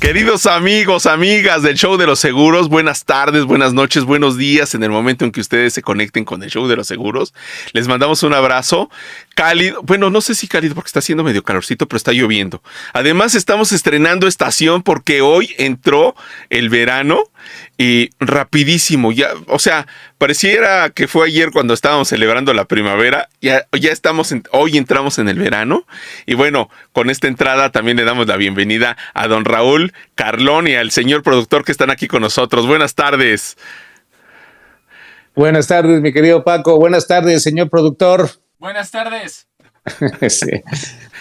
Queridos 0.00 0.46
amigos, 0.46 1.04
amigas 1.04 1.62
del 1.62 1.76
Show 1.76 1.98
de 1.98 2.06
los 2.06 2.18
Seguros, 2.18 2.70
buenas 2.70 3.04
tardes, 3.04 3.44
buenas 3.44 3.74
noches, 3.74 4.04
buenos 4.04 4.38
días 4.38 4.74
en 4.74 4.82
el 4.82 4.88
momento 4.88 5.26
en 5.26 5.30
que 5.30 5.42
ustedes 5.42 5.74
se 5.74 5.82
conecten 5.82 6.24
con 6.24 6.42
el 6.42 6.50
Show 6.50 6.66
de 6.68 6.74
los 6.74 6.86
Seguros. 6.86 7.34
Les 7.74 7.86
mandamos 7.86 8.22
un 8.22 8.32
abrazo 8.32 8.88
cálido, 9.34 9.82
bueno, 9.82 10.08
no 10.08 10.22
sé 10.22 10.34
si 10.34 10.48
cálido 10.48 10.74
porque 10.74 10.88
está 10.88 11.00
haciendo 11.00 11.22
medio 11.22 11.42
calorcito, 11.42 11.86
pero 11.86 11.98
está 11.98 12.12
lloviendo. 12.12 12.62
Además, 12.94 13.34
estamos 13.34 13.72
estrenando 13.72 14.26
estación 14.26 14.82
porque 14.82 15.20
hoy 15.20 15.54
entró 15.58 16.16
el 16.48 16.70
verano 16.70 17.24
y 17.78 18.10
rapidísimo, 18.20 19.12
ya, 19.12 19.30
o 19.46 19.58
sea, 19.58 19.86
pareciera 20.18 20.90
que 20.90 21.08
fue 21.08 21.26
ayer 21.26 21.50
cuando 21.50 21.74
estábamos 21.74 22.08
celebrando 22.08 22.52
la 22.54 22.64
primavera, 22.64 23.28
ya, 23.40 23.66
ya 23.78 23.90
estamos, 23.92 24.34
hoy 24.52 24.76
entramos 24.76 25.18
en 25.18 25.28
el 25.28 25.38
verano 25.38 25.86
y 26.26 26.34
bueno, 26.34 26.70
con 26.92 27.10
esta 27.10 27.28
entrada 27.28 27.70
también 27.70 27.96
le 27.96 28.04
damos 28.04 28.26
la 28.26 28.36
bienvenida 28.36 28.96
a 29.14 29.28
don 29.28 29.44
Raúl 29.44 29.92
Carlón 30.14 30.68
y 30.68 30.74
al 30.74 30.90
señor 30.90 31.22
productor 31.22 31.64
que 31.64 31.72
están 31.72 31.90
aquí 31.90 32.08
con 32.08 32.22
nosotros. 32.22 32.66
Buenas 32.66 32.94
tardes. 32.94 33.56
Buenas 35.34 35.68
tardes, 35.68 36.00
mi 36.00 36.12
querido 36.12 36.44
Paco. 36.44 36.78
Buenas 36.78 37.06
tardes, 37.06 37.42
señor 37.42 37.70
productor. 37.70 38.30
Buenas 38.58 38.90
tardes. 38.90 39.46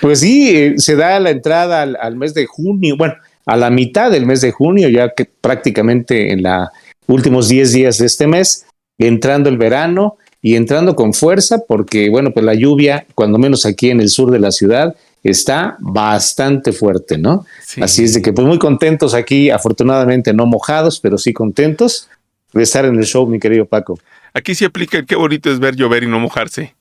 Pues 0.01 0.21
sí, 0.21 0.55
eh, 0.55 0.73
se 0.77 0.95
da 0.95 1.19
la 1.19 1.29
entrada 1.29 1.81
al, 1.81 2.15
mes 2.15 2.33
de 2.33 2.45
junio, 2.45 2.95
bueno, 2.97 3.15
a 3.49 3.57
la 3.57 3.71
mitad 3.71 4.11
del 4.11 4.27
mes 4.27 4.41
de 4.41 4.51
junio, 4.51 4.89
ya 4.89 5.13
que 5.15 5.25
prácticamente 5.25 6.31
en 6.31 6.43
los 6.43 6.69
últimos 7.07 7.47
10 7.49 7.71
días 7.71 7.97
de 7.97 8.05
este 8.05 8.27
mes, 8.27 8.67
entrando 8.99 9.49
el 9.49 9.57
verano 9.57 10.17
y 10.39 10.55
entrando 10.55 10.95
con 10.95 11.13
fuerza, 11.13 11.57
porque 11.67 12.09
bueno, 12.09 12.31
pues 12.31 12.45
la 12.45 12.53
lluvia, 12.53 13.07
cuando 13.15 13.39
menos 13.39 13.65
aquí 13.65 13.89
en 13.89 14.01
el 14.01 14.09
sur 14.09 14.29
de 14.29 14.39
la 14.39 14.51
ciudad, 14.51 14.95
está 15.23 15.77
bastante 15.79 16.71
fuerte, 16.71 17.17
¿no? 17.17 17.45
Así 17.81 18.03
es 18.03 18.13
de 18.13 18.21
que 18.21 18.33
pues 18.33 18.45
muy 18.45 18.59
contentos 18.59 19.15
aquí, 19.15 19.49
afortunadamente 19.49 20.31
no 20.31 20.45
mojados, 20.45 20.99
pero 20.99 21.17
sí 21.17 21.33
contentos 21.33 22.07
de 22.53 22.61
estar 22.61 22.85
en 22.85 22.95
el 22.97 23.05
show, 23.05 23.25
mi 23.25 23.39
querido 23.39 23.65
Paco. 23.65 23.99
Aquí 24.33 24.53
se 24.53 24.65
aplica 24.65 25.03
qué 25.03 25.15
bonito 25.15 25.51
es 25.51 25.59
ver 25.59 25.75
llover 25.75 26.03
y 26.03 26.07
no 26.07 26.19
mojarse. 26.19 26.75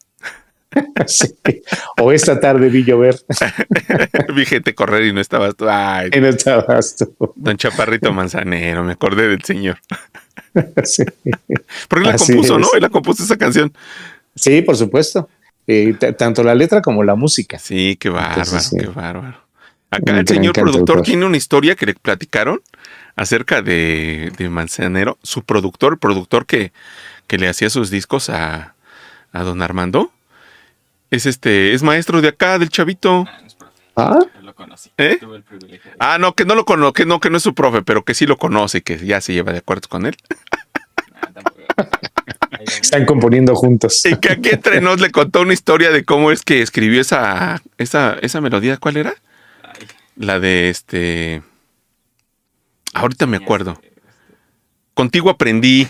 O 2.00 2.12
esta 2.12 2.40
tarde 2.40 2.68
vi 2.68 2.84
llover. 2.84 3.16
vi 4.34 4.44
gente 4.44 4.74
correr 4.74 5.06
y 5.06 5.12
no 5.12 5.20
estabas 5.20 5.56
tú. 5.56 5.66
Ay, 5.68 6.10
y 6.12 6.20
no 6.20 6.28
estabas 6.28 6.96
tú. 6.96 7.32
Don 7.36 7.56
Chaparrito 7.56 8.12
Manzanero, 8.12 8.84
me 8.84 8.92
acordé 8.92 9.28
del 9.28 9.42
señor. 9.42 9.78
sí. 10.84 11.04
Porque 11.88 12.06
la 12.06 12.16
compuso, 12.16 12.58
¿no? 12.58 12.68
Él 12.74 12.82
la 12.82 12.90
compuso 12.90 13.22
esa 13.22 13.36
canción. 13.36 13.72
Sí, 14.34 14.62
por 14.62 14.76
supuesto. 14.76 15.28
Eh, 15.66 15.94
tanto 16.16 16.42
la 16.42 16.54
letra 16.54 16.80
como 16.80 17.04
la 17.04 17.14
música. 17.14 17.58
Sí, 17.58 17.96
qué 18.00 18.08
bárbaro, 18.08 18.50
qué 18.78 18.86
bárbaro. 18.86 19.48
Acá 19.90 20.18
el 20.18 20.28
señor 20.28 20.52
productor 20.52 21.02
tiene 21.02 21.24
una 21.24 21.36
historia 21.36 21.74
que 21.74 21.86
le 21.86 21.94
platicaron 21.94 22.60
acerca 23.16 23.62
de, 23.62 24.30
Manzanero, 24.50 25.18
su 25.22 25.42
productor, 25.42 25.94
el 25.94 25.98
productor 25.98 26.46
que, 26.46 26.72
que 27.26 27.38
le 27.38 27.48
hacía 27.48 27.68
sus 27.68 27.90
discos 27.90 28.30
a, 28.30 28.74
a 29.32 29.42
don 29.42 29.60
Armando 29.60 30.12
es 31.10 31.26
este, 31.26 31.72
es 31.74 31.82
maestro 31.82 32.20
de 32.20 32.28
acá, 32.28 32.58
del 32.58 32.68
chavito. 32.68 33.26
Ah, 33.96 34.18
lo 34.42 34.54
conocí. 34.54 34.90
¿Eh? 34.98 35.18
Ah, 35.98 36.18
no, 36.18 36.34
que 36.34 36.44
no 36.44 36.54
lo 36.54 36.64
conoce, 36.64 36.92
que 36.92 37.06
no, 37.06 37.20
que 37.20 37.30
no 37.30 37.38
es 37.38 37.42
su 37.42 37.54
profe, 37.54 37.82
pero 37.82 38.04
que 38.04 38.14
sí 38.14 38.26
lo 38.26 38.36
conoce, 38.36 38.82
que 38.82 38.98
ya 38.98 39.20
se 39.20 39.32
lleva 39.32 39.52
de 39.52 39.58
acuerdo 39.58 39.88
con 39.88 40.06
él. 40.06 40.16
Están 42.60 43.06
componiendo 43.06 43.54
juntos. 43.54 44.04
Y 44.04 44.16
que 44.16 44.32
aquí 44.32 44.50
entre 44.50 44.80
nos 44.82 45.00
le 45.00 45.10
contó 45.10 45.40
una 45.40 45.52
historia 45.52 45.90
de 45.90 46.04
cómo 46.04 46.30
es 46.30 46.42
que 46.42 46.60
escribió 46.62 47.00
esa, 47.00 47.62
esa, 47.78 48.16
esa 48.20 48.40
melodía. 48.40 48.76
¿Cuál 48.76 48.96
era? 48.98 49.14
La 50.16 50.40
de 50.40 50.70
este. 50.70 51.42
Ahorita 52.94 53.26
me 53.26 53.36
acuerdo. 53.36 53.72
Este, 53.72 53.86
este. 53.86 54.00
Contigo 54.94 55.30
aprendí. 55.30 55.86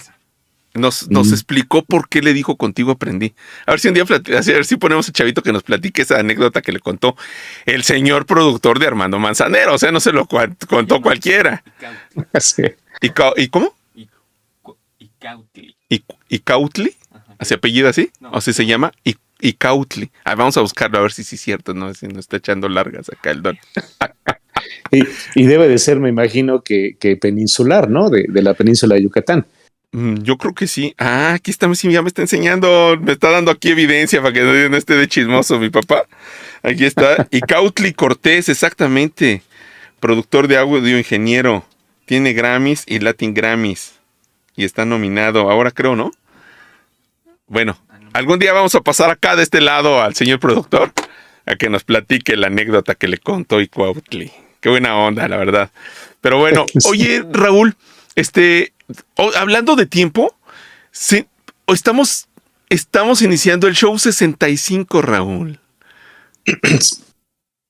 Nos, 0.79 1.11
nos 1.11 1.33
explicó 1.33 1.85
por 1.85 2.09
qué 2.09 2.23
le 2.23 2.33
dijo 2.33 2.57
contigo 2.57 2.93
aprendí. 2.93 3.35
A 3.67 3.73
ver 3.73 3.81
si 3.81 3.89
un 3.89 3.95
día 3.95 4.05
a 4.05 4.41
ver 4.41 4.65
si 4.65 4.77
ponemos 4.77 5.09
a 5.09 5.13
Chavito 5.13 5.43
que 5.43 5.53
nos 5.53 5.63
platique 5.63 6.03
esa 6.03 6.19
anécdota 6.19 6.63
que 6.63 6.73
le 6.73 6.81
contó 6.81 7.17
el 7.67 7.83
señor 7.85 8.27
productor 8.27 8.79
de 8.79 8.87
Armando 8.87 9.19
Manzanero. 9.19 9.75
O 9.75 9.79
sea, 9.79 9.93
no 9.93 10.01
se 10.01 10.13
lo 10.13 10.27
contó 10.27 11.01
cualquiera. 11.03 11.63
¿Y, 13.01 13.07
¿Y 13.37 13.49
cómo? 13.49 13.75
Y 14.99 15.11
Cautli. 15.19 15.77
¿Y 16.29 16.39
Cautli? 16.41 16.95
¿Así 17.39 17.55
apellido 17.55 17.89
así? 17.89 18.11
¿O 18.33 18.41
si 18.41 18.53
se 18.53 18.67
llama? 18.67 18.93
Y, 19.05 19.17
y 19.41 19.53
Cautli. 19.53 20.11
Ah, 20.25 20.35
vamos 20.35 20.57
a 20.57 20.61
buscarlo 20.61 20.99
a 20.99 21.03
ver 21.03 21.13
si 21.13 21.23
sí 21.23 21.37
es 21.37 21.41
cierto, 21.41 21.73
¿no? 21.73 21.95
Si 21.95 22.07
nos 22.09 22.19
está 22.19 22.39
echando 22.39 22.69
largas 22.69 23.09
acá 23.11 23.31
el 23.31 23.43
don. 23.43 23.59
y, 25.35 25.47
debe 25.47 25.69
de 25.69 25.79
ser, 25.79 26.01
me 26.01 26.09
imagino, 26.09 26.63
que, 26.63 26.97
peninsular, 27.21 27.89
¿no? 27.89 28.11
De, 28.11 28.27
de 28.29 28.43
la 28.43 28.55
península 28.55 28.97
de 28.97 29.03
Yucatán. 29.05 29.47
Mm, 29.93 30.23
yo 30.23 30.37
creo 30.37 30.55
que 30.55 30.67
sí. 30.67 30.95
Ah, 30.99 31.35
aquí 31.35 31.51
está, 31.51 31.71
ya 31.73 32.03
me 32.03 32.09
está 32.09 32.23
enseñando, 32.23 32.99
me 33.01 33.13
está 33.13 33.31
dando 33.31 33.51
aquí 33.51 33.71
evidencia 33.71 34.21
para 34.21 34.33
que 34.33 34.69
no 34.69 34.77
esté 34.77 34.95
de 34.97 35.09
chismoso 35.09 35.59
mi 35.59 35.71
papá. 35.71 36.05
Aquí 36.63 36.85
está. 36.85 37.27
Y 37.31 37.41
Cautli 37.41 37.93
Cortés, 37.93 38.49
exactamente. 38.49 39.43
Productor 40.01 40.49
de 40.49 40.59
audio, 40.59 40.99
ingeniero. 40.99 41.65
Tiene 42.05 42.33
Grammys 42.33 42.85
y 42.87 43.01
Latin 43.01 43.35
Grammys. 43.35 43.95
Y 44.57 44.65
está 44.65 44.85
nominado, 44.85 45.51
ahora 45.51 45.71
creo, 45.71 45.95
¿no? 45.95 46.11
Bueno, 47.47 47.79
algún 48.13 48.39
día 48.39 48.53
vamos 48.53 48.75
a 48.75 48.81
pasar 48.81 49.11
acá 49.11 49.37
de 49.37 49.43
este 49.43 49.61
lado 49.61 50.03
al 50.03 50.15
señor 50.15 50.41
productor 50.41 50.93
a 51.47 51.57
que 51.57 51.71
nos 51.71 51.85
platique 51.85 52.37
la 52.37 52.49
anécdota 52.49 52.95
que 52.95 53.09
le 53.09 53.19
contó 53.19 53.61
y 53.61 53.69
Cautli. 53.69 54.33
Qué 54.61 54.69
buena 54.69 54.97
onda, 54.97 55.29
la 55.29 55.37
verdad. 55.37 55.71
Pero 56.21 56.39
bueno, 56.39 56.67
oye, 56.85 57.25
Raúl, 57.31 57.77
este, 58.17 58.73
hablando 59.37 59.77
de 59.77 59.87
tiempo, 59.87 60.35
sí, 60.91 61.27
estamos, 61.67 62.29
estamos 62.69 63.23
iniciando 63.23 63.67
el 63.67 63.75
show 63.75 63.99
65, 63.99 65.03
Raúl. 65.03 65.61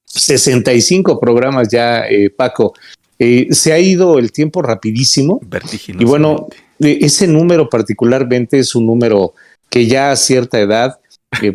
65 0.04 1.20
programas 1.20 1.68
ya, 1.68 2.06
eh, 2.08 2.30
Paco. 2.30 2.74
Eh, 3.18 3.48
se 3.50 3.72
ha 3.72 3.78
ido 3.78 4.18
el 4.18 4.32
tiempo 4.32 4.62
rapidísimo. 4.62 5.40
Y 5.86 6.04
bueno, 6.04 6.46
eh, 6.80 6.98
ese 7.02 7.26
número 7.26 7.68
particularmente 7.68 8.58
es 8.58 8.74
un 8.74 8.86
número 8.86 9.34
que 9.68 9.86
ya 9.86 10.12
a 10.12 10.16
cierta 10.16 10.60
edad 10.60 10.98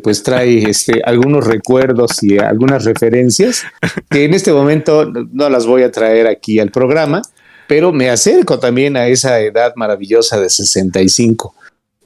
pues 0.04 0.22
trae 0.22 0.64
este, 0.70 1.02
algunos 1.04 1.48
recuerdos 1.48 2.22
y 2.22 2.38
algunas 2.38 2.86
referencias 2.86 3.64
que 4.10 4.26
en 4.26 4.36
este 4.36 4.54
momento 4.54 5.06
no 5.06 5.50
las 5.50 5.66
voy 5.66 5.82
a 5.82 5.92
traer 5.92 6.28
aquí 6.28 6.60
al 6.60 6.70
programa, 6.70 7.24
pero 7.68 7.92
me 7.92 8.10
acerco 8.10 8.60
también 8.60 8.98
a 8.98 9.08
esa 9.08 9.40
edad 9.40 9.74
maravillosa 9.76 10.40
de 10.40 10.50
65, 10.50 11.56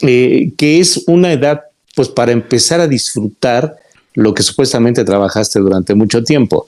eh, 0.02 0.52
que 0.58 0.80
es 0.80 1.04
una 1.08 1.32
edad 1.32 1.62
pues 1.96 2.10
para 2.10 2.32
empezar 2.32 2.80
a 2.80 2.88
disfrutar 2.88 3.76
lo 4.14 4.34
que 4.34 4.44
supuestamente 4.44 5.04
trabajaste 5.04 5.60
durante 5.60 5.96
mucho 5.96 6.24
tiempo. 6.24 6.68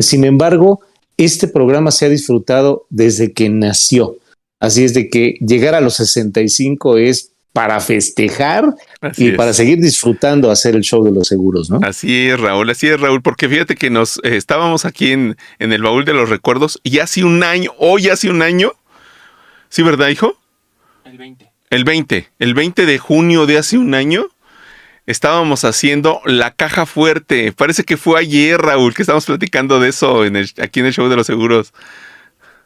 Sin 0.00 0.24
embargo, 0.24 0.80
este 1.16 1.48
programa 1.48 1.90
se 1.90 2.06
ha 2.06 2.08
disfrutado 2.08 2.86
desde 2.90 3.32
que 3.32 3.48
nació. 3.48 4.16
Así 4.60 4.84
es 4.84 4.94
de 4.94 5.08
que 5.08 5.36
llegar 5.40 5.74
a 5.74 5.80
los 5.80 5.94
65 5.94 6.98
es 6.98 7.30
para 7.52 7.80
festejar 7.80 8.66
y 9.16 9.32
para 9.32 9.52
seguir 9.52 9.80
disfrutando 9.80 10.50
hacer 10.50 10.76
el 10.76 10.82
show 10.82 11.02
de 11.02 11.10
los 11.10 11.26
seguros, 11.28 11.70
¿no? 11.70 11.80
Así 11.82 12.28
es, 12.28 12.38
Raúl, 12.38 12.70
así 12.70 12.86
es, 12.86 13.00
Raúl, 13.00 13.22
porque 13.22 13.48
fíjate 13.48 13.74
que 13.74 13.90
nos 13.90 14.18
eh, 14.18 14.36
estábamos 14.36 14.84
aquí 14.84 15.12
en, 15.12 15.36
en, 15.58 15.72
el 15.72 15.82
baúl 15.82 16.04
de 16.04 16.12
los 16.12 16.28
recuerdos 16.28 16.78
y 16.84 17.00
hace 17.00 17.24
un 17.24 17.42
año, 17.42 17.72
hoy 17.78 18.08
hace 18.10 18.30
un 18.30 18.42
año, 18.42 18.72
¿sí, 19.70 19.82
verdad, 19.82 20.08
hijo? 20.08 20.38
El 21.04 21.18
20. 21.18 21.50
El 21.70 21.84
20, 21.84 22.28
el 22.38 22.54
20 22.54 22.86
de 22.86 22.98
junio 22.98 23.46
de 23.46 23.58
hace 23.58 23.76
un 23.76 23.94
año 23.94 24.28
estábamos 25.08 25.64
haciendo 25.64 26.20
la 26.26 26.52
caja 26.52 26.86
fuerte. 26.86 27.52
Parece 27.52 27.82
que 27.82 27.96
fue 27.96 28.20
ayer, 28.20 28.60
Raúl, 28.60 28.94
que 28.94 29.02
estábamos 29.02 29.26
platicando 29.26 29.80
de 29.80 29.88
eso 29.88 30.24
en 30.24 30.36
aquí 30.36 30.80
en 30.80 30.86
el 30.86 30.92
show 30.92 31.08
de 31.08 31.16
los 31.16 31.26
seguros. 31.26 31.72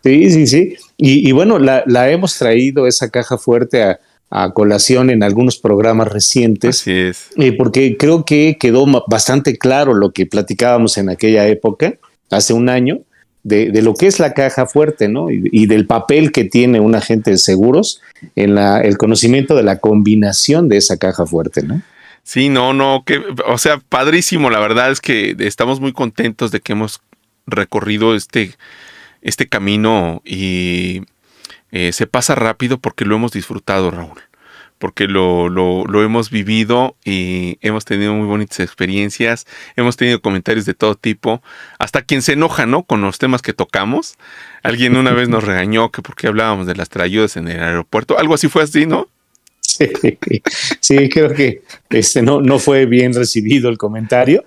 Sí, 0.02 0.28
sí, 0.30 0.46
sí. 0.48 0.76
Y, 0.96 1.28
y 1.28 1.32
bueno, 1.32 1.60
la, 1.60 1.84
la, 1.86 2.10
hemos 2.10 2.36
traído 2.36 2.88
esa 2.88 3.08
caja 3.10 3.38
fuerte 3.38 3.84
a, 3.84 4.00
a 4.34 4.50
colación 4.52 5.11
en 5.11 5.23
algunos 5.23 5.58
programas 5.58 6.08
recientes. 6.08 6.81
Así 6.81 6.90
es. 6.90 7.29
Eh, 7.37 7.52
porque 7.52 7.99
creo 7.99 8.25
que 8.25 8.56
quedó 8.58 8.87
bastante 9.06 9.58
claro 9.58 9.93
lo 9.93 10.12
que 10.12 10.25
platicábamos 10.25 10.96
en 10.96 11.11
aquella 11.11 11.46
época, 11.49 11.94
hace 12.31 12.55
un 12.55 12.70
año, 12.70 13.00
de, 13.43 13.82
lo 13.82 13.93
que 13.94 14.06
es 14.06 14.20
la 14.20 14.32
caja 14.32 14.67
fuerte, 14.67 15.08
¿no? 15.08 15.29
Y, 15.31 15.67
del 15.67 15.87
papel 15.87 16.32
que 16.32 16.44
tiene 16.44 16.81
un 16.81 16.94
agente 16.94 17.32
de 17.32 17.38
seguros 17.38 18.00
en 18.34 18.55
la, 18.55 18.81
el 18.81 18.96
conocimiento 18.96 19.55
de 19.55 19.64
la 19.64 19.81
combinación 19.81 20.69
de 20.69 20.79
esa 20.79 20.96
caja 20.96 21.26
fuerte, 21.26 21.62
¿no? 21.62 21.82
Sí, 22.23 22.49
no, 22.49 22.73
no, 22.73 23.02
que, 23.05 23.20
o 23.46 23.58
sea, 23.58 23.79
padrísimo, 23.87 24.49
la 24.49 24.61
verdad 24.61 24.93
es 24.93 25.00
que 25.00 25.37
estamos 25.40 25.81
muy 25.81 25.93
contentos 25.93 26.52
de 26.52 26.61
que 26.61 26.73
hemos 26.73 27.02
recorrido 27.46 28.14
este, 28.14 28.52
este 29.23 29.49
camino 29.49 30.23
y 30.25 31.02
eh, 31.72 31.92
se 31.92 32.06
pasa 32.06 32.34
rápido 32.34 32.78
porque 32.78 33.04
lo 33.04 33.16
hemos 33.16 33.32
disfrutado, 33.32 33.90
Raúl. 33.90 34.20
porque 34.78 35.06
lo, 35.06 35.48
lo, 35.48 36.02
hemos 36.02 36.30
vivido 36.30 36.96
y 37.04 37.56
hemos 37.60 37.84
tenido 37.84 38.14
muy 38.14 38.26
bonitas 38.26 38.60
experiencias, 38.60 39.46
hemos 39.76 39.96
tenido 39.96 40.20
comentarios 40.20 40.66
de 40.66 40.74
todo 40.74 40.96
tipo, 40.96 41.40
hasta 41.78 42.02
quien 42.02 42.20
se 42.20 42.32
enoja, 42.32 42.66
¿no? 42.66 42.82
Con 42.82 43.00
los 43.00 43.19
temas 43.19 43.42
que 43.42 43.52
tocamos. 43.52 44.16
Alguien 44.62 44.96
una 44.96 45.12
vez 45.12 45.28
nos 45.28 45.44
regañó 45.44 45.90
que 45.90 46.02
porque 46.02 46.26
hablábamos 46.26 46.66
de 46.66 46.74
las 46.74 46.88
trayudas 46.88 47.36
en 47.36 47.48
el 47.48 47.62
aeropuerto, 47.62 48.19
algo 48.19 48.34
así 48.34 48.48
fue 48.48 48.62
así, 48.62 48.86
¿no? 48.86 49.08
Sí, 50.80 51.08
creo 51.08 51.32
que 51.32 51.62
este 51.90 52.22
no, 52.22 52.40
no 52.40 52.58
fue 52.58 52.86
bien 52.86 53.14
recibido 53.14 53.70
el 53.70 53.78
comentario, 53.78 54.44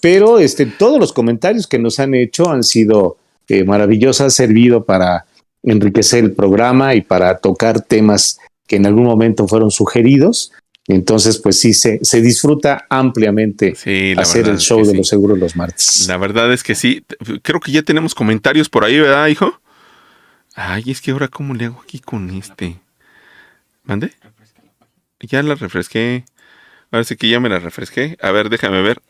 pero 0.00 0.38
este, 0.38 0.66
todos 0.66 1.00
los 1.00 1.12
comentarios 1.12 1.66
que 1.66 1.78
nos 1.78 1.98
han 1.98 2.14
hecho 2.14 2.50
han 2.50 2.62
sido 2.62 3.16
eh, 3.48 3.64
maravillosos, 3.64 4.20
han 4.20 4.30
servido 4.30 4.84
para 4.84 5.24
enriquecer 5.62 6.24
el 6.24 6.32
programa 6.32 6.94
y 6.94 7.00
para 7.00 7.38
tocar 7.38 7.80
temas 7.80 8.38
que 8.66 8.76
en 8.76 8.86
algún 8.86 9.04
momento 9.04 9.48
fueron 9.48 9.70
sugeridos. 9.70 10.52
Entonces, 10.86 11.38
pues 11.38 11.60
sí, 11.60 11.74
se, 11.74 11.98
se 12.02 12.22
disfruta 12.22 12.86
ampliamente 12.88 13.74
hacer 14.16 14.48
el 14.48 14.58
show 14.58 14.84
de 14.86 14.94
los 14.94 15.08
seguros 15.08 15.38
los 15.38 15.54
martes. 15.54 16.06
La 16.08 16.16
verdad 16.16 16.50
es 16.52 16.62
que 16.62 16.74
sí. 16.74 17.04
Creo 17.42 17.60
que 17.60 17.72
ya 17.72 17.82
tenemos 17.82 18.14
comentarios 18.14 18.70
por 18.70 18.84
ahí, 18.84 18.98
¿verdad, 18.98 19.26
hijo? 19.26 19.60
Ay, 20.54 20.84
es 20.86 21.02
que 21.02 21.10
ahora, 21.10 21.28
¿cómo 21.28 21.54
le 21.54 21.66
hago 21.66 21.80
aquí 21.82 21.98
con 21.98 22.30
este? 22.30 22.80
¿Mande? 23.84 24.12
Ya 25.20 25.42
la 25.42 25.54
refresqué. 25.54 26.24
Ahora 26.90 27.04
sí 27.04 27.16
que 27.16 27.28
ya 27.28 27.38
me 27.38 27.50
la 27.50 27.58
refresqué. 27.58 28.16
A 28.22 28.30
ver, 28.30 28.48
déjame 28.48 28.80
ver. 28.82 29.02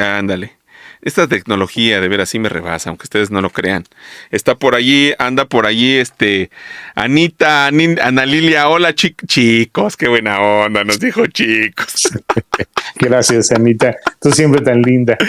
ándale. 0.00 0.55
Esta 1.02 1.28
tecnología 1.28 2.00
de 2.00 2.08
ver 2.08 2.20
así 2.20 2.38
me 2.38 2.48
rebasa, 2.48 2.90
aunque 2.90 3.04
ustedes 3.04 3.30
no 3.30 3.40
lo 3.40 3.50
crean. 3.50 3.84
Está 4.30 4.54
por 4.56 4.74
allí, 4.74 5.12
anda 5.18 5.44
por 5.44 5.66
allí, 5.66 5.96
este, 5.96 6.50
Anita, 6.94 7.66
Ana 7.66 8.26
Lilia, 8.26 8.68
hola 8.68 8.94
chicos, 8.94 9.96
qué 9.96 10.08
buena 10.08 10.40
onda, 10.40 10.84
nos 10.84 10.98
dijo 10.98 11.26
chicos. 11.26 12.08
Gracias, 12.96 13.52
Anita, 13.52 13.94
tú 14.20 14.32
siempre 14.32 14.62
tan 14.62 14.82
linda. 14.82 15.16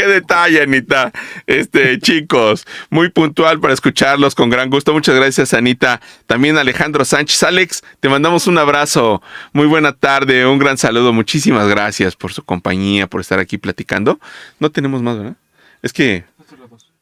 qué 0.00 0.06
detalle, 0.06 0.62
Anita. 0.62 1.12
Este, 1.46 1.98
chicos, 1.98 2.66
muy 2.88 3.10
puntual 3.10 3.60
para 3.60 3.74
escucharlos 3.74 4.34
con 4.34 4.48
gran 4.48 4.70
gusto. 4.70 4.94
Muchas 4.94 5.14
gracias, 5.14 5.52
Anita. 5.52 6.00
También 6.26 6.56
Alejandro 6.56 7.04
Sánchez. 7.04 7.42
Alex, 7.42 7.82
te 8.00 8.08
mandamos 8.08 8.46
un 8.46 8.56
abrazo. 8.56 9.22
Muy 9.52 9.66
buena 9.66 9.92
tarde, 9.92 10.46
un 10.46 10.58
gran 10.58 10.78
saludo. 10.78 11.12
Muchísimas 11.12 11.68
gracias 11.68 12.16
por 12.16 12.32
su 12.32 12.42
compañía, 12.42 13.08
por 13.08 13.20
estar 13.20 13.38
aquí 13.40 13.58
platicando. 13.58 14.18
No 14.58 14.70
tenemos 14.70 15.02
más, 15.02 15.18
¿verdad? 15.18 15.36
Es 15.82 15.92
que 15.92 16.24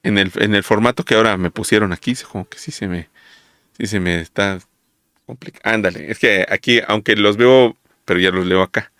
en 0.02 0.18
el, 0.18 0.32
en 0.36 0.56
el 0.56 0.64
formato 0.64 1.04
que 1.04 1.14
ahora 1.14 1.36
me 1.36 1.52
pusieron 1.52 1.92
aquí, 1.92 2.16
como 2.30 2.48
que 2.48 2.58
sí 2.58 2.72
se 2.72 2.88
me, 2.88 3.08
sí 3.78 3.86
se 3.86 4.00
me 4.00 4.20
está 4.20 4.58
complicando. 5.24 5.68
Ándale, 5.72 6.10
es 6.10 6.18
que 6.18 6.44
aquí, 6.48 6.80
aunque 6.88 7.14
los 7.14 7.36
veo, 7.36 7.76
pero 8.04 8.18
ya 8.18 8.32
los 8.32 8.44
leo 8.44 8.62
acá. 8.62 8.90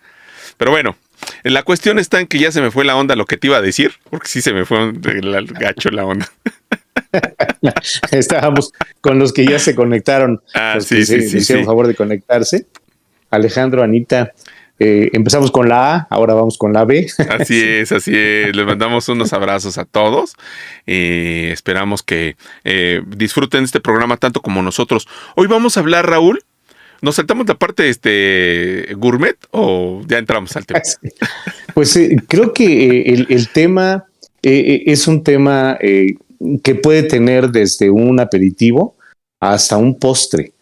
Pero 0.57 0.71
bueno, 0.71 0.97
la 1.45 1.63
cuestión 1.63 1.99
está 1.99 2.21
en 2.21 2.27
que 2.27 2.39
ya 2.39 2.53
se 2.53 2.61
me 2.61 2.71
fue 2.71 2.85
la 2.85 2.97
onda 2.97 3.17
lo 3.17 3.27
que 3.27 3.37
te 3.37 3.47
iba 3.49 3.57
a 3.57 3.63
decir, 3.63 3.93
porque 4.11 4.29
sí 4.29 4.43
se 4.43 4.53
me 4.53 4.65
fue 4.65 4.79
el 4.91 5.47
gacho 5.47 5.91
la 5.91 6.05
onda. 6.05 6.31
Estábamos 8.11 8.73
con 9.01 9.19
los 9.19 9.33
que 9.33 9.47
ya 9.47 9.59
se 9.59 9.75
conectaron. 9.75 10.41
Ah, 10.55 10.79
sí, 10.81 11.05
sí, 11.05 11.23
sí, 11.29 11.39
hicieron 11.39 11.65
favor 11.65 11.87
de 11.87 11.95
conectarse. 11.95 12.67
Alejandro, 13.31 13.83
Anita, 13.83 14.33
eh, 14.79 15.11
empezamos 15.13 15.51
con 15.51 15.69
la 15.69 15.95
A, 15.95 16.07
ahora 16.11 16.35
vamos 16.35 16.57
con 16.57 16.73
la 16.73 16.85
B. 16.85 17.07
Así 17.31 17.61
es, 17.65 17.93
así 17.93 18.13
es. 18.15 18.55
Les 18.55 18.67
mandamos 18.67 19.09
unos 19.09 19.33
abrazos 19.33 19.79
a 19.79 19.85
todos. 19.85 20.35
Eh, 20.87 21.51
esperamos 21.53 22.03
que 22.03 22.37
eh, 22.65 23.03
disfruten 23.07 23.65
este 23.65 23.81
programa 23.81 24.17
tanto 24.17 24.41
como 24.41 24.63
nosotros. 24.63 25.09
Hoy 25.37 25.47
vamos 25.47 25.77
a 25.77 25.81
hablar, 25.81 26.09
Raúl. 26.09 26.43
¿Nos 27.01 27.17
saltamos 27.17 27.47
la 27.49 27.55
parte 27.55 27.89
este 27.89 28.95
gourmet 28.97 29.37
o 29.51 30.03
ya 30.07 30.19
entramos 30.19 30.57
al 30.57 30.67
tema? 30.67 30.81
Pues 31.75 31.97
creo 32.27 32.53
que 32.53 33.03
el, 33.29 33.49
tema 33.51 34.07
es 34.43 35.07
un 35.07 35.23
tema 35.23 35.79
que 35.79 36.75
puede 36.75 37.05
tener 37.05 37.51
desde 37.51 37.89
un 37.89 38.19
aperitivo 38.19 38.97
hasta 39.39 39.77
un 39.77 39.97
postre, 39.97 40.55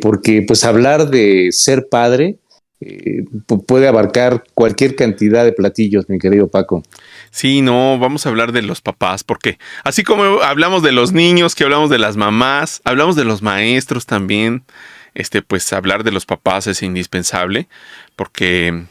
porque 0.00 0.42
pues 0.42 0.64
hablar 0.64 1.10
de 1.10 1.50
ser 1.52 1.86
padre 1.88 2.38
eh, 2.84 3.24
puede 3.66 3.86
abarcar 3.86 4.42
cualquier 4.54 4.96
cantidad 4.96 5.44
de 5.44 5.52
platillos, 5.52 6.08
mi 6.08 6.18
querido 6.18 6.48
Paco. 6.48 6.82
Sí, 7.30 7.62
no, 7.62 7.98
vamos 8.00 8.26
a 8.26 8.28
hablar 8.28 8.50
de 8.50 8.62
los 8.62 8.80
papás, 8.80 9.22
porque 9.22 9.58
así 9.84 10.02
como 10.02 10.42
hablamos 10.42 10.82
de 10.82 10.90
los 10.90 11.12
niños, 11.12 11.54
que 11.54 11.62
hablamos 11.62 11.90
de 11.90 11.98
las 11.98 12.16
mamás, 12.16 12.80
hablamos 12.84 13.14
de 13.14 13.24
los 13.24 13.40
maestros 13.40 14.06
también, 14.06 14.64
este, 15.14 15.42
pues 15.42 15.72
hablar 15.72 16.04
de 16.04 16.12
los 16.12 16.26
papás 16.26 16.66
es 16.66 16.82
indispensable, 16.82 17.68
porque 18.16 18.84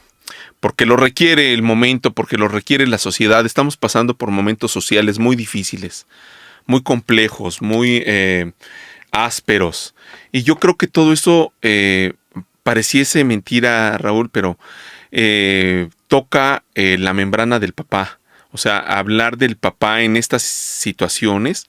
porque 0.62 0.86
lo 0.86 0.96
requiere 0.96 1.52
el 1.52 1.62
momento, 1.62 2.12
porque 2.12 2.36
lo 2.36 2.46
requiere 2.46 2.86
la 2.86 2.98
sociedad. 2.98 3.44
Estamos 3.44 3.76
pasando 3.76 4.14
por 4.14 4.30
momentos 4.30 4.70
sociales 4.70 5.18
muy 5.18 5.34
difíciles, 5.34 6.06
muy 6.66 6.82
complejos, 6.82 7.60
muy 7.60 8.02
eh, 8.06 8.52
ásperos. 9.10 9.96
Y 10.30 10.44
yo 10.44 10.60
creo 10.60 10.76
que 10.76 10.86
todo 10.86 11.12
eso 11.12 11.52
eh, 11.62 12.12
pareciese 12.62 13.24
mentira, 13.24 13.98
Raúl, 13.98 14.30
pero 14.30 14.56
eh, 15.10 15.88
toca 16.06 16.62
la 16.76 17.12
membrana 17.12 17.58
del 17.58 17.72
papá. 17.72 18.20
O 18.52 18.56
sea, 18.56 18.78
hablar 18.78 19.38
del 19.38 19.56
papá 19.56 20.02
en 20.02 20.16
estas 20.16 20.42
situaciones 20.42 21.66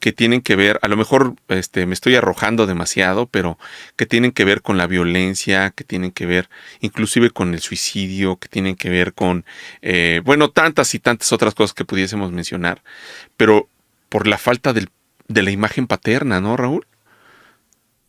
que 0.00 0.12
tienen 0.12 0.42
que 0.42 0.56
ver, 0.56 0.78
a 0.82 0.88
lo 0.88 0.96
mejor 0.96 1.34
este, 1.48 1.86
me 1.86 1.94
estoy 1.94 2.14
arrojando 2.16 2.66
demasiado, 2.66 3.26
pero 3.26 3.58
que 3.96 4.06
tienen 4.06 4.32
que 4.32 4.44
ver 4.44 4.62
con 4.62 4.78
la 4.78 4.86
violencia, 4.86 5.70
que 5.70 5.84
tienen 5.84 6.12
que 6.12 6.26
ver 6.26 6.48
inclusive 6.80 7.30
con 7.30 7.54
el 7.54 7.60
suicidio, 7.60 8.36
que 8.36 8.48
tienen 8.48 8.76
que 8.76 8.90
ver 8.90 9.14
con, 9.14 9.44
eh, 9.82 10.20
bueno, 10.24 10.50
tantas 10.50 10.94
y 10.94 10.98
tantas 10.98 11.32
otras 11.32 11.54
cosas 11.54 11.74
que 11.74 11.84
pudiésemos 11.84 12.32
mencionar, 12.32 12.82
pero 13.36 13.68
por 14.08 14.26
la 14.26 14.38
falta 14.38 14.72
del, 14.72 14.90
de 15.28 15.42
la 15.42 15.50
imagen 15.50 15.86
paterna, 15.86 16.40
¿no, 16.40 16.56
Raúl? 16.56 16.86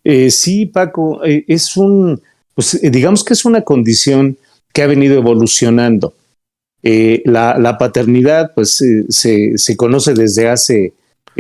Eh, 0.10 0.32
sí, 0.32 0.66
Paco, 0.68 1.22
eh, 1.26 1.44
es 1.50 1.76
un, 1.76 2.22
pues 2.56 2.82
eh, 2.82 2.90
digamos 2.90 3.26
que 3.26 3.34
es 3.34 3.44
una 3.44 3.64
condición 3.64 4.38
que 4.72 4.82
ha 4.82 4.88
venido 4.88 5.18
evolucionando. 5.18 6.14
La, 6.82 7.76
paternidad, 7.78 8.54
pues 8.56 8.82
se, 9.10 9.58
se, 9.58 9.76
conoce 9.76 10.14
desde 10.14 10.48
hace 10.48 10.94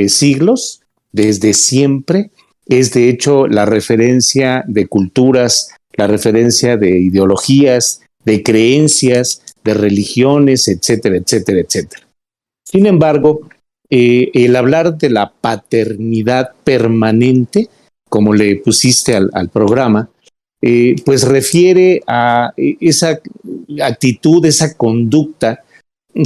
siglos, 0.09 0.81
desde 1.11 1.53
siempre. 1.53 2.31
Es 2.67 2.93
de 2.93 3.09
hecho 3.09 3.47
la 3.47 3.65
referencia 3.65 4.63
de 4.67 4.87
culturas, 4.87 5.69
la 5.93 6.07
referencia 6.07 6.77
de 6.77 6.99
ideologías, 6.99 8.01
de 8.25 8.43
creencias, 8.43 9.41
de 9.63 9.73
religiones, 9.73 10.67
etcétera, 10.67 11.17
etcétera, 11.17 11.59
etcétera. 11.59 12.07
Sin 12.65 12.85
embargo, 12.85 13.47
el 13.89 14.55
hablar 14.55 14.97
de 14.97 15.09
la 15.09 15.31
paternidad 15.31 16.51
permanente 16.63 17.69
como 18.09 18.33
le 18.33 18.55
pusiste 18.57 19.15
al, 19.15 19.49
programa, 19.49 20.09
eh, 20.61 20.95
pues 21.05 21.23
refiere 21.23 22.01
a 22.07 22.53
esa 22.55 23.19
actitud, 23.81 24.45
esa 24.45 24.75
conducta 24.75 25.63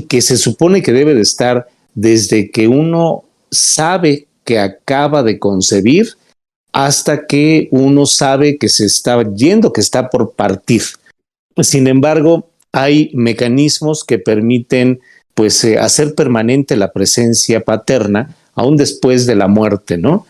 que 0.07 0.21
se 0.21 0.37
supone 0.37 0.81
que 0.81 0.93
debe 0.93 1.13
de 1.13 1.21
estar 1.21 1.67
desde 1.93 2.49
que 2.49 2.67
uno 2.67 3.25
sabe 3.51 4.27
que 4.43 4.59
acaba 4.59 5.23
de 5.23 5.37
concebir 5.37 6.15
hasta 6.71 7.27
que 7.27 7.67
uno 7.71 8.05
sabe 8.05 8.57
que 8.57 8.69
se 8.69 8.85
está 8.85 9.21
yendo, 9.33 9.73
que 9.73 9.81
está 9.81 10.09
por 10.09 10.31
partir. 10.33 10.83
Sin 11.61 11.87
embargo, 11.87 12.49
hay 12.71 13.11
mecanismos 13.13 14.03
que 14.05 14.19
permiten 14.19 15.01
pues 15.33 15.63
eh, 15.63 15.77
hacer 15.77 16.15
permanente 16.15 16.75
la 16.75 16.91
presencia 16.91 17.61
paterna 17.61 18.35
aún 18.53 18.77
después 18.77 19.25
de 19.25 19.35
la 19.35 19.47
muerte, 19.47 19.97
¿no? 19.97 20.25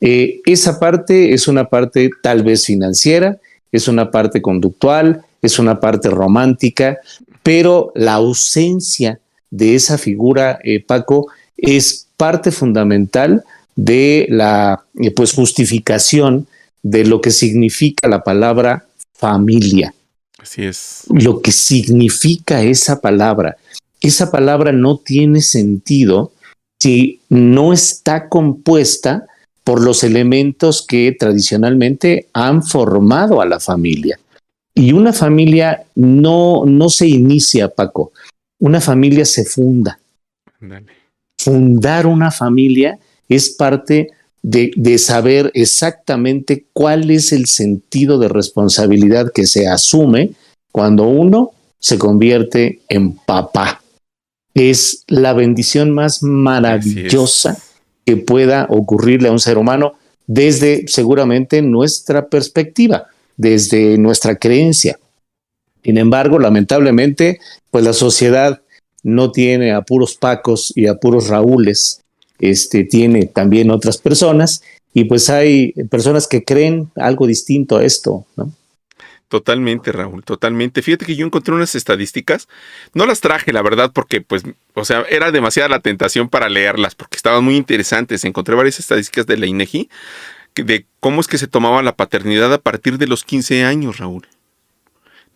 Eh, 0.00 0.40
esa 0.44 0.78
parte 0.78 1.32
es 1.32 1.48
una 1.48 1.68
parte 1.68 2.10
tal 2.22 2.42
vez 2.42 2.66
financiera, 2.66 3.38
es 3.72 3.88
una 3.88 4.10
parte 4.10 4.42
conductual, 4.42 5.22
es 5.42 5.58
una 5.58 5.80
parte 5.80 6.10
romántica, 6.10 6.98
pero 7.42 7.92
la 7.94 8.14
ausencia 8.14 9.20
de 9.50 9.74
esa 9.74 9.98
figura, 9.98 10.58
eh, 10.64 10.84
Paco, 10.84 11.28
es 11.56 12.08
parte 12.16 12.50
fundamental 12.50 13.44
de 13.76 14.26
la 14.30 14.84
eh, 15.00 15.10
pues, 15.10 15.32
justificación 15.32 16.46
de 16.82 17.04
lo 17.04 17.20
que 17.20 17.30
significa 17.30 18.08
la 18.08 18.22
palabra 18.22 18.86
familia. 19.14 19.94
Así 20.38 20.64
es. 20.64 21.04
Lo 21.08 21.40
que 21.40 21.52
significa 21.52 22.62
esa 22.62 23.00
palabra. 23.00 23.56
Esa 24.00 24.30
palabra 24.30 24.72
no 24.72 24.98
tiene 24.98 25.40
sentido 25.40 26.32
si 26.80 27.20
no 27.30 27.72
está 27.72 28.28
compuesta 28.28 29.26
por 29.64 29.82
los 29.82 30.04
elementos 30.04 30.86
que 30.86 31.16
tradicionalmente 31.18 32.28
han 32.34 32.62
formado 32.62 33.40
a 33.40 33.46
la 33.46 33.58
familia. 33.58 34.20
Y 34.74 34.92
una 34.92 35.14
familia 35.14 35.84
no, 35.94 36.64
no 36.66 36.90
se 36.90 37.06
inicia, 37.06 37.68
Paco, 37.68 38.12
una 38.58 38.80
familia 38.80 39.24
se 39.24 39.44
funda. 39.44 39.98
Fundar 41.44 42.06
una 42.06 42.30
familia 42.30 42.98
es 43.28 43.50
parte 43.50 44.08
de, 44.42 44.72
de, 44.76 44.98
saber 44.98 45.50
exactamente 45.54 46.64
cuál 46.72 47.10
es 47.10 47.32
el 47.32 47.46
sentido 47.46 48.18
de 48.18 48.28
responsabilidad 48.28 49.30
que 49.34 49.46
se 49.46 49.68
asume 49.68 50.32
cuando 50.72 51.04
uno 51.04 51.50
se 51.78 51.98
convierte 51.98 52.80
en 52.88 53.12
papá. 53.12 53.82
Es 54.54 55.04
la 55.06 55.34
bendición 55.34 55.90
más 55.90 56.22
maravillosa 56.22 57.58
que 58.06 58.16
pueda 58.16 58.66
ocurrirle 58.70 59.28
a 59.28 59.32
un 59.32 59.40
ser 59.40 59.58
humano 59.58 59.94
desde 60.26 60.88
seguramente 60.88 61.60
nuestra 61.60 62.26
perspectiva, 62.28 63.08
desde 63.36 63.98
nuestra 63.98 64.36
creencia. 64.36 64.98
Sin 65.82 65.98
embargo, 65.98 66.38
lamentablemente, 66.38 67.40
pues 67.70 67.84
la 67.84 67.92
sociedad 67.92 68.62
no 69.04 69.30
tiene 69.30 69.72
a 69.72 69.82
puros 69.82 70.16
Pacos 70.16 70.72
y 70.74 70.88
a 70.88 70.96
puros 70.96 71.28
Raúles, 71.28 72.00
este, 72.40 72.82
tiene 72.82 73.26
también 73.26 73.70
otras 73.70 73.98
personas 73.98 74.62
y 74.92 75.04
pues 75.04 75.30
hay 75.30 75.72
personas 75.88 76.26
que 76.26 76.44
creen 76.44 76.90
algo 76.96 77.28
distinto 77.28 77.76
a 77.76 77.84
esto, 77.84 78.26
¿no? 78.36 78.52
Totalmente, 79.28 79.90
Raúl, 79.90 80.22
totalmente. 80.24 80.82
Fíjate 80.82 81.06
que 81.06 81.16
yo 81.16 81.26
encontré 81.26 81.54
unas 81.54 81.74
estadísticas, 81.74 82.46
no 82.92 83.04
las 83.04 83.20
traje, 83.20 83.52
la 83.52 83.62
verdad, 83.62 83.90
porque 83.92 84.20
pues, 84.20 84.44
o 84.74 84.84
sea, 84.84 85.04
era 85.10 85.32
demasiada 85.32 85.68
la 85.68 85.80
tentación 85.80 86.28
para 86.28 86.48
leerlas, 86.48 86.94
porque 86.94 87.16
estaban 87.16 87.42
muy 87.42 87.56
interesantes. 87.56 88.24
Encontré 88.24 88.54
varias 88.54 88.78
estadísticas 88.78 89.26
de 89.26 89.36
la 89.36 89.46
INEGI 89.46 89.88
de 90.54 90.86
cómo 91.00 91.20
es 91.20 91.26
que 91.26 91.38
se 91.38 91.48
tomaba 91.48 91.82
la 91.82 91.96
paternidad 91.96 92.52
a 92.52 92.58
partir 92.58 92.98
de 92.98 93.06
los 93.06 93.24
15 93.24 93.64
años, 93.64 93.98
Raúl. 93.98 94.28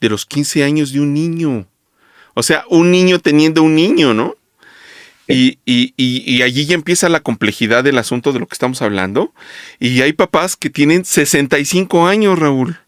De 0.01 0.09
los 0.09 0.27
15 0.27 0.63
años 0.63 0.93
de 0.93 1.01
un 1.01 1.13
niño. 1.13 1.67
O 2.39 2.45
sea, 2.45 2.63
un 2.69 2.93
niño 2.93 3.19
teniendo 3.19 3.65
un 3.65 3.75
niño, 3.75 4.15
¿no? 4.15 4.37
Y, 5.27 5.59
y, 5.67 5.93
y, 5.97 6.43
allí 6.43 6.67
ya 6.67 6.77
empieza 6.77 7.09
la 7.09 7.19
complejidad 7.19 7.83
del 7.83 7.99
asunto 7.99 8.33
de 8.33 8.39
lo 8.39 8.47
que 8.47 8.55
estamos 8.55 8.81
hablando. 8.81 9.35
Y 9.81 10.03
hay 10.03 10.13
papás 10.13 10.55
que 10.55 10.71
tienen 10.71 11.05
65 11.05 12.07
años, 12.07 12.39
Raúl. 12.39 12.79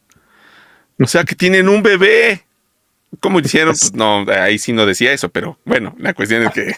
O 1.00 1.07
sea, 1.09 1.25
que 1.25 1.35
tienen 1.35 1.69
un 1.69 1.83
bebé. 1.83 2.45
¿Cómo 3.19 3.40
hicieron? 3.40 3.73
Pues 3.73 3.92
no, 3.92 4.25
ahí 4.28 4.57
sí 4.61 4.73
no 4.73 4.87
decía 4.87 5.12
eso, 5.12 5.30
pero 5.30 5.59
bueno, 5.64 5.97
la 5.99 6.14
cuestión 6.14 6.45
es 6.45 6.52
que... 6.52 6.76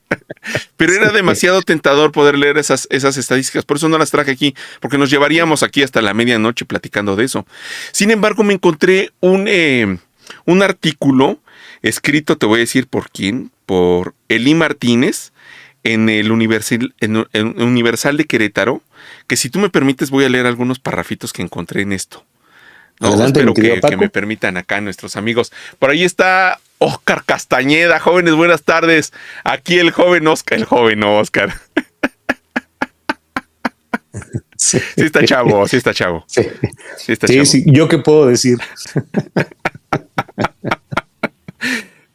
pero 0.78 0.94
era 0.94 1.10
demasiado 1.10 1.60
tentador 1.60 2.10
poder 2.10 2.38
leer 2.38 2.56
esas, 2.56 2.88
esas 2.90 3.18
estadísticas, 3.18 3.66
por 3.66 3.76
eso 3.76 3.90
no 3.90 3.98
las 3.98 4.10
traje 4.10 4.30
aquí, 4.30 4.54
porque 4.80 4.96
nos 4.96 5.10
llevaríamos 5.10 5.62
aquí 5.62 5.82
hasta 5.82 6.00
la 6.00 6.14
medianoche 6.14 6.64
platicando 6.64 7.16
de 7.16 7.26
eso. 7.26 7.46
Sin 7.92 8.10
embargo, 8.10 8.44
me 8.44 8.54
encontré 8.54 9.12
un, 9.20 9.44
eh, 9.46 9.98
un 10.46 10.62
artículo 10.62 11.42
escrito, 11.82 12.38
te 12.38 12.46
voy 12.46 12.56
a 12.56 12.60
decir 12.60 12.86
por 12.86 13.10
quién, 13.10 13.50
por 13.66 14.14
Eli 14.28 14.54
Martínez, 14.54 15.32
en 15.84 16.08
el 16.08 16.32
Universal, 16.32 16.94
en 17.00 17.26
el 17.32 17.62
Universal 17.62 18.16
de 18.16 18.24
Querétaro, 18.24 18.82
que 19.26 19.36
si 19.36 19.50
tú 19.50 19.58
me 19.58 19.70
permites 19.70 20.10
voy 20.10 20.24
a 20.24 20.28
leer 20.28 20.46
algunos 20.46 20.78
parrafitos 20.78 21.32
que 21.32 21.42
encontré 21.42 21.82
en 21.82 21.92
esto. 21.92 22.24
Adelante, 23.00 23.40
espero 23.40 23.54
que, 23.54 23.96
me 23.96 24.08
permitan 24.08 24.56
acá 24.56 24.80
nuestros 24.80 25.16
amigos. 25.16 25.52
Por 25.78 25.90
ahí 25.90 26.02
está 26.02 26.58
Oscar 26.78 27.22
Castañeda. 27.24 28.00
Jóvenes, 28.00 28.34
buenas 28.34 28.64
tardes. 28.64 29.12
Aquí 29.44 29.78
el 29.78 29.92
joven 29.92 30.26
Oscar, 30.26 30.58
el 30.58 30.64
joven 30.64 31.02
Oscar. 31.04 31.54
Sí. 34.56 34.80
está 34.96 35.24
chavo, 35.24 35.68
sí 35.68 35.76
está 35.76 35.94
chavo. 35.94 36.24
Sí, 36.26 36.42
sí 36.96 37.12
está 37.12 37.28
chavo. 37.28 37.44
Sí, 37.44 37.62
¿Yo 37.66 37.86
qué 37.86 37.98
puedo 37.98 38.26
decir? 38.26 38.58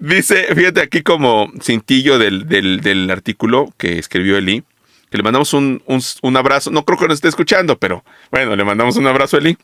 Dice, 0.03 0.53
fíjate 0.53 0.81
aquí 0.81 1.01
como 1.01 1.49
cintillo 1.61 2.19
del, 2.19 2.45
del, 2.49 3.09
artículo 3.09 3.73
que 3.77 3.99
escribió 3.99 4.37
Eli, 4.37 4.65
que 5.09 5.15
le 5.15 5.23
mandamos 5.23 5.53
un, 5.53 5.81
un, 5.85 6.01
un, 6.21 6.35
abrazo. 6.35 6.71
No 6.71 6.83
creo 6.83 6.99
que 6.99 7.07
nos 7.07 7.15
esté 7.15 7.29
escuchando, 7.29 7.79
pero 7.79 8.03
bueno, 8.29 8.57
le 8.57 8.65
mandamos 8.65 8.97
un 8.97 9.07
abrazo 9.07 9.37
a 9.37 9.39
Eli. 9.39 9.57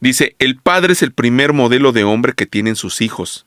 Dice, 0.00 0.34
el 0.38 0.56
padre 0.56 0.94
es 0.94 1.02
el 1.02 1.12
primer 1.12 1.52
modelo 1.52 1.92
de 1.92 2.04
hombre 2.04 2.32
que 2.32 2.46
tienen 2.46 2.74
sus 2.74 3.02
hijos. 3.02 3.44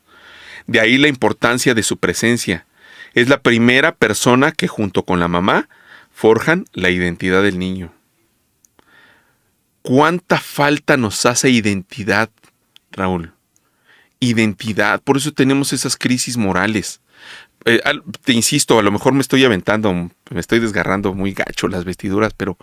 De 0.68 0.80
ahí 0.80 1.00
la 1.00 1.08
importancia 1.08 1.74
de 1.74 1.82
su 1.82 1.98
presencia. 1.98 2.68
Es 3.16 3.28
la 3.28 3.42
primera 3.42 3.96
persona 3.96 4.52
que 4.52 4.68
junto 4.68 5.04
con 5.04 5.20
la 5.20 5.30
mamá 5.30 5.68
forjan 6.12 6.66
la 6.74 6.92
identidad 6.92 7.42
del 7.42 7.58
niño. 7.58 7.92
¿Cuánta 9.82 10.40
falta 10.40 10.96
nos 10.96 11.26
hace 11.26 11.50
identidad, 11.50 12.30
Raúl? 12.92 13.34
Identidad. 14.22 15.02
Por 15.02 15.18
eso 15.18 15.34
tenemos 15.34 15.74
esas 15.74 15.98
crisis 15.98 16.38
morales. 16.38 17.02
Eh, 17.66 17.82
te 18.24 18.32
insisto, 18.32 18.80
a 18.80 18.84
lo 18.84 18.92
mejor 18.92 19.14
me 19.14 19.22
estoy 19.22 19.44
aventando, 19.44 19.94
me 19.94 20.40
estoy 20.40 20.60
desgarrando 20.60 21.14
muy 21.14 21.34
gacho 21.34 21.68
las 21.68 21.84
vestiduras, 21.84 22.34
pero, 22.36 22.58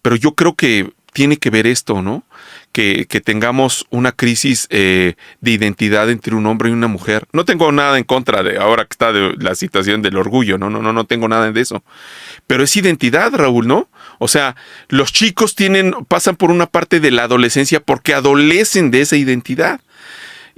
pero 0.00 0.16
yo 0.16 0.34
creo 0.34 0.54
que 0.54 0.92
tiene 1.16 1.38
que 1.38 1.48
ver 1.48 1.66
esto, 1.66 2.02
¿no? 2.02 2.24
Que, 2.72 3.06
tengamos 3.24 3.86
una 3.88 4.12
crisis 4.12 4.66
eh, 4.68 5.14
de 5.40 5.50
identidad 5.50 6.10
entre 6.10 6.34
un 6.34 6.44
hombre 6.44 6.68
y 6.68 6.72
una 6.72 6.88
mujer. 6.88 7.26
No 7.32 7.46
tengo 7.46 7.72
nada 7.72 7.96
en 7.96 8.04
contra 8.04 8.42
de 8.42 8.58
ahora 8.58 8.84
que 8.84 8.92
está 8.92 9.12
la 9.12 9.54
situación 9.54 10.02
del 10.02 10.18
orgullo, 10.18 10.58
no, 10.58 10.68
no, 10.68 10.82
no, 10.82 10.92
no 10.92 11.06
tengo 11.06 11.26
nada 11.26 11.50
de 11.50 11.58
eso. 11.58 11.82
Pero 12.46 12.64
es 12.64 12.76
identidad, 12.76 13.32
Raúl, 13.32 13.66
¿no? 13.66 13.88
O 14.18 14.28
sea, 14.28 14.56
los 14.88 15.10
chicos 15.10 15.54
tienen, 15.54 15.94
pasan 16.06 16.36
por 16.36 16.50
una 16.50 16.66
parte 16.66 17.00
de 17.00 17.10
la 17.10 17.22
adolescencia 17.22 17.80
porque 17.80 18.12
adolecen 18.12 18.90
de 18.90 19.00
esa 19.00 19.16
identidad. 19.16 19.80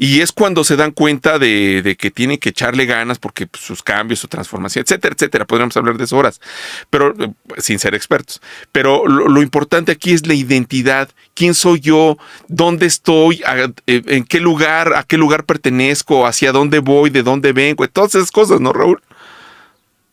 Y 0.00 0.21
es 0.21 0.31
cuando 0.31 0.62
se 0.62 0.76
dan 0.76 0.93
cuenta 0.93 1.40
de, 1.40 1.97
que 1.99 2.12
tienen 2.12 2.38
que 2.38 2.50
echarle 2.50 2.87
ganas 2.87 3.19
porque 3.19 3.49
pues, 3.49 3.64
sus 3.64 3.83
cambios, 3.83 4.21
su 4.21 4.28
transformación, 4.28 4.85
etcétera, 4.85 5.12
etcétera. 5.12 5.45
Podríamos 5.45 5.76
hablar 5.76 5.99
de 5.99 6.05
eso 6.05 6.17
horas, 6.17 6.40
pero 6.88 7.12
eh, 7.19 7.33
sin 7.57 7.81
ser 7.81 7.97
expertos. 7.97 8.40
Pero 8.71 9.09
lo, 9.09 9.43
importante 9.43 9.90
aquí 9.90 10.12
es 10.12 10.25
la 10.28 10.35
identidad. 10.35 11.09
¿Quién 11.35 11.52
soy 11.52 11.81
yo? 11.81 12.17
¿Dónde 12.47 12.87
estoy? 12.87 13.43
Eh, 13.88 14.02
¿En 14.07 14.23
qué 14.23 14.38
lugar? 14.38 14.95
¿A 14.95 15.02
qué 15.02 15.17
lugar 15.17 15.45
pertenezco? 15.45 16.28
¿Hacia 16.28 16.52
dónde 16.52 16.78
voy? 16.78 17.11
¿De 17.11 17.25
dónde 17.25 17.52
vengo? 17.52 17.88
Todas 17.88 18.14
esas 18.14 18.31
cosas, 18.31 18.61
¿no, 18.61 18.73
Raúl? 18.73 19.02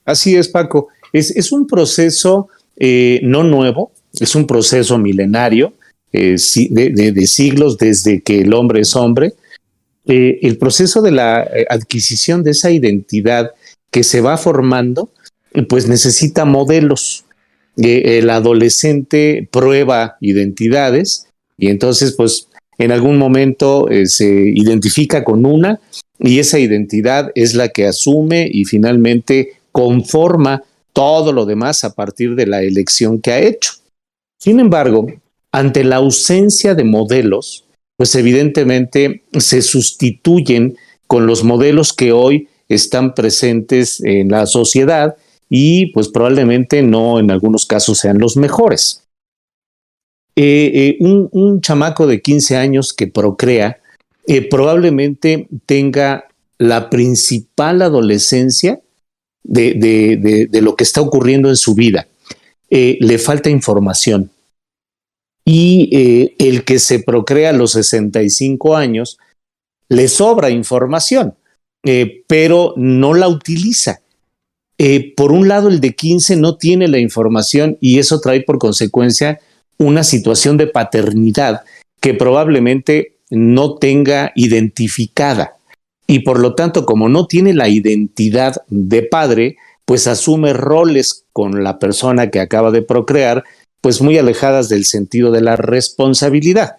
Así 0.03 0.35
es, 0.35 0.47
Paco. 0.47 0.87
Es, 1.13 1.51
un 1.51 1.67
proceso 1.67 2.47
eh, 2.75 3.19
no 3.21 3.43
nuevo, 3.43 3.91
es 4.19 4.33
un 4.33 4.47
proceso 4.47 4.97
milenario 4.97 5.73
de 6.11 6.37
siglos 7.27 7.77
desde 7.77 8.21
que 8.21 8.41
el 8.41 8.53
hombre 8.53 8.81
es 8.81 8.95
hombre 8.95 9.35
eh, 10.07 10.39
el 10.43 10.57
proceso 10.57 11.01
de 11.01 11.11
la 11.11 11.43
eh, 11.43 11.65
adquisición 11.69 12.43
de 12.43 12.51
esa 12.51 12.71
identidad 12.71 13.51
que 13.91 14.03
se 14.03 14.21
va 14.21 14.37
formando, 14.37 15.09
pues 15.69 15.87
necesita 15.87 16.45
modelos. 16.45 17.25
Eh, 17.77 18.19
el 18.19 18.29
adolescente 18.29 19.47
prueba 19.51 20.17
identidades 20.21 21.27
y 21.57 21.67
entonces, 21.67 22.13
pues, 22.15 22.47
en 22.77 22.91
algún 22.91 23.17
momento 23.17 23.87
se 24.03 24.27
identifica 24.27 25.23
con 25.23 25.45
una 25.45 25.79
y 26.19 26.39
esa 26.39 26.59
identidad 26.59 27.31
es 27.33 27.53
la 27.53 27.69
que 27.69 27.87
asume 27.87 28.49
y 28.51 28.65
finalmente 28.65 29.53
conforma 29.71 30.61
todo 30.91 31.31
lo 31.31 31.45
demás 31.45 31.85
a 31.85 31.93
partir 31.93 32.35
de 32.35 32.47
la 32.47 32.63
elección 32.63 33.21
que 33.21 33.31
ha 33.31 33.39
hecho. 33.39 33.71
Sin 34.39 34.59
embargo, 34.59 35.07
ante 35.53 35.85
la 35.85 35.97
ausencia 35.97 36.75
de 36.75 36.83
modelos, 36.83 37.64
pues 37.97 38.15
evidentemente 38.15 39.23
se 39.39 39.61
sustituyen 39.61 40.77
con 41.07 41.27
los 41.27 41.43
modelos 41.43 41.93
que 41.93 42.11
hoy 42.11 42.49
están 42.67 43.13
presentes 43.13 44.01
en 44.03 44.29
la 44.29 44.45
sociedad 44.47 45.15
y 45.49 45.87
pues 45.87 46.09
probablemente 46.09 46.81
no 46.81 47.19
en 47.19 47.31
algunos 47.31 47.65
casos 47.65 47.99
sean 47.99 48.17
los 48.17 48.35
mejores. 48.37 49.03
Eh, 50.35 50.71
eh, 50.73 50.97
un, 50.99 51.61
chamaco 51.61 52.07
de 52.07 52.21
15 52.21 52.57
años 52.57 52.93
que 52.93 53.07
procrea 53.07 53.79
eh, 54.27 54.41
probablemente 54.49 55.47
tenga 55.65 56.25
la 56.57 56.89
principal 56.89 57.81
adolescencia 57.81 58.81
de, 59.43 59.75
de, 60.51 60.61
lo 60.61 60.75
que 60.75 60.83
está 60.83 60.99
ocurriendo 60.99 61.49
en 61.49 61.55
su 61.55 61.75
vida. 61.75 62.07
le 62.69 63.17
falta 63.19 63.49
información 63.49 64.31
y 65.45 65.89
eh, 65.95 66.35
el 66.39 66.65
que 66.65 66.79
se 66.79 66.99
procrea 66.99 67.51
a 67.51 67.53
los 67.53 67.73
65 67.73 68.75
años 68.75 69.19
le 69.87 70.07
sobra 70.07 70.49
información, 70.49 71.35
eh, 71.83 72.23
pero 72.27 72.73
no 72.75 73.13
la 73.13 73.27
utiliza. 73.27 74.01
Eh, 74.77 75.13
por 75.15 75.31
un 75.31 75.47
lado, 75.47 75.69
el 75.69 75.79
de 75.79 75.95
15 75.95 76.35
no 76.35 76.57
tiene 76.57 76.87
la 76.87 76.97
información 76.97 77.77
y 77.79 77.99
eso 77.99 78.19
trae 78.19 78.41
por 78.41 78.57
consecuencia 78.57 79.39
una 79.77 80.03
situación 80.03 80.57
de 80.57 80.67
paternidad 80.67 81.61
que 82.01 82.15
probablemente 82.15 83.17
no 83.29 83.75
tenga 83.75 84.31
identificada. 84.35 85.57
Y 86.07 86.19
por 86.19 86.39
lo 86.39 86.55
tanto, 86.55 86.85
como 86.85 87.07
no 87.07 87.27
tiene 87.27 87.53
la 87.53 87.69
identidad 87.69 88.55
de 88.67 89.03
padre, 89.03 89.57
pues 89.85 90.07
asume 90.07 90.53
roles 90.53 91.25
con 91.31 91.63
la 91.63 91.79
persona 91.79 92.29
que 92.29 92.39
acaba 92.39 92.71
de 92.71 92.81
procrear 92.81 93.43
pues 93.85 94.01
muy 94.01 94.17
alejadas 94.17 94.67
del 94.67 94.83
sentido 94.83 95.29
de 95.29 95.41
la 95.41 95.57
responsabilidad. 95.57 96.77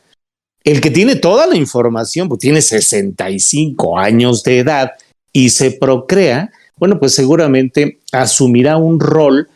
El 0.65 0.81
que 0.81 0.91
tiene 0.91 1.15
toda 1.15 1.47
la 1.47 1.55
información, 1.55 2.29
pues 2.29 2.41
tiene 2.41 2.61
65 2.61 3.97
años 3.97 4.43
de 4.43 4.59
edad 4.59 4.91
y 5.33 5.51
se 5.51 5.71
procrea, 5.71 6.51
bueno, 6.77 6.99
pues 6.99 7.15
seguramente 7.15 8.01
asumirá 8.11 8.77
un 8.77 8.99
rol 8.99 9.49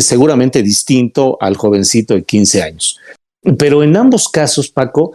seguramente 0.00 0.64
distinto 0.64 1.38
al 1.40 1.56
jovencito 1.56 2.14
de 2.14 2.24
15 2.24 2.60
años. 2.60 2.98
Pero 3.56 3.84
en 3.84 3.96
ambos 3.96 4.28
casos, 4.28 4.68
Paco, 4.68 5.12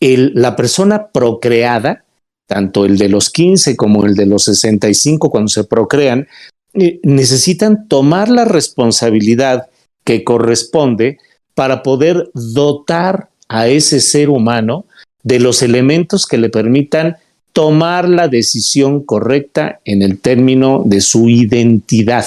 la 0.00 0.56
persona 0.56 1.08
procreada, 1.08 2.06
tanto 2.46 2.86
el 2.86 2.96
de 2.96 3.10
los 3.10 3.28
15 3.28 3.76
como 3.76 4.06
el 4.06 4.14
de 4.14 4.24
los 4.24 4.44
65 4.44 5.28
cuando 5.28 5.48
se 5.48 5.64
procrean, 5.64 6.26
eh, 6.72 7.00
necesitan 7.02 7.86
tomar 7.86 8.30
la 8.30 8.46
responsabilidad 8.46 9.68
que 10.08 10.24
corresponde 10.24 11.18
para 11.54 11.82
poder 11.82 12.30
dotar 12.32 13.28
a 13.46 13.68
ese 13.68 14.00
ser 14.00 14.30
humano 14.30 14.86
de 15.22 15.38
los 15.38 15.60
elementos 15.60 16.24
que 16.24 16.38
le 16.38 16.48
permitan 16.48 17.18
tomar 17.52 18.08
la 18.08 18.26
decisión 18.26 19.04
correcta 19.04 19.80
en 19.84 20.00
el 20.00 20.18
término 20.18 20.82
de 20.86 21.02
su 21.02 21.28
identidad. 21.28 22.24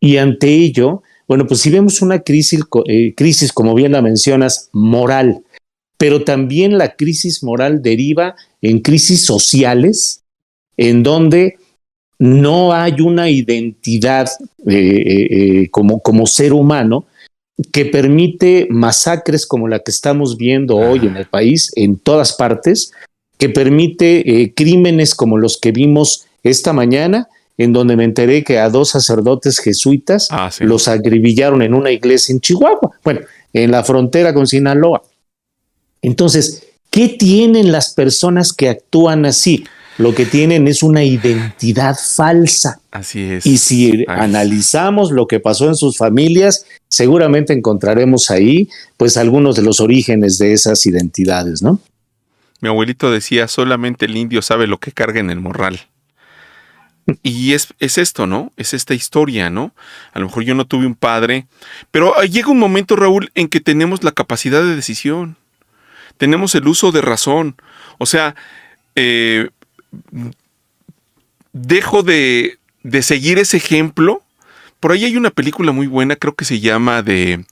Y 0.00 0.16
ante 0.16 0.48
ello, 0.48 1.02
bueno, 1.26 1.46
pues 1.46 1.60
si 1.60 1.68
vemos 1.68 2.00
una 2.00 2.20
crisis, 2.20 2.62
eh, 2.86 3.12
crisis, 3.14 3.52
como 3.52 3.74
bien 3.74 3.92
la 3.92 4.00
mencionas, 4.00 4.70
moral, 4.72 5.42
pero 5.98 6.24
también 6.24 6.78
la 6.78 6.96
crisis 6.96 7.42
moral 7.42 7.82
deriva 7.82 8.34
en 8.62 8.78
crisis 8.78 9.26
sociales, 9.26 10.22
en 10.78 11.02
donde 11.02 11.58
no 12.18 12.72
hay 12.72 13.00
una 13.00 13.30
identidad 13.30 14.28
eh, 14.66 15.26
eh, 15.30 15.68
como, 15.70 16.00
como 16.00 16.26
ser 16.26 16.52
humano 16.52 17.06
que 17.72 17.84
permite 17.84 18.66
masacres 18.70 19.46
como 19.46 19.68
la 19.68 19.80
que 19.80 19.90
estamos 19.90 20.36
viendo 20.36 20.76
hoy 20.76 21.06
en 21.06 21.16
el 21.16 21.26
país, 21.26 21.72
en 21.74 21.98
todas 21.98 22.32
partes, 22.34 22.92
que 23.36 23.48
permite 23.48 24.52
crímenes 24.54 25.14
como 25.14 25.38
los 25.38 25.58
que 25.58 25.72
vimos 25.72 26.26
esta 26.44 26.72
mañana, 26.72 27.28
en 27.58 27.72
donde 27.72 27.96
me 27.96 28.04
enteré 28.04 28.44
que 28.44 28.58
a 28.58 28.70
dos 28.70 28.90
sacerdotes 28.90 29.58
jesuitas 29.58 30.28
ah, 30.30 30.50
los 30.60 30.86
agribillaron 30.86 31.60
en 31.62 31.74
una 31.74 31.90
iglesia 31.90 32.32
en 32.32 32.40
Chihuahua, 32.40 32.92
bueno, 33.02 33.20
en 33.52 33.72
la 33.72 33.82
frontera 33.82 34.32
con 34.32 34.46
Sinaloa. 34.46 35.02
Entonces, 36.00 36.64
¿qué 36.90 37.08
tienen 37.08 37.72
las 37.72 37.92
personas 37.92 38.52
que 38.52 38.68
actúan 38.68 39.26
así? 39.26 39.64
Lo 39.98 40.14
que 40.14 40.26
tienen 40.26 40.68
es 40.68 40.84
una 40.84 41.02
identidad 41.02 41.96
falsa. 41.96 42.80
Así 42.92 43.20
es. 43.20 43.44
Y 43.44 43.58
si 43.58 44.04
analizamos 44.06 45.10
lo 45.10 45.26
que 45.26 45.40
pasó 45.40 45.66
en 45.66 45.74
sus 45.74 45.98
familias, 45.98 46.64
seguramente 46.86 47.52
encontraremos 47.52 48.30
ahí, 48.30 48.68
pues, 48.96 49.16
algunos 49.16 49.56
de 49.56 49.62
los 49.62 49.80
orígenes 49.80 50.38
de 50.38 50.52
esas 50.52 50.86
identidades, 50.86 51.62
¿no? 51.62 51.80
Mi 52.60 52.68
abuelito 52.68 53.10
decía, 53.10 53.48
solamente 53.48 54.06
el 54.06 54.16
indio 54.16 54.40
sabe 54.40 54.68
lo 54.68 54.78
que 54.78 54.92
carga 54.92 55.18
en 55.18 55.30
el 55.30 55.40
morral. 55.40 55.80
Y 57.22 57.54
es, 57.54 57.68
es, 57.80 57.98
esto, 57.98 58.26
¿no? 58.26 58.52
Es 58.56 58.74
esta 58.74 58.94
historia, 58.94 59.50
¿no? 59.50 59.72
A 60.12 60.20
lo 60.20 60.26
mejor 60.26 60.44
yo 60.44 60.54
no 60.54 60.66
tuve 60.66 60.86
un 60.86 60.94
padre, 60.94 61.46
pero 61.90 62.14
llega 62.22 62.50
un 62.50 62.58
momento, 62.58 62.96
Raúl, 62.96 63.30
en 63.34 63.48
que 63.48 63.60
tenemos 63.60 64.04
la 64.04 64.12
capacidad 64.12 64.62
de 64.62 64.76
decisión, 64.76 65.36
tenemos 66.18 66.54
el 66.54 66.68
uso 66.68 66.92
de 66.92 67.00
razón. 67.00 67.56
O 67.98 68.06
sea, 68.06 68.34
eh, 68.94 69.48
dejo 71.52 72.02
de, 72.02 72.58
de, 72.82 73.02
seguir 73.02 73.38
ese 73.38 73.56
ejemplo. 73.56 74.22
Por 74.80 74.92
ahí 74.92 75.04
hay 75.04 75.16
una 75.16 75.30
película 75.30 75.72
muy 75.72 75.86
buena, 75.86 76.16
creo 76.16 76.34
que 76.34 76.44
se 76.44 76.60
llama 76.60 77.02
de 77.02 77.44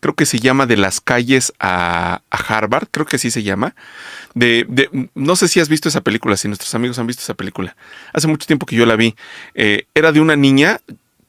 creo 0.00 0.14
que 0.14 0.26
se 0.26 0.38
llama 0.38 0.66
De 0.66 0.76
las 0.76 1.00
calles 1.00 1.52
a, 1.58 2.22
Harvard, 2.30 2.88
creo 2.90 3.06
que 3.06 3.16
así 3.16 3.30
se 3.30 3.42
llama. 3.42 3.74
De, 4.34 4.66
no 5.14 5.36
sé 5.36 5.48
si 5.48 5.60
has 5.60 5.68
visto 5.68 5.88
esa 5.88 6.00
película, 6.00 6.36
si 6.36 6.48
nuestros 6.48 6.74
amigos 6.74 6.98
han 6.98 7.06
visto 7.06 7.22
esa 7.22 7.34
película. 7.34 7.76
Hace 8.12 8.28
mucho 8.28 8.46
tiempo 8.46 8.66
que 8.66 8.76
yo 8.76 8.86
la 8.86 8.96
vi. 8.96 9.14
Eh, 9.54 9.86
era 9.94 10.12
de 10.12 10.20
una 10.20 10.36
niña 10.36 10.80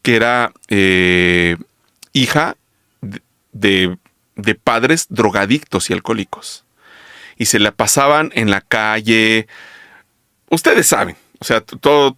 que 0.02 0.16
era 0.16 0.52
eh, 0.68 1.58
hija 2.14 2.56
de, 3.52 3.98
de 4.36 4.56
padres 4.56 5.08
drogadictos 5.10 5.90
y 5.90 5.94
alcohólicos. 5.94 6.66
Y 7.38 7.46
se 7.46 7.60
la 7.60 7.72
pasaban 7.72 8.32
en 8.36 8.52
la 8.52 8.62
calle. 8.62 9.48
Ustedes 10.50 10.88
saben, 10.88 11.16
o 11.40 11.46
sea, 11.46 11.62
todo 11.62 12.18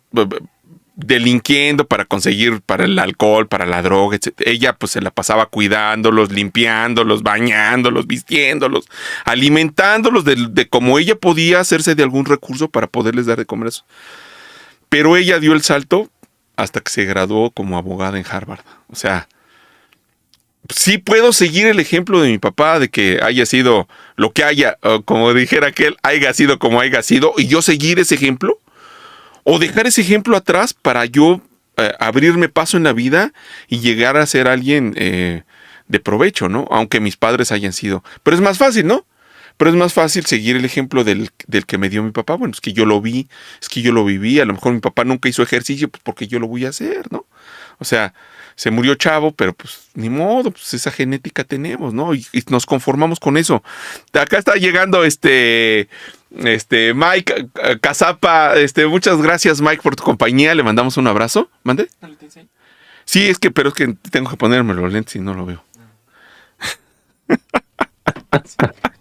delinquiendo 0.96 1.88
para 1.88 2.06
conseguir 2.06 2.62
para 2.62 2.86
el 2.86 2.98
alcohol, 3.00 3.48
para 3.48 3.66
la 3.66 3.82
droga, 3.82 4.18
etc. 4.18 4.40
Ella 4.46 4.74
pues 4.74 4.92
se 4.92 5.02
la 5.02 5.12
pasaba 5.12 5.48
cuidándolos, 5.48 6.32
limpiándolos, 6.32 7.24
bañándolos, 7.24 8.08
vistiéndolos, 8.08 8.88
alimentándolos 9.26 10.24
de, 10.26 10.48
de 10.50 10.68
como 10.68 11.00
ella 11.00 11.16
podía 11.16 11.60
hacerse 11.60 11.96
de 11.96 12.04
algún 12.04 12.26
recurso 12.26 12.70
para 12.70 12.88
poderles 12.88 13.26
dar 13.26 13.38
de 13.38 13.46
comer 13.46 13.70
eso. 13.70 13.86
Pero 14.90 15.18
ella 15.18 15.40
dio 15.40 15.54
el 15.54 15.62
salto 15.62 16.10
hasta 16.56 16.82
que 16.82 16.92
se 16.92 17.06
graduó 17.06 17.52
como 17.52 17.78
abogada 17.78 18.20
en 18.20 18.26
Harvard. 18.30 18.62
O 18.88 18.96
sea, 18.96 19.28
sí 20.72 20.98
puedo 20.98 21.34
seguir 21.34 21.68
el 21.68 21.80
ejemplo 21.80 22.22
de 22.22 22.30
mi 22.30 22.38
papá 22.38 22.80
de 22.80 22.90
que 22.90 23.20
haya 23.22 23.46
sido 23.46 23.88
lo 24.16 24.32
que 24.32 24.44
haya, 24.44 24.78
como 25.06 25.34
dijera 25.34 25.68
aquel, 25.68 25.98
haya 26.04 26.34
sido 26.34 26.60
como 26.60 26.82
haya 26.82 27.02
sido, 27.02 27.34
y 27.38 27.48
yo 27.48 27.62
seguir 27.62 28.00
ese 28.00 28.16
ejemplo 28.16 28.60
o 29.44 29.60
dejar 29.60 29.88
ese 29.88 30.02
ejemplo 30.02 30.38
atrás 30.38 30.74
para 30.74 31.06
yo 31.06 31.42
eh, 31.78 31.94
abrirme 32.00 32.50
paso 32.50 32.78
en 32.78 32.84
la 32.84 32.94
vida 32.94 33.34
y 33.68 33.80
llegar 33.80 34.18
a 34.18 34.26
ser 34.26 34.48
alguien 34.48 34.94
eh, 34.98 35.44
de 35.88 36.00
provecho, 36.00 36.50
¿no? 36.50 36.68
Aunque 36.70 37.00
mis 37.00 37.18
padres 37.18 37.52
hayan 37.52 37.74
sido. 37.74 38.04
Pero 38.24 38.36
es 38.36 38.42
más 38.42 38.58
fácil, 38.58 38.88
¿no? 38.88 39.06
Pero 39.58 39.72
es 39.72 39.78
más 39.78 39.94
fácil 39.94 40.26
seguir 40.26 40.56
el 40.56 40.66
ejemplo 40.66 41.04
del, 41.04 41.30
del, 41.48 41.66
que 41.66 41.78
me 41.78 41.90
dio 41.90 42.04
mi 42.04 42.12
papá. 42.12 42.36
Bueno, 42.36 42.54
es 42.54 42.62
que 42.62 42.74
yo 42.74 42.86
lo 42.86 43.02
vi, 43.02 43.28
es 43.62 43.70
que 43.70 43.82
yo 43.82 43.92
lo 43.92 44.04
viví. 44.06 44.40
A 44.40 44.46
lo 44.46 44.54
mejor 44.54 44.74
mi 44.74 44.80
papá 44.80 45.04
nunca 45.04 45.30
hizo 45.30 45.44
ejercicio, 45.44 45.90
pues 45.90 46.02
porque 46.04 46.28
yo 46.28 46.40
lo 46.40 46.48
voy 46.48 46.66
a 46.66 46.70
hacer, 46.70 47.12
¿no? 47.12 47.26
O 47.82 47.84
sea, 47.84 48.14
se 48.56 48.70
murió 48.70 48.94
chavo, 48.94 49.32
pero 49.32 49.54
pues 49.54 49.90
ni 49.96 50.08
modo, 50.08 50.52
pues 50.52 50.72
esa 50.76 50.92
genética 50.92 51.44
tenemos, 51.44 51.96
¿no? 51.96 52.14
Y, 52.14 52.24
nos 52.50 52.68
conformamos 52.68 53.20
con 53.20 53.38
eso. 53.38 53.64
Acá 54.14 54.38
está 54.38 54.54
llegando 54.54 55.04
este, 55.04 55.90
este, 56.38 56.94
Mike 56.94 57.48
eh, 57.64 57.80
Casapa, 57.82 58.56
este, 58.56 58.86
muchas 58.86 59.20
gracias 59.20 59.62
Mike 59.62 59.82
por 59.82 59.96
tu 59.96 60.04
compañía, 60.04 60.54
le 60.54 60.62
mandamos 60.62 60.98
un 60.98 61.08
abrazo, 61.08 61.50
¿mande? 61.64 61.90
Sí, 63.04 63.28
es 63.28 63.40
que, 63.40 63.50
pero 63.50 63.70
es 63.70 63.76
que 63.76 63.96
tengo 64.12 64.30
que 64.30 64.38
ponerme 64.38 64.76
los 64.76 64.94
lentes 64.94 65.16
y 65.16 65.20
no 65.20 65.34
lo 65.34 65.48
veo. 65.48 65.64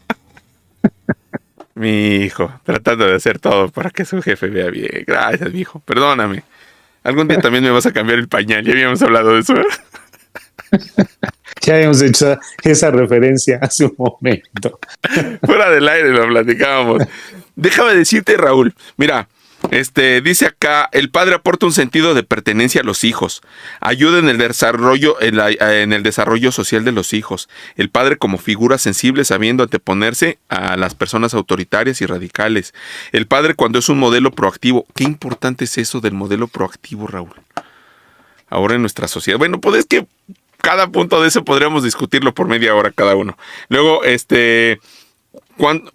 mi 1.75 2.17
hijo, 2.17 2.51
tratando 2.65 3.05
de 3.05 3.17
hacer 3.17 3.39
todo 3.39 3.69
para 3.69 3.91
que 3.91 4.07
su 4.07 4.23
jefe 4.23 4.49
vea 4.49 4.71
bien. 4.71 5.05
Gracias, 5.07 5.53
mi 5.53 5.61
hijo, 5.61 5.81
perdóname. 5.81 6.45
Algún 7.03 7.29
día 7.29 7.39
también 7.39 7.65
me 7.65 7.71
vas 7.71 7.87
a 7.87 7.93
cambiar 7.93 8.19
el 8.19 8.29
pañal, 8.29 8.65
ya 8.65 8.73
habíamos 8.73 9.01
hablado 9.03 9.35
de 9.35 9.41
eso. 9.41 9.55
ya 11.63 11.75
habíamos 11.75 12.03
hecho 12.03 12.39
esa 12.63 12.91
referencia 12.91 13.59
hace 13.61 13.87
un 13.87 13.95
momento. 13.97 14.79
Fuera 15.45 15.71
del 15.71 15.89
aire 15.89 16.11
lo 16.11 16.29
platicábamos. 16.29 17.03
Déjame 17.57 17.95
decirte, 17.95 18.37
Raúl, 18.37 18.75
mira, 18.97 19.29
este, 19.71 20.21
dice 20.21 20.47
acá, 20.47 20.89
el 20.93 21.11
padre 21.11 21.37
aporta 21.37 21.67
un 21.67 21.73
sentido 21.73 22.15
de 22.15 22.25
pertenencia 22.25 22.81
a 22.81 22.85
los 22.85 23.05
hijos, 23.05 23.41
ayuda 23.81 24.19
en 24.19 24.29
el 24.29 24.37
desarrollo, 24.39 25.17
en, 25.21 25.93
el 25.93 26.03
desarrollo 26.03 26.51
social 26.51 26.85
de 26.85 26.93
los 26.93 27.13
hijos. 27.13 27.49
El 27.77 27.89
padre 27.89 28.17
como 28.17 28.39
figura 28.39 28.79
sensible 28.79 29.25
sabiendo 29.25 29.63
anteponerse 29.63 30.39
a 30.49 30.77
las 30.77 30.95
personas 30.95 31.35
autoritarias 31.35 32.01
y 32.01 32.07
radicales. 32.07 32.75
El 33.13 33.27
padre 33.27 33.55
cuando 33.55 33.79
es 33.79 33.89
un 33.89 33.99
modelo 33.99 34.33
proactivo. 34.33 34.87
Qué 34.95 35.05
importante 35.05 35.65
es 35.65 35.79
eso 35.79 36.01
del 36.01 36.15
modelo 36.15 36.49
proactivo, 36.49 37.07
Raúl. 37.07 37.35
Ahora 38.49 38.75
en 38.75 38.81
nuestra 38.81 39.07
sociedad. 39.07 39.39
Bueno, 39.39 39.61
pues 39.61 39.79
es 39.79 39.87
que 39.87 40.07
cada 40.61 40.89
punto 40.89 41.23
de 41.23 41.29
eso 41.29 41.45
podríamos 41.45 41.85
discutirlo 41.85 42.35
por 42.35 42.49
media 42.49 42.75
hora 42.75 42.91
cada 42.91 43.15
uno. 43.15 43.39
Luego, 43.69 44.05
este 44.05 44.81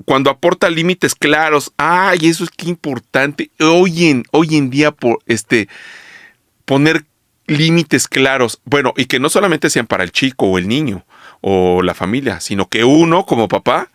cuando, 0.06 0.30
aporta 0.30 0.70
límites 0.70 1.16
claros, 1.16 1.74
ay, 1.78 2.20
eso 2.24 2.44
es 2.44 2.50
que 2.52 2.70
importante. 2.70 3.50
Hoy 3.60 4.08
en, 4.08 4.24
hoy 4.32 4.56
en 4.56 4.70
día, 4.70 4.92
por 4.92 5.20
este, 5.26 5.68
poner 6.66 7.06
límites 7.48 8.08
claros, 8.08 8.62
bueno, 8.66 8.94
y 8.96 9.06
que 9.06 9.20
no 9.20 9.30
solamente 9.30 9.70
sean 9.70 9.88
para 9.88 10.04
el 10.04 10.12
chico 10.12 10.46
o 10.48 10.58
el 10.58 10.68
niño 10.68 11.06
o 11.42 11.82
la 11.82 11.94
familia, 11.94 12.40
sino 12.40 12.70
que 12.70 12.84
uno 12.84 13.26
como 13.26 13.48
papá 13.48 13.90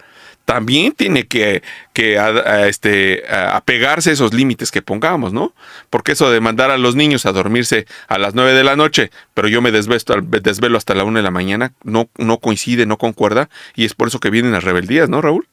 también 0.50 0.94
tiene 0.94 1.28
que, 1.28 1.62
que 1.92 2.18
este, 2.66 3.22
apegarse 3.30 4.10
a 4.10 4.14
esos 4.14 4.34
límites 4.34 4.72
que 4.72 4.82
pongamos, 4.82 5.32
¿no? 5.32 5.54
Porque 5.90 6.10
eso 6.10 6.28
de 6.28 6.40
mandar 6.40 6.72
a 6.72 6.76
los 6.76 6.96
niños 6.96 7.24
a 7.24 7.30
dormirse 7.30 7.86
a 8.08 8.18
las 8.18 8.34
nueve 8.34 8.52
de 8.52 8.64
la 8.64 8.74
noche, 8.74 9.12
pero 9.32 9.46
yo 9.46 9.62
me 9.62 9.70
desvelo, 9.70 10.76
hasta 10.76 10.96
la 10.96 11.04
una 11.04 11.20
de 11.20 11.22
la 11.22 11.30
mañana, 11.30 11.72
no, 11.84 12.08
no 12.18 12.38
coincide, 12.38 12.84
no 12.84 12.98
concuerda, 12.98 13.48
y 13.76 13.84
es 13.84 13.94
por 13.94 14.08
eso 14.08 14.18
que 14.18 14.30
vienen 14.30 14.50
las 14.50 14.64
rebeldías, 14.64 15.08
¿no, 15.08 15.22
Raúl? 15.22 15.46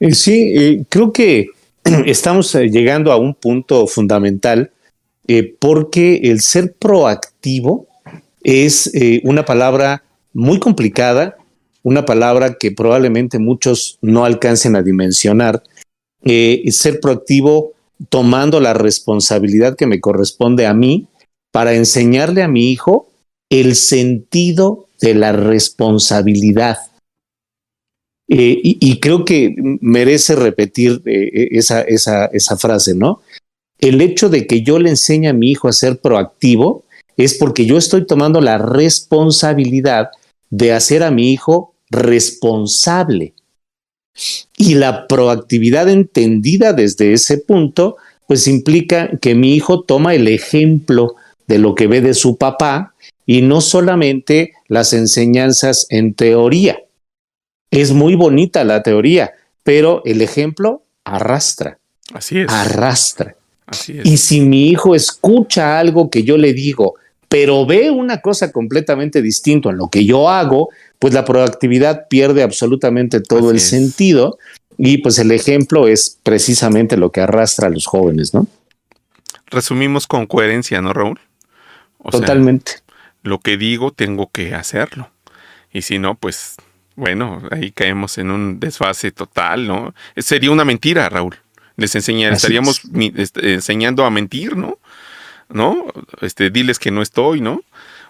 Eh, 0.00 0.12
sí, 0.12 0.52
eh, 0.56 0.84
creo 0.88 1.12
que 1.12 1.50
estamos 2.04 2.52
eh, 2.56 2.70
llegando 2.70 3.12
a 3.12 3.16
un 3.16 3.32
punto 3.32 3.86
fundamental 3.86 4.72
porque 5.60 6.16
el 6.24 6.40
ser 6.40 6.74
proactivo 6.74 7.86
es 8.42 8.92
una 9.22 9.46
palabra 9.46 10.02
muy 10.34 10.58
complicada, 10.58 11.36
una 11.84 12.04
palabra 12.04 12.56
que 12.58 12.72
probablemente 12.72 13.38
muchos 13.38 13.98
no 14.02 14.24
alcancen 14.24 14.74
a 14.74 14.82
dimensionar. 14.82 15.62
ser 16.24 16.98
proactivo 17.00 17.74
tomando 18.08 18.58
la 18.58 18.74
responsabilidad 18.74 19.76
que 19.76 19.86
me 19.86 20.00
corresponde 20.00 20.66
a 20.66 20.74
mí 20.74 21.06
para 21.52 21.74
enseñarle 21.74 22.42
a 22.42 22.48
mi 22.48 22.72
hijo 22.72 23.08
el 23.48 23.76
sentido 23.76 24.88
de 25.00 25.14
la 25.14 25.32
responsabilidad. 25.32 26.78
Eh, 28.26 28.58
y, 28.62 29.00
creo 29.00 29.24
que 29.24 29.54
merece 29.80 30.34
repetir 30.34 31.02
eh, 31.04 31.48
esa, 31.52 31.82
esa, 31.82 32.24
esa 32.26 32.56
frase, 32.56 32.94
¿no? 32.94 33.20
El 33.78 34.00
hecho 34.00 34.30
de 34.30 34.46
que 34.46 34.62
yo 34.62 34.78
le 34.78 34.88
enseñe 34.88 35.28
a 35.28 35.34
mi 35.34 35.50
hijo 35.50 35.68
a 35.68 35.72
ser 35.72 36.00
proactivo 36.00 36.84
es 37.18 37.34
porque 37.34 37.66
yo 37.66 37.76
estoy 37.76 38.06
tomando 38.06 38.40
la 38.40 38.56
responsabilidad 38.56 40.08
de 40.48 40.72
hacer 40.72 41.02
a 41.02 41.10
mi 41.10 41.32
hijo 41.32 41.73
responsable. 41.90 43.34
Y 44.56 44.74
la 44.74 45.06
proactividad 45.08 45.88
entendida 45.88 46.72
desde 46.72 47.12
ese 47.12 47.38
punto, 47.38 47.96
pues 48.26 48.46
implica 48.46 49.10
que 49.20 49.34
mi 49.34 49.54
hijo 49.54 49.82
toma 49.82 50.14
el 50.14 50.28
ejemplo 50.28 51.16
de 51.46 51.58
lo 51.58 51.74
que 51.74 51.86
ve 51.86 52.00
de 52.00 52.14
su 52.14 52.36
papá 52.36 52.94
y 53.26 53.42
no 53.42 53.60
solamente 53.60 54.52
las 54.68 54.92
enseñanzas 54.92 55.86
en 55.90 56.14
teoría. 56.14 56.78
Es 57.70 57.92
muy 57.92 58.14
bonita 58.14 58.64
la 58.64 58.82
teoría, 58.82 59.32
pero 59.62 60.02
el 60.04 60.22
ejemplo 60.22 60.82
arrastra. 61.04 61.78
Así 62.12 62.38
es. 62.38 62.46
Arrastra. 62.48 63.36
Así 63.66 63.98
es. 63.98 64.06
Y 64.06 64.16
si 64.18 64.40
mi 64.40 64.68
hijo 64.68 64.94
escucha 64.94 65.78
algo 65.78 66.10
que 66.10 66.22
yo 66.22 66.36
le 66.36 66.52
digo, 66.52 66.94
pero 67.28 67.66
ve 67.66 67.90
una 67.90 68.20
cosa 68.20 68.52
completamente 68.52 69.20
distinta 69.20 69.70
en 69.70 69.78
lo 69.78 69.88
que 69.88 70.04
yo 70.04 70.28
hago, 70.28 70.68
pues 71.04 71.12
la 71.12 71.26
proactividad 71.26 72.08
pierde 72.08 72.42
absolutamente 72.42 73.20
todo 73.20 73.50
el 73.50 73.60
sentido 73.60 74.38
y 74.78 75.02
pues 75.02 75.18
el 75.18 75.32
ejemplo 75.32 75.86
es 75.86 76.18
precisamente 76.22 76.96
lo 76.96 77.12
que 77.12 77.20
arrastra 77.20 77.66
a 77.66 77.70
los 77.70 77.84
jóvenes, 77.84 78.32
¿no? 78.32 78.46
Resumimos 79.48 80.06
con 80.06 80.24
coherencia, 80.24 80.80
¿no, 80.80 80.94
Raúl? 80.94 81.20
Totalmente. 82.10 82.76
lo 83.22 83.38
que 83.38 83.58
digo 83.58 83.92
tengo 83.92 84.30
que 84.32 84.54
hacerlo. 84.54 85.10
Y 85.74 85.82
si 85.82 85.98
no, 85.98 86.14
pues 86.14 86.54
bueno, 86.96 87.42
ahí 87.50 87.70
caemos 87.70 88.16
en 88.16 88.30
un 88.30 88.58
desfase 88.58 89.12
total, 89.12 89.66
¿no? 89.66 89.94
Sería 90.16 90.52
una 90.52 90.64
mentira, 90.64 91.10
Raúl. 91.10 91.36
Les 91.76 91.94
enseñar, 91.94 92.32
estaríamos 92.32 92.80
este, 93.16 93.52
enseñando 93.52 94.06
a 94.06 94.10
mentir, 94.10 94.56
¿no? 94.56 94.78
¿No? 95.50 95.84
Este, 96.22 96.48
diles 96.48 96.78
que 96.78 96.90
no 96.90 97.02
estoy, 97.02 97.42
¿no? 97.42 97.62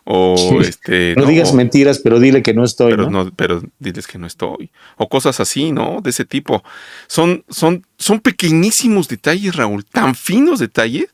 O 0.06 0.60
este. 0.60 1.14
No, 1.16 1.24
digas 1.24 1.54
mentiras, 1.54 1.98
pero 1.98 2.20
dile 2.20 2.42
que 2.42 2.52
no 2.52 2.62
estoy. 2.62 2.90
Pero 2.90 3.10
¿no? 3.10 3.30
pero 3.34 3.62
diles 3.78 4.06
que 4.06 4.18
no 4.18 4.26
estoy. 4.26 4.70
O 4.98 5.08
cosas 5.08 5.40
así, 5.40 5.72
¿no? 5.72 6.02
De 6.02 6.10
ese 6.10 6.26
tipo. 6.26 6.62
Son, 7.06 7.42
son, 7.48 7.86
son 7.98 8.20
pequeñísimos 8.20 9.08
detalles, 9.08 9.56
Raúl, 9.56 9.86
tan 9.86 10.14
finos 10.14 10.58
detalles, 10.58 11.06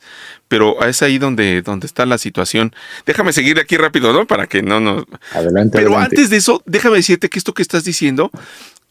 pero 0.49 0.85
es 0.85 1.03
ahí 1.03 1.19
donde, 1.19 1.63
donde 1.63 1.87
está 1.87 2.05
la 2.05 2.19
situación. 2.19 2.75
Déjame 3.07 3.33
seguir 3.33 3.61
aquí 3.61 3.77
rápido, 3.77 4.13
¿no? 4.13 4.27
Para 4.27 4.49
que 4.49 4.63
no 4.63 4.81
nos. 4.81 5.05
Adelante. 5.33 5.79
Pero 5.79 5.97
antes 5.97 6.29
de 6.29 6.39
eso, 6.39 6.61
déjame 6.67 6.97
decirte 6.97 7.29
que 7.29 7.39
esto 7.39 7.55
que 7.55 7.63
estás 7.63 7.85
diciendo 7.85 8.33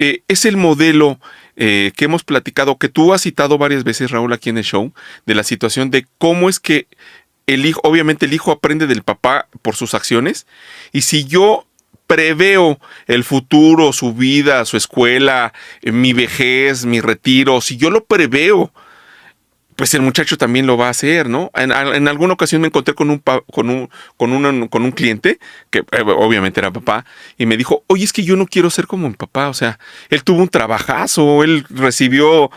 eh, 0.01 0.23
es 0.29 0.45
el 0.45 0.55
modelo 0.55 1.19
eh, 1.57 1.91
que 1.97 2.05
hemos 2.05 2.23
platicado, 2.23 2.77
que 2.77 2.87
tú 2.87 3.13
has 3.13 3.23
citado 3.23 3.57
varias 3.57 3.83
veces, 3.83 4.11
Raúl, 4.11 4.31
aquí 4.31 4.49
en 4.49 4.57
el 4.57 4.63
show, 4.63 4.93
de 5.25 5.35
la 5.35 5.43
situación 5.43 5.91
de 5.91 6.07
cómo 6.17 6.47
es 6.47 6.61
que 6.61 6.87
el 7.53 7.65
hijo, 7.65 7.81
obviamente 7.83 8.25
el 8.25 8.33
hijo 8.33 8.51
aprende 8.51 8.87
del 8.87 9.03
papá 9.03 9.47
por 9.61 9.75
sus 9.75 9.93
acciones, 9.93 10.47
y 10.91 11.01
si 11.01 11.25
yo 11.25 11.65
preveo 12.07 12.79
el 13.07 13.23
futuro, 13.23 13.93
su 13.93 14.13
vida, 14.13 14.65
su 14.65 14.77
escuela, 14.77 15.53
eh, 15.81 15.91
mi 15.91 16.13
vejez, 16.13 16.85
mi 16.85 17.01
retiro, 17.01 17.61
si 17.61 17.77
yo 17.77 17.91
lo 17.91 18.03
preveo, 18.03 18.71
pues 19.75 19.93
el 19.93 20.01
muchacho 20.01 20.37
también 20.37 20.67
lo 20.67 20.75
va 20.75 20.87
a 20.87 20.89
hacer, 20.89 21.29
¿no? 21.29 21.51
En, 21.55 21.71
alguna 21.71 22.33
ocasión 22.33 22.61
me 22.61 22.67
encontré 22.67 22.95
con 22.95 23.09
un, 23.09 23.19
con 23.19 23.69
un, 23.69 23.89
con 24.17 24.31
un, 24.33 24.67
con 24.67 24.83
un 24.83 24.91
cliente, 24.91 25.39
que 25.69 25.79
eh, 25.79 26.01
obviamente 26.01 26.59
era 26.59 26.71
papá, 26.71 27.05
y 27.37 27.45
me 27.45 27.55
dijo, 27.55 27.83
oye, 27.87 28.03
es 28.03 28.11
que 28.11 28.23
yo 28.23 28.35
no 28.35 28.45
quiero 28.45 28.69
ser 28.69 28.87
como 28.87 29.07
mi 29.07 29.15
papá, 29.15 29.47
o 29.47 29.53
sea, 29.53 29.79
él 30.09 30.23
tuvo 30.23 30.41
un 30.41 30.49
trabajazo, 30.49 31.43
él 31.43 31.65
recibió 31.69 32.51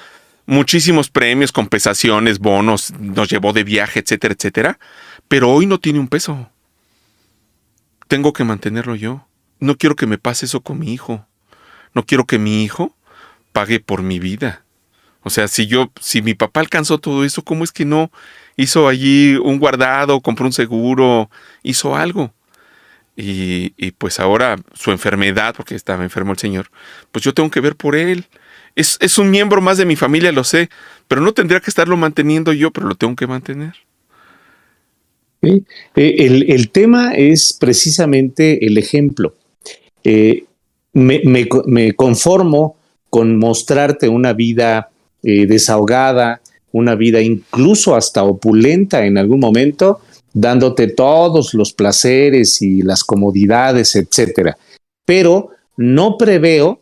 muchísimos 0.53 1.09
premios, 1.09 1.51
compensaciones, 1.51 2.39
bonos, 2.39 2.93
nos 3.01 3.31
llevó 3.31 3.55
de 3.55 3.65
viaje, 3.65 4.01
etcétera, 4.01 4.35
etcétera. 4.35 4.79
Pero 5.27 5.51
hoy 5.51 5.65
no 5.65 5.81
tiene 5.81 5.99
un 5.99 6.09
peso. 6.09 6.51
Tengo 8.07 8.35
que 8.35 8.45
mantenerlo 8.45 8.95
yo. 8.95 9.27
No 9.61 9.77
quiero 9.77 9.97
que 9.97 10.07
me 10.07 10.19
pase 10.19 10.45
eso 10.45 10.61
con 10.61 10.79
mi 10.79 10.93
hijo. 10.93 11.27
No 11.95 12.05
quiero 12.05 12.27
que 12.27 12.39
mi 12.39 12.63
hijo 12.63 12.95
pague 13.53 13.81
por 13.81 14.03
mi 14.03 14.19
vida. 14.19 14.65
O 15.23 15.31
sea, 15.31 15.49
si 15.49 15.67
yo, 15.67 15.91
si 16.01 16.21
mi 16.21 16.35
papá 16.35 16.61
alcanzó 16.61 16.99
todo 16.99 17.25
eso, 17.25 17.43
¿cómo 17.43 17.65
es 17.65 17.73
que 17.73 17.87
no 17.87 18.11
hizo 18.57 18.89
allí 18.89 19.37
un 19.37 19.59
guardado, 19.59 20.21
compró 20.21 20.45
un 20.45 20.53
seguro, 20.53 21.31
hizo 21.63 21.97
algo? 21.97 22.35
Y, 23.17 23.73
y 23.79 23.93
pues 23.93 24.21
ahora 24.21 24.57
su 24.75 24.91
enfermedad, 24.91 25.55
porque 25.57 25.77
estaba 25.77 26.03
enfermo 26.03 26.33
el 26.33 26.39
señor, 26.39 26.71
pues 27.11 27.25
yo 27.25 27.33
tengo 27.33 27.51
que 27.51 27.61
ver 27.61 27.77
por 27.77 27.97
él 27.97 28.27
es, 28.75 29.19
un 29.19 29.31
miembro 29.31 29.61
más 29.61 29.79
de 29.79 29.85
mi 29.85 29.97
familia, 29.97 30.33
lo 30.33 30.45
sé, 30.45 30.69
pero 31.09 31.21
no 31.21 31.33
tendría 31.33 31.61
que 31.61 31.71
estarlo 31.71 31.97
manteniendo 31.97 32.53
yo, 32.53 32.71
pero 32.71 32.89
lo 32.89 32.95
tengo 32.95 33.17
que 33.17 33.27
mantener. 33.27 33.75
Eh, 35.43 35.65
el, 35.97 36.71
tema 36.71 37.15
es 37.15 37.53
precisamente 37.53 38.65
el 38.67 38.79
ejemplo. 38.79 39.35
Eh, 40.05 40.45
me, 40.93 41.95
conformo 41.97 42.77
con 43.11 43.39
mostrarte 43.39 44.09
una 44.09 44.33
vida 44.33 44.91
eh, 45.23 45.47
desahogada, 45.47 46.41
una 46.71 46.95
vida 46.95 47.21
incluso 47.21 47.95
hasta 47.95 48.23
opulenta 48.25 49.05
en 49.05 49.19
algún 49.19 49.41
momento, 49.41 50.01
dándote 50.33 50.89
todos 50.89 51.53
los 51.55 51.73
placeres 51.73 52.63
y 52.63 52.83
las 52.83 53.05
comodidades, 53.05 53.97
etcétera. 53.97 54.57
Pero 55.05 55.51
no 55.77 56.17
preveo 56.17 56.82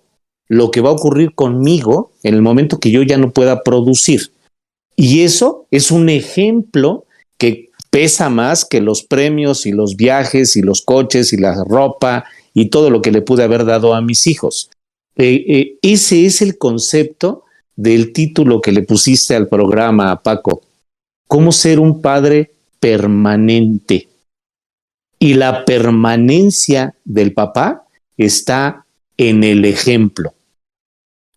lo 0.50 0.72
que 0.72 0.80
va 0.80 0.88
a 0.90 0.94
ocurrir 0.94 1.32
conmigo 1.32 2.10
en 2.24 2.34
el 2.34 2.42
momento 2.42 2.80
que 2.80 2.90
yo 2.90 3.04
ya 3.04 3.16
no 3.16 3.30
pueda 3.30 3.62
producir. 3.62 4.32
Y 4.96 5.20
eso 5.20 5.68
es 5.70 5.92
un 5.92 6.08
ejemplo 6.08 7.04
que 7.38 7.70
pesa 7.90 8.28
más 8.30 8.64
que 8.64 8.80
los 8.80 9.04
premios 9.04 9.64
y 9.64 9.70
los 9.70 9.94
viajes 9.94 10.56
y 10.56 10.62
los 10.62 10.82
coches 10.82 11.32
y 11.32 11.36
la 11.36 11.62
ropa 11.62 12.24
y 12.52 12.68
todo 12.68 12.90
lo 12.90 13.00
que 13.00 13.12
le 13.12 13.22
pude 13.22 13.44
haber 13.44 13.64
dado 13.64 13.94
a 13.94 14.00
mis 14.00 14.26
hijos. 14.26 14.70
Eh, 15.14 15.44
eh, 15.46 15.78
ese 15.82 16.26
es 16.26 16.42
el 16.42 16.58
concepto 16.58 17.44
del 17.76 18.12
título 18.12 18.60
que 18.60 18.72
le 18.72 18.82
pusiste 18.82 19.36
al 19.36 19.46
programa, 19.46 20.20
Paco. 20.20 20.62
¿Cómo 21.28 21.52
ser 21.52 21.78
un 21.78 22.02
padre 22.02 22.50
permanente? 22.80 24.08
Y 25.16 25.34
la 25.34 25.64
permanencia 25.64 26.96
del 27.04 27.34
papá 27.34 27.86
está 28.16 28.84
en 29.16 29.44
el 29.44 29.64
ejemplo 29.64 30.34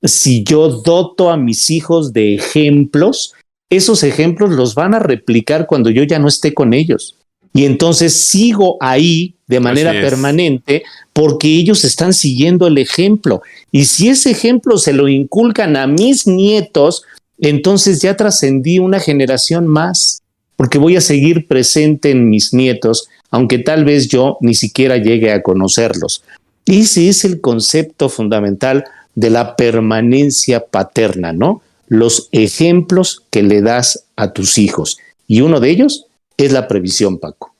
si 0.04 0.44
yo 0.44 0.70
doto 0.70 1.30
a 1.30 1.38
mis 1.38 1.70
hijos 1.70 2.14
de 2.14 2.36
ejemplos, 2.36 3.34
esos 3.70 4.04
ejemplos 4.04 4.52
los 4.52 4.76
van 4.76 4.94
a 4.94 5.00
replicar 5.00 5.66
cuando 5.66 5.90
yo 5.90 6.04
ya 6.04 6.20
no 6.20 6.28
esté 6.28 6.54
con 6.54 6.74
ellos. 6.74 7.16
Y 7.54 7.66
entonces 7.66 8.14
sigo 8.26 8.78
ahí 8.80 9.36
de 9.48 9.60
manera 9.60 9.92
permanente 9.92 10.84
porque 11.14 11.48
ellos 11.48 11.84
están 11.84 12.14
siguiendo 12.14 12.66
el 12.66 12.80
ejemplo. 12.80 13.42
Y 13.72 13.86
si 13.86 14.10
ese 14.10 14.32
ejemplo 14.32 14.78
se 14.78 14.94
lo 14.94 15.08
inculcan 15.08 15.78
a 15.78 15.86
mis 15.86 16.26
nietos, 16.26 17.04
entonces 17.38 18.02
ya 18.02 18.18
trascendí 18.18 18.80
una 18.80 19.00
generación 19.00 19.68
más, 19.68 20.22
porque 20.56 20.80
voy 20.80 20.96
a 20.96 21.02
seguir 21.02 21.48
presente 21.48 22.10
en 22.10 22.30
mis 22.30 22.54
nietos, 22.54 23.08
aunque 23.30 23.60
tal 23.60 23.86
vez 23.86 24.08
yo 24.08 24.38
ni 24.42 24.56
siquiera 24.56 24.98
llegue 24.98 25.32
a 25.32 25.44
conocerlos. 25.44 26.24
Ese 26.66 27.10
es 27.10 27.26
el 27.26 27.42
concepto 27.42 28.10
fundamental 28.10 28.86
de 29.16 29.30
la 29.30 29.56
permanencia 29.56 30.66
paterna, 30.66 31.34
¿no? 31.34 31.62
Los 31.88 32.30
ejemplos 32.32 33.24
que 33.30 33.44
le 33.44 33.62
das 33.62 34.06
a 34.16 34.34
tus 34.34 34.58
hijos. 34.58 34.98
Y 35.28 35.42
uno 35.42 35.60
de 35.60 35.70
ellos 35.70 36.06
es 36.38 36.52
la 36.52 36.68
previsión, 36.68 37.20
Paco. 37.20 37.54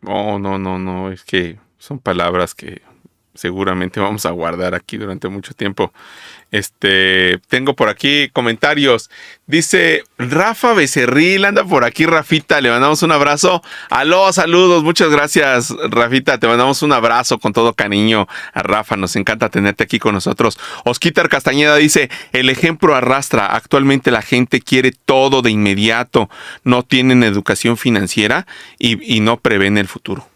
No, 0.00 0.38
no, 0.38 0.58
no, 0.58 0.78
no, 0.78 1.10
es 1.10 1.24
que 1.24 1.58
son 1.78 1.98
palabras 1.98 2.54
que 2.54 2.82
seguramente 3.34 4.00
vamos 4.00 4.26
a 4.26 4.30
guardar 4.30 4.74
aquí 4.74 4.96
durante 4.96 5.28
mucho 5.28 5.54
tiempo. 5.54 5.92
Este, 6.52 7.38
tengo 7.48 7.74
por 7.74 7.88
aquí 7.88 8.30
comentarios. 8.32 9.10
Dice 9.46 10.04
Rafa 10.16 10.74
Becerril, 10.74 11.44
anda 11.44 11.64
por 11.64 11.84
aquí, 11.84 12.06
Rafita. 12.06 12.60
Le 12.60 12.70
mandamos 12.70 13.02
un 13.02 13.10
abrazo. 13.12 13.62
Aló, 13.90 14.32
saludos, 14.32 14.84
muchas 14.84 15.10
gracias, 15.10 15.74
Rafita. 15.90 16.38
Te 16.38 16.46
mandamos 16.46 16.82
un 16.82 16.92
abrazo 16.92 17.38
con 17.38 17.52
todo 17.52 17.74
cariño 17.74 18.28
a 18.52 18.62
Rafa. 18.62 18.96
Nos 18.96 19.16
encanta 19.16 19.48
tenerte 19.48 19.82
aquí 19.84 19.98
con 19.98 20.14
nosotros. 20.14 20.58
Osquitar 20.84 21.28
Castañeda 21.28 21.76
dice: 21.76 22.10
El 22.32 22.48
ejemplo 22.48 22.94
arrastra. 22.94 23.54
Actualmente 23.54 24.10
la 24.12 24.22
gente 24.22 24.60
quiere 24.60 24.92
todo 24.92 25.42
de 25.42 25.50
inmediato. 25.50 26.30
No 26.62 26.84
tienen 26.84 27.24
educación 27.24 27.76
financiera 27.76 28.46
y, 28.78 29.20
no 29.20 29.40
prevén 29.40 29.78
el 29.78 29.88
futuro. 29.88 30.28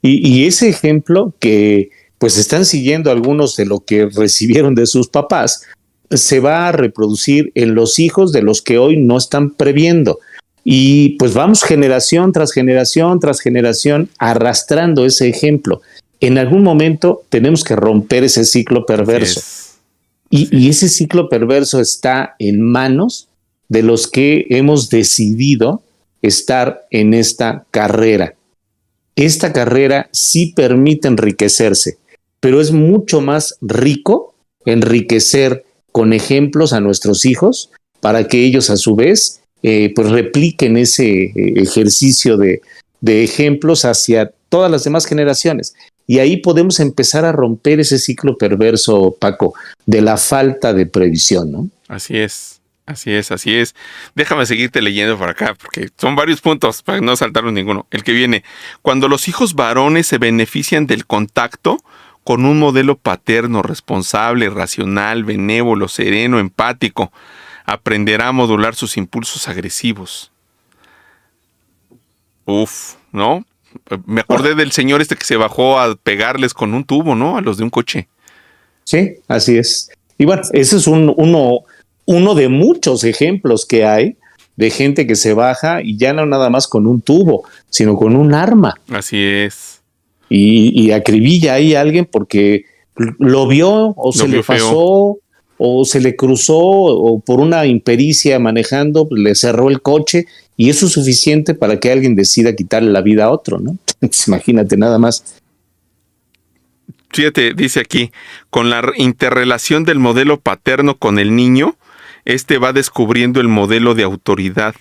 y 0.00 0.46
ese 0.46 0.68
ejemplo 0.68 1.34
que 1.40 1.90
pues 2.18 2.36
están 2.36 2.64
siguiendo 2.64 3.10
algunos 3.10 3.56
de 3.56 3.66
lo 3.66 3.80
que 3.80 4.06
recibieron 4.14 4.74
de 4.74 4.86
sus 4.86 5.08
papás, 5.08 5.62
se 6.10 6.40
va 6.40 6.68
a 6.68 6.72
reproducir 6.72 7.52
en 7.54 7.74
los 7.74 7.98
hijos 7.98 8.32
de 8.32 8.42
los 8.42 8.62
que 8.62 8.78
hoy 8.78 8.96
no 8.96 9.16
están 9.16 9.50
previendo. 9.50 10.18
Y 10.64 11.10
pues 11.18 11.34
vamos 11.34 11.62
generación 11.62 12.32
tras 12.32 12.52
generación 12.52 13.20
tras 13.20 13.40
generación 13.40 14.10
arrastrando 14.18 15.06
ese 15.06 15.28
ejemplo. 15.28 15.80
En 16.20 16.36
algún 16.36 16.62
momento 16.62 17.22
tenemos 17.28 17.64
que 17.64 17.76
romper 17.76 18.24
ese 18.24 18.44
ciclo 18.44 18.84
perverso. 18.84 19.40
Y, 20.30 20.54
y, 20.54 20.68
ese 20.68 20.90
ciclo 20.90 21.30
perverso 21.30 21.80
está 21.80 22.34
en 22.38 22.60
manos 22.60 23.28
de 23.68 23.82
los 23.82 24.08
que 24.08 24.46
hemos 24.50 24.90
decidido 24.90 25.82
estar 26.20 26.86
en 26.90 27.14
esta 27.14 27.64
carrera. 27.70 28.34
Esta 29.16 29.52
carrera 29.52 30.10
sí 30.12 30.52
permite 30.54 31.08
enriquecerse, 31.08 31.96
pero 32.40 32.60
es 32.60 32.72
mucho 32.72 33.20
más 33.20 33.56
rico 33.60 34.34
enriquecer 34.64 35.64
con 35.92 36.12
ejemplos 36.12 36.72
a 36.72 36.80
nuestros 36.80 37.24
hijos 37.24 37.70
para 38.00 38.28
que 38.28 38.44
ellos 38.44 38.70
a 38.70 38.76
su 38.76 38.94
vez 38.94 39.40
eh, 39.62 39.92
pues 39.94 40.10
repliquen 40.10 40.76
ese 40.76 41.24
eh, 41.24 41.32
ejercicio 41.56 42.36
de, 42.36 42.62
de 43.00 43.24
ejemplos 43.24 43.84
hacia 43.84 44.30
todas 44.48 44.70
las 44.70 44.84
demás 44.84 45.06
generaciones. 45.06 45.74
Y 46.06 46.20
ahí 46.20 46.38
podemos 46.38 46.80
empezar 46.80 47.24
a 47.24 47.32
romper 47.32 47.80
ese 47.80 47.98
ciclo 47.98 48.38
perverso, 48.38 49.16
Paco, 49.20 49.54
de 49.84 50.00
la 50.00 50.16
falta 50.16 50.72
de 50.72 50.86
previsión, 50.86 51.52
¿no? 51.52 51.68
Así 51.86 52.16
es, 52.16 52.62
así 52.86 53.12
es, 53.12 53.30
así 53.30 53.54
es. 53.54 53.74
Déjame 54.14 54.46
seguirte 54.46 54.80
leyendo 54.80 55.18
por 55.18 55.28
acá, 55.28 55.54
porque 55.54 55.90
son 55.98 56.16
varios 56.16 56.40
puntos 56.40 56.82
para 56.82 57.00
no 57.00 57.14
saltarnos 57.14 57.52
ninguno. 57.52 57.86
El 57.90 58.04
que 58.04 58.12
viene, 58.12 58.42
cuando 58.80 59.06
los 59.06 59.28
hijos 59.28 59.54
varones 59.54 60.06
se 60.06 60.16
benefician 60.16 60.86
del 60.86 61.04
contacto 61.04 61.78
con 62.28 62.44
un 62.44 62.58
modelo 62.58 62.98
paterno, 62.98 63.62
responsable, 63.62 64.50
racional, 64.50 65.24
benévolo, 65.24 65.88
sereno, 65.88 66.38
empático, 66.38 67.10
aprenderá 67.64 68.28
a 68.28 68.32
modular 68.32 68.74
sus 68.74 68.98
impulsos 68.98 69.48
agresivos. 69.48 70.30
Uf, 72.44 72.96
¿no? 73.12 73.46
Me 74.04 74.20
acordé 74.20 74.54
del 74.54 74.72
señor 74.72 75.00
este 75.00 75.16
que 75.16 75.24
se 75.24 75.38
bajó 75.38 75.80
a 75.80 75.96
pegarles 75.96 76.52
con 76.52 76.74
un 76.74 76.84
tubo, 76.84 77.14
¿no? 77.14 77.38
A 77.38 77.40
los 77.40 77.56
de 77.56 77.64
un 77.64 77.70
coche. 77.70 78.08
Sí, 78.84 79.14
así 79.26 79.56
es. 79.56 79.90
Y 80.18 80.26
bueno, 80.26 80.42
ese 80.52 80.76
es 80.76 80.86
un, 80.86 81.14
uno, 81.16 81.60
uno 82.04 82.34
de 82.34 82.50
muchos 82.50 83.04
ejemplos 83.04 83.64
que 83.64 83.86
hay 83.86 84.18
de 84.56 84.68
gente 84.68 85.06
que 85.06 85.16
se 85.16 85.32
baja 85.32 85.80
y 85.80 85.96
ya 85.96 86.12
no 86.12 86.26
nada 86.26 86.50
más 86.50 86.68
con 86.68 86.86
un 86.86 87.00
tubo, 87.00 87.44
sino 87.70 87.96
con 87.96 88.14
un 88.14 88.34
arma. 88.34 88.74
Así 88.90 89.18
es. 89.18 89.77
Y, 90.28 90.80
y 90.80 90.92
acribilla 90.92 91.54
ahí 91.54 91.74
a 91.74 91.80
alguien 91.80 92.04
porque 92.04 92.64
lo 93.18 93.46
vio 93.46 93.94
o 93.96 94.12
se 94.12 94.28
le 94.28 94.42
pasó 94.42 95.18
o 95.58 95.84
se 95.84 96.00
le 96.00 96.16
cruzó 96.16 96.58
o 96.58 97.20
por 97.20 97.40
una 97.40 97.66
impericia 97.66 98.38
manejando, 98.38 99.08
le 99.10 99.34
cerró 99.34 99.68
el 99.68 99.82
coche 99.82 100.26
y 100.56 100.70
eso 100.70 100.86
es 100.86 100.92
suficiente 100.92 101.54
para 101.54 101.80
que 101.80 101.90
alguien 101.90 102.14
decida 102.14 102.54
quitarle 102.54 102.90
la 102.90 103.02
vida 103.02 103.24
a 103.24 103.30
otro, 103.30 103.58
¿no? 103.58 103.76
Imagínate 104.26 104.76
nada 104.76 104.98
más. 104.98 105.40
Fíjate, 107.10 107.54
dice 107.54 107.80
aquí, 107.80 108.12
con 108.50 108.70
la 108.70 108.92
interrelación 108.96 109.84
del 109.84 109.98
modelo 109.98 110.38
paterno 110.40 110.98
con 110.98 111.18
el 111.18 111.34
niño, 111.34 111.76
este 112.24 112.58
va 112.58 112.72
descubriendo 112.72 113.40
el 113.40 113.48
modelo 113.48 113.94
de 113.94 114.02
autoridad. 114.02 114.74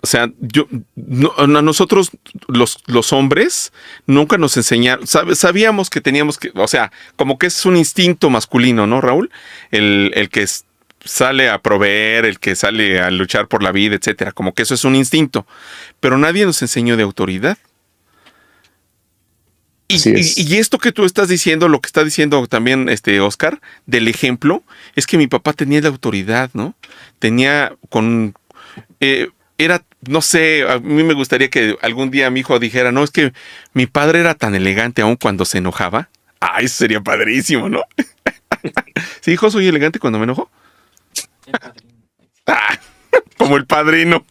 O 0.00 0.06
sea, 0.06 0.30
yo, 0.38 0.68
a 1.36 1.46
nosotros 1.46 2.12
los, 2.46 2.78
los, 2.86 3.12
hombres 3.12 3.72
nunca 4.06 4.38
nos 4.38 4.56
enseñaron, 4.56 5.06
sabíamos 5.06 5.90
que 5.90 6.00
teníamos 6.00 6.38
que, 6.38 6.52
o 6.54 6.68
sea, 6.68 6.92
como 7.16 7.36
que 7.36 7.48
es 7.48 7.66
un 7.66 7.76
instinto 7.76 8.30
masculino, 8.30 8.86
¿no, 8.86 9.00
Raúl? 9.00 9.30
El, 9.72 10.12
el 10.14 10.28
que 10.28 10.46
sale 11.04 11.48
a 11.48 11.60
proveer, 11.60 12.26
el 12.26 12.38
que 12.38 12.54
sale 12.54 13.00
a 13.00 13.10
luchar 13.10 13.48
por 13.48 13.64
la 13.64 13.72
vida, 13.72 13.96
etcétera, 13.96 14.30
como 14.30 14.54
que 14.54 14.62
eso 14.62 14.74
es 14.74 14.84
un 14.84 14.94
instinto, 14.94 15.48
pero 15.98 16.16
nadie 16.16 16.46
nos 16.46 16.62
enseñó 16.62 16.96
de 16.96 17.02
autoridad. 17.02 17.58
Y, 19.88 19.96
y, 20.36 20.58
esto 20.58 20.78
que 20.78 20.92
tú 20.92 21.06
estás 21.06 21.28
diciendo, 21.28 21.66
lo 21.66 21.80
que 21.80 21.86
está 21.86 22.04
diciendo 22.04 22.46
también 22.46 22.90
este 22.90 23.20
Oscar, 23.20 23.60
del 23.86 24.06
ejemplo, 24.06 24.62
es 24.94 25.06
que 25.06 25.16
mi 25.16 25.28
papá 25.28 25.54
tenía 25.54 25.80
la 25.80 25.88
autoridad, 25.88 26.50
¿no? 26.52 26.74
Tenía 27.18 27.74
con 27.88 28.34
eh, 29.00 29.30
era, 29.58 29.84
no 30.06 30.22
sé, 30.22 30.64
a 30.68 30.78
mí 30.78 31.02
me 31.02 31.14
gustaría 31.14 31.50
que 31.50 31.76
algún 31.82 32.10
día 32.10 32.30
mi 32.30 32.40
hijo 32.40 32.58
dijera, 32.58 32.92
no, 32.92 33.02
es 33.02 33.10
que 33.10 33.32
mi 33.72 33.86
padre 33.86 34.20
era 34.20 34.34
tan 34.34 34.54
elegante 34.54 35.02
aún 35.02 35.16
cuando 35.16 35.44
se 35.44 35.58
enojaba. 35.58 36.08
Ah, 36.40 36.60
eso 36.60 36.76
sería 36.76 37.00
padrísimo, 37.00 37.68
¿no? 37.68 37.82
¿Sí, 39.20 39.32
hijo, 39.32 39.50
soy 39.50 39.66
elegante 39.66 39.98
cuando 39.98 40.18
me 40.18 40.24
enojo? 40.24 40.50
Ah, 42.46 42.78
como 43.38 43.56
el 43.56 43.66
padrino. 43.66 44.24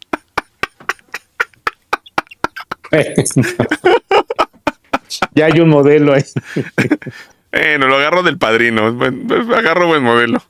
ya 5.34 5.46
hay 5.46 5.60
un 5.60 5.68
modelo 5.68 6.14
ahí. 6.14 6.24
Bueno, 7.52 7.86
lo 7.86 7.96
agarro 7.96 8.22
del 8.22 8.38
padrino. 8.38 8.86
Agarro 9.54 9.88
buen 9.88 10.02
modelo. 10.02 10.42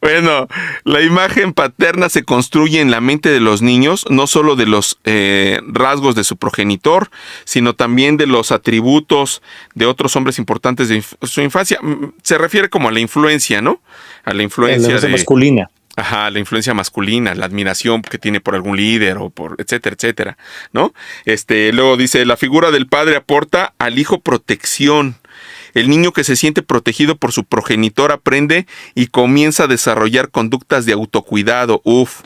Bueno, 0.00 0.46
la 0.84 1.02
imagen 1.02 1.52
paterna 1.52 2.08
se 2.08 2.22
construye 2.22 2.80
en 2.80 2.90
la 2.90 3.00
mente 3.00 3.30
de 3.30 3.40
los 3.40 3.62
niños, 3.62 4.04
no 4.10 4.26
solo 4.26 4.54
de 4.56 4.66
los 4.66 4.98
eh, 5.04 5.60
rasgos 5.66 6.14
de 6.14 6.24
su 6.24 6.36
progenitor, 6.36 7.10
sino 7.44 7.74
también 7.74 8.16
de 8.16 8.26
los 8.26 8.52
atributos 8.52 9.42
de 9.74 9.86
otros 9.86 10.14
hombres 10.16 10.38
importantes 10.38 10.88
de 10.88 11.02
su 11.22 11.40
infancia. 11.40 11.78
Mm, 11.82 12.12
se 12.22 12.38
refiere 12.38 12.68
como 12.68 12.88
a 12.88 12.92
la 12.92 13.00
influencia, 13.00 13.60
¿no? 13.60 13.80
A 14.24 14.34
la 14.34 14.42
influencia 14.42 14.98
de, 14.98 15.08
masculina. 15.08 15.68
Ajá, 15.96 16.30
la 16.30 16.38
influencia 16.38 16.74
masculina, 16.74 17.34
la 17.34 17.46
admiración 17.46 18.02
que 18.02 18.18
tiene 18.18 18.40
por 18.40 18.54
algún 18.54 18.76
líder 18.76 19.16
o 19.18 19.30
por 19.30 19.56
etcétera, 19.58 19.96
etcétera, 19.96 20.38
¿no? 20.72 20.92
Este, 21.24 21.72
luego 21.72 21.96
dice, 21.96 22.24
la 22.24 22.36
figura 22.36 22.70
del 22.70 22.86
padre 22.86 23.16
aporta 23.16 23.74
al 23.78 23.98
hijo 23.98 24.20
protección 24.20 25.16
el 25.80 25.88
niño 25.88 26.12
que 26.12 26.24
se 26.24 26.36
siente 26.36 26.62
protegido 26.62 27.16
por 27.16 27.32
su 27.32 27.44
progenitor 27.44 28.12
aprende 28.12 28.66
y 28.94 29.08
comienza 29.08 29.64
a 29.64 29.68
desarrollar 29.68 30.30
conductas 30.30 30.86
de 30.86 30.92
autocuidado. 30.92 31.80
Uf. 31.84 32.22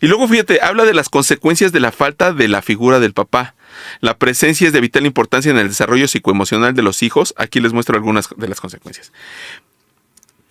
Y 0.00 0.06
luego 0.06 0.26
fíjate, 0.28 0.60
habla 0.62 0.84
de 0.84 0.94
las 0.94 1.08
consecuencias 1.08 1.72
de 1.72 1.80
la 1.80 1.92
falta 1.92 2.32
de 2.32 2.48
la 2.48 2.62
figura 2.62 3.00
del 3.00 3.12
papá. 3.12 3.54
La 4.00 4.16
presencia 4.18 4.66
es 4.66 4.72
de 4.72 4.80
vital 4.80 5.04
importancia 5.06 5.50
en 5.50 5.58
el 5.58 5.68
desarrollo 5.68 6.08
psicoemocional 6.08 6.74
de 6.74 6.82
los 6.82 7.02
hijos. 7.02 7.34
Aquí 7.36 7.60
les 7.60 7.72
muestro 7.72 7.96
algunas 7.96 8.28
de 8.36 8.48
las 8.48 8.60
consecuencias 8.60 9.12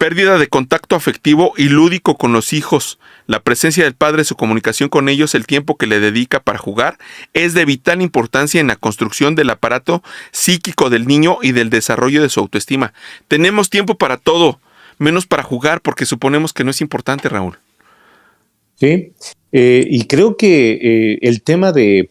pérdida 0.03 0.37
de 0.37 0.47
contacto 0.47 0.97
afectivo 0.97 1.53
y 1.55 1.69
lúdico 1.69 2.17
con 2.17 2.33
los 2.33 2.51
hijos, 2.51 2.99
la 3.25 3.39
presencia 3.39 3.85
del 3.85 3.93
padre, 3.93 4.25
su 4.25 4.35
comunicación 4.35 4.89
con 4.89 5.07
ellos, 5.07 5.33
el 5.33 5.47
tiempo 5.47 5.77
que 5.77 5.87
le 5.87 6.01
dedica 6.01 6.41
para 6.41 6.57
jugar, 6.57 6.97
es 7.33 7.53
de 7.53 7.63
vital 7.63 8.01
importancia 8.01 8.59
en 8.59 8.67
la 8.67 8.75
construcción 8.75 9.33
del 9.35 9.49
aparato 9.49 10.03
psíquico 10.33 10.89
del 10.89 11.07
niño 11.07 11.37
y 11.41 11.53
del 11.53 11.69
desarrollo 11.69 12.21
de 12.21 12.27
su 12.27 12.41
autoestima. 12.41 12.93
Tenemos 13.29 13.69
tiempo 13.69 13.95
para 13.95 14.17
todo, 14.17 14.59
menos 14.97 15.25
para 15.25 15.41
jugar, 15.41 15.79
porque 15.79 16.05
suponemos 16.05 16.51
que 16.51 16.65
no 16.65 16.71
es 16.71 16.81
importante, 16.81 17.29
Raúl. 17.29 17.57
Sí, 18.75 19.13
eh, 19.53 19.87
y 19.89 20.03
creo 20.07 20.35
que 20.35 20.79
eh, 20.81 21.19
el 21.21 21.43
tema 21.43 21.71
de 21.71 22.09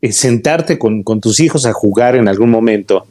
eh, 0.00 0.10
sentarte 0.12 0.80
con, 0.80 1.04
con 1.04 1.20
tus 1.20 1.38
hijos 1.38 1.64
a 1.64 1.72
jugar 1.72 2.16
en 2.16 2.26
algún 2.26 2.50
momento, 2.50 3.06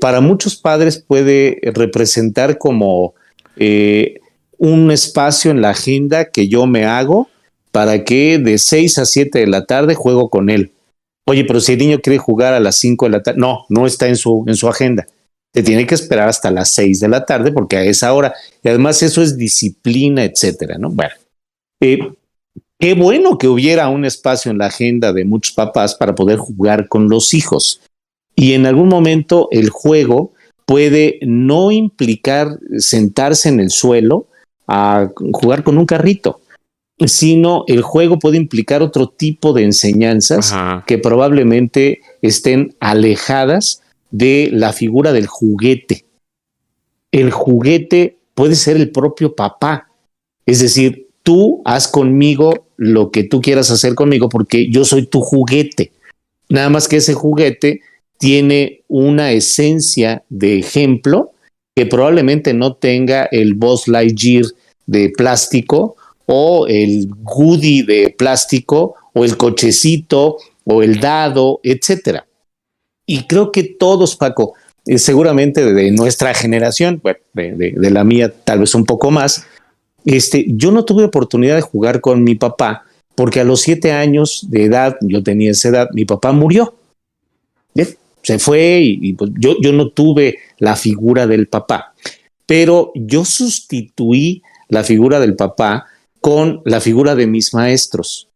para 0.00 0.20
muchos 0.20 0.54
padres 0.54 1.04
puede 1.04 1.58
representar 1.74 2.58
como 2.58 3.14
eh, 3.56 4.20
un 4.58 4.90
espacio 4.90 5.50
en 5.50 5.60
la 5.60 5.70
agenda 5.70 6.26
que 6.26 6.48
yo 6.48 6.66
me 6.66 6.84
hago 6.84 7.28
para 7.72 8.04
que 8.04 8.38
de 8.38 8.58
6 8.58 8.98
a 8.98 9.04
7 9.04 9.40
de 9.40 9.46
la 9.46 9.66
tarde 9.66 9.94
juego 9.94 10.30
con 10.30 10.48
él. 10.48 10.72
Oye, 11.26 11.44
pero 11.44 11.60
si 11.60 11.72
el 11.72 11.78
niño 11.78 12.00
quiere 12.00 12.18
jugar 12.18 12.54
a 12.54 12.60
las 12.60 12.76
5 12.76 13.06
de 13.06 13.10
la 13.10 13.22
tarde, 13.22 13.40
no, 13.40 13.64
no 13.68 13.86
está 13.86 14.08
en 14.08 14.16
su, 14.16 14.44
en 14.46 14.56
su 14.56 14.68
agenda. 14.68 15.06
Te 15.52 15.62
tiene 15.62 15.86
que 15.86 15.94
esperar 15.94 16.28
hasta 16.28 16.50
las 16.50 16.70
6 16.72 17.00
de 17.00 17.08
la 17.08 17.24
tarde 17.24 17.52
porque 17.52 17.76
a 17.76 17.84
esa 17.84 18.12
hora, 18.12 18.34
y 18.62 18.68
además 18.68 19.02
eso 19.02 19.22
es 19.22 19.36
disciplina, 19.36 20.24
etcétera, 20.24 20.78
¿no? 20.78 20.90
Bueno, 20.90 21.14
eh, 21.80 21.98
qué 22.78 22.94
bueno 22.94 23.38
que 23.38 23.48
hubiera 23.48 23.88
un 23.88 24.04
espacio 24.04 24.50
en 24.50 24.58
la 24.58 24.66
agenda 24.66 25.12
de 25.12 25.24
muchos 25.24 25.52
papás 25.52 25.94
para 25.94 26.14
poder 26.14 26.38
jugar 26.38 26.88
con 26.88 27.08
los 27.08 27.34
hijos. 27.34 27.80
Y 28.36 28.52
en 28.52 28.66
algún 28.66 28.88
momento 28.88 29.48
el 29.50 29.70
juego 29.70 30.33
puede 30.66 31.18
no 31.22 31.70
implicar 31.70 32.58
sentarse 32.78 33.48
en 33.48 33.60
el 33.60 33.70
suelo 33.70 34.26
a 34.66 35.10
jugar 35.32 35.62
con 35.62 35.78
un 35.78 35.86
carrito, 35.86 36.40
sino 37.06 37.64
el 37.66 37.82
juego 37.82 38.18
puede 38.18 38.36
implicar 38.36 38.82
otro 38.82 39.08
tipo 39.08 39.52
de 39.52 39.64
enseñanzas 39.64 40.54
que 40.86 40.98
probablemente 40.98 42.00
estén 42.22 42.74
alejadas 42.80 43.82
de 44.10 44.48
la 44.52 44.72
figura 44.72 45.12
del 45.12 45.26
juguete. 45.26 46.06
El 47.10 47.30
juguete 47.30 48.18
puede 48.34 48.54
ser 48.54 48.76
el 48.76 48.90
propio 48.90 49.34
papá, 49.34 49.88
es 50.46 50.60
decir, 50.60 51.08
tú 51.22 51.62
haz 51.64 51.88
conmigo 51.88 52.68
lo 52.76 53.10
que 53.10 53.24
tú 53.24 53.40
quieras 53.40 53.70
hacer 53.70 53.94
conmigo 53.94 54.28
porque 54.28 54.70
yo 54.70 54.84
soy 54.84 55.06
tu 55.06 55.20
juguete. 55.20 55.92
Nada 56.48 56.68
más 56.68 56.88
que 56.88 56.96
ese 56.96 57.14
juguete 57.14 57.80
tiene 58.24 58.80
una 58.88 59.32
esencia 59.32 60.24
de 60.30 60.58
ejemplo 60.58 61.32
que 61.76 61.84
probablemente 61.84 62.54
no 62.54 62.72
tenga 62.74 63.26
el 63.30 63.52
Boss 63.52 63.86
Lightyear 63.86 64.46
de 64.86 65.10
plástico 65.10 65.96
o 66.24 66.66
el 66.66 67.10
goodie 67.22 67.82
de 67.82 68.14
plástico 68.16 68.94
o 69.12 69.26
el 69.26 69.36
cochecito 69.36 70.38
o 70.64 70.82
el 70.82 71.00
dado, 71.00 71.60
etcétera. 71.62 72.26
Y 73.04 73.24
creo 73.24 73.52
que 73.52 73.62
todos, 73.62 74.16
Paco, 74.16 74.54
eh, 74.86 74.96
seguramente 74.96 75.62
de 75.74 75.90
nuestra 75.90 76.32
generación, 76.32 77.02
de, 77.34 77.74
de, 77.76 77.90
la 77.90 78.04
mía 78.04 78.32
tal 78.32 78.60
vez 78.60 78.74
un 78.74 78.86
poco 78.86 79.10
más, 79.10 79.44
este, 80.06 80.46
yo 80.48 80.72
no 80.72 80.86
tuve 80.86 81.04
oportunidad 81.04 81.56
de 81.56 81.60
jugar 81.60 82.00
con 82.00 82.24
mi 82.24 82.36
papá 82.36 82.86
porque 83.16 83.40
a 83.40 83.44
los 83.44 83.60
siete 83.60 83.92
años 83.92 84.46
de 84.48 84.64
edad, 84.64 84.96
yo 85.02 85.22
tenía 85.22 85.50
esa 85.50 85.68
edad, 85.68 85.88
mi 85.92 86.06
papá 86.06 86.32
murió. 86.32 86.72
Se 88.24 88.38
fue 88.38 88.80
y, 88.82 89.12
pues, 89.12 89.30
yo, 89.38 89.54
yo 89.60 89.72
no 89.72 89.90
tuve 89.90 90.38
la 90.58 90.76
figura 90.76 91.26
del 91.26 91.46
papá, 91.46 91.94
pero 92.46 92.90
yo 92.94 93.24
sustituí 93.24 94.42
la 94.68 94.82
figura 94.82 95.20
del 95.20 95.36
papá 95.36 95.86
con 96.22 96.62
la 96.64 96.80
figura 96.80 97.14
de 97.14 97.26
mis 97.26 97.52
maestros. 97.52 98.28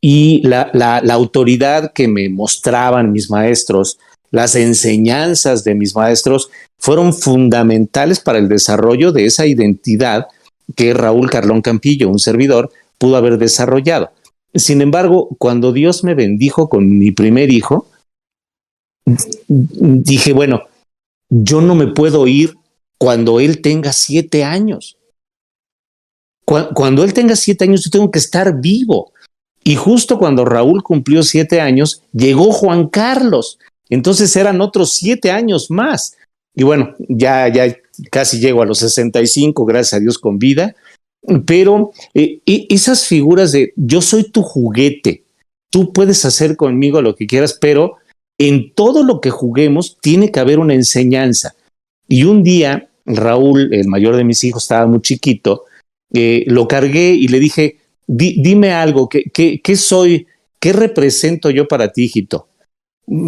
Y 0.00 0.46
la, 0.46 0.70
la, 0.72 1.00
la 1.02 1.14
autoridad 1.14 1.92
que 1.92 2.06
me 2.06 2.28
mostraban 2.28 3.10
mis 3.10 3.28
maestros, 3.28 3.98
las 4.30 4.54
enseñanzas 4.54 5.64
de 5.64 5.74
mis 5.74 5.96
maestros, 5.96 6.50
fueron 6.78 7.12
fundamentales 7.12 8.20
para 8.20 8.38
el 8.38 8.48
desarrollo 8.48 9.10
de 9.10 9.26
esa 9.26 9.44
identidad 9.44 10.28
que 10.76 10.94
Raúl 10.94 11.30
Carlón 11.30 11.62
Campillo, 11.62 12.08
un 12.08 12.20
servidor, 12.20 12.70
pudo 12.98 13.16
haber 13.16 13.38
desarrollado. 13.38 14.10
Sin 14.54 14.80
embargo, 14.82 15.28
cuando 15.38 15.72
Dios 15.72 16.04
me 16.04 16.14
bendijo 16.14 16.68
con 16.68 16.96
mi 16.96 17.10
primer 17.10 17.52
hijo, 17.52 17.88
dije, 19.46 20.32
bueno, 20.32 20.62
yo 21.28 21.60
no 21.60 21.74
me 21.74 21.88
puedo 21.88 22.26
ir 22.26 22.54
cuando 22.98 23.40
él 23.40 23.60
tenga 23.60 23.92
siete 23.92 24.44
años. 24.44 24.96
Cuando, 26.44 27.02
él 27.02 27.12
tenga 27.12 27.34
siete 27.34 27.64
años, 27.64 27.84
yo 27.84 27.90
tengo 27.90 28.10
que 28.10 28.20
estar 28.20 28.60
vivo. 28.60 29.12
Y 29.64 29.74
justo 29.74 30.16
cuando 30.16 30.44
Raúl 30.44 30.84
cumplió 30.84 31.24
siete 31.24 31.60
años, 31.60 32.02
llegó 32.12 32.52
Juan 32.52 32.88
Carlos. 32.88 33.58
Entonces 33.88 34.34
eran 34.36 34.60
otros 34.60 34.92
siete 34.92 35.32
años 35.32 35.70
más. 35.70 36.16
Y 36.54 36.62
bueno, 36.62 36.94
ya, 37.08 37.48
ya 37.48 37.76
casi 38.12 38.38
llego 38.38 38.62
a 38.62 38.66
los 38.66 38.78
65, 38.78 39.64
gracias 39.64 39.94
a 39.94 40.00
Dios 40.00 40.18
con 40.18 40.38
vida. 40.38 40.76
Pero 41.46 41.90
eh, 42.14 42.40
esas 42.46 43.06
figuras 43.06 43.50
de 43.50 43.72
yo 43.74 44.00
soy 44.00 44.30
tu 44.30 44.42
juguete, 44.42 45.24
tú 45.70 45.92
puedes 45.92 46.24
hacer 46.24 46.56
conmigo 46.56 47.02
lo 47.02 47.16
que 47.16 47.26
quieras, 47.26 47.58
pero 47.60 47.96
en 48.38 48.74
todo 48.74 49.02
lo 49.02 49.20
que 49.20 49.30
juguemos 49.30 49.98
tiene 50.00 50.30
que 50.30 50.40
haber 50.40 50.58
una 50.58 50.74
enseñanza. 50.74 51.54
Y 52.08 52.24
un 52.24 52.42
día, 52.42 52.88
Raúl, 53.04 53.72
el 53.72 53.88
mayor 53.88 54.16
de 54.16 54.24
mis 54.24 54.44
hijos, 54.44 54.64
estaba 54.64 54.86
muy 54.86 55.00
chiquito, 55.00 55.64
eh, 56.12 56.44
lo 56.46 56.68
cargué 56.68 57.14
y 57.14 57.28
le 57.28 57.40
dije, 57.40 57.78
dime 58.06 58.72
algo, 58.72 59.08
¿qué, 59.08 59.76
soy? 59.76 60.26
¿Qué 60.60 60.72
represento 60.72 61.50
yo 61.50 61.66
para 61.66 61.92
ti, 61.92 62.04
hijito? 62.04 62.48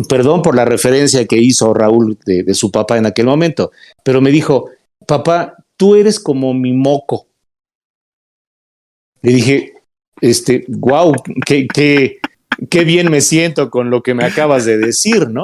Perdón 0.09 0.42
por 0.42 0.57
la 0.57 0.64
referencia 0.64 1.25
que 1.27 1.38
hizo 1.38 1.73
Raúl 1.73 2.18
de, 2.25 2.42
de 2.42 2.55
su 2.55 2.71
papá 2.71 2.99
en 2.99 3.07
aquel 3.07 3.27
momento, 3.27 3.71
pero 4.03 4.21
me 4.21 4.31
dijo, 4.31 4.71
papá, 5.07 5.57
tú 5.77 5.94
eres 5.94 6.18
como 6.18 6.53
mi 6.55 6.73
moco. 6.73 7.27
Le 9.23 9.33
dije, 9.33 9.73
este, 10.21 10.64
wow, 10.68 11.14
qué, 11.47 11.66
qué, 11.73 12.18
qué 12.71 12.85
bien 12.85 13.11
me 13.11 13.21
siento 13.21 13.71
con 13.71 13.90
lo 13.90 14.03
que 14.03 14.14
me 14.14 14.25
acabas 14.25 14.64
de 14.64 14.79
decir, 14.79 15.29
¿no? 15.29 15.42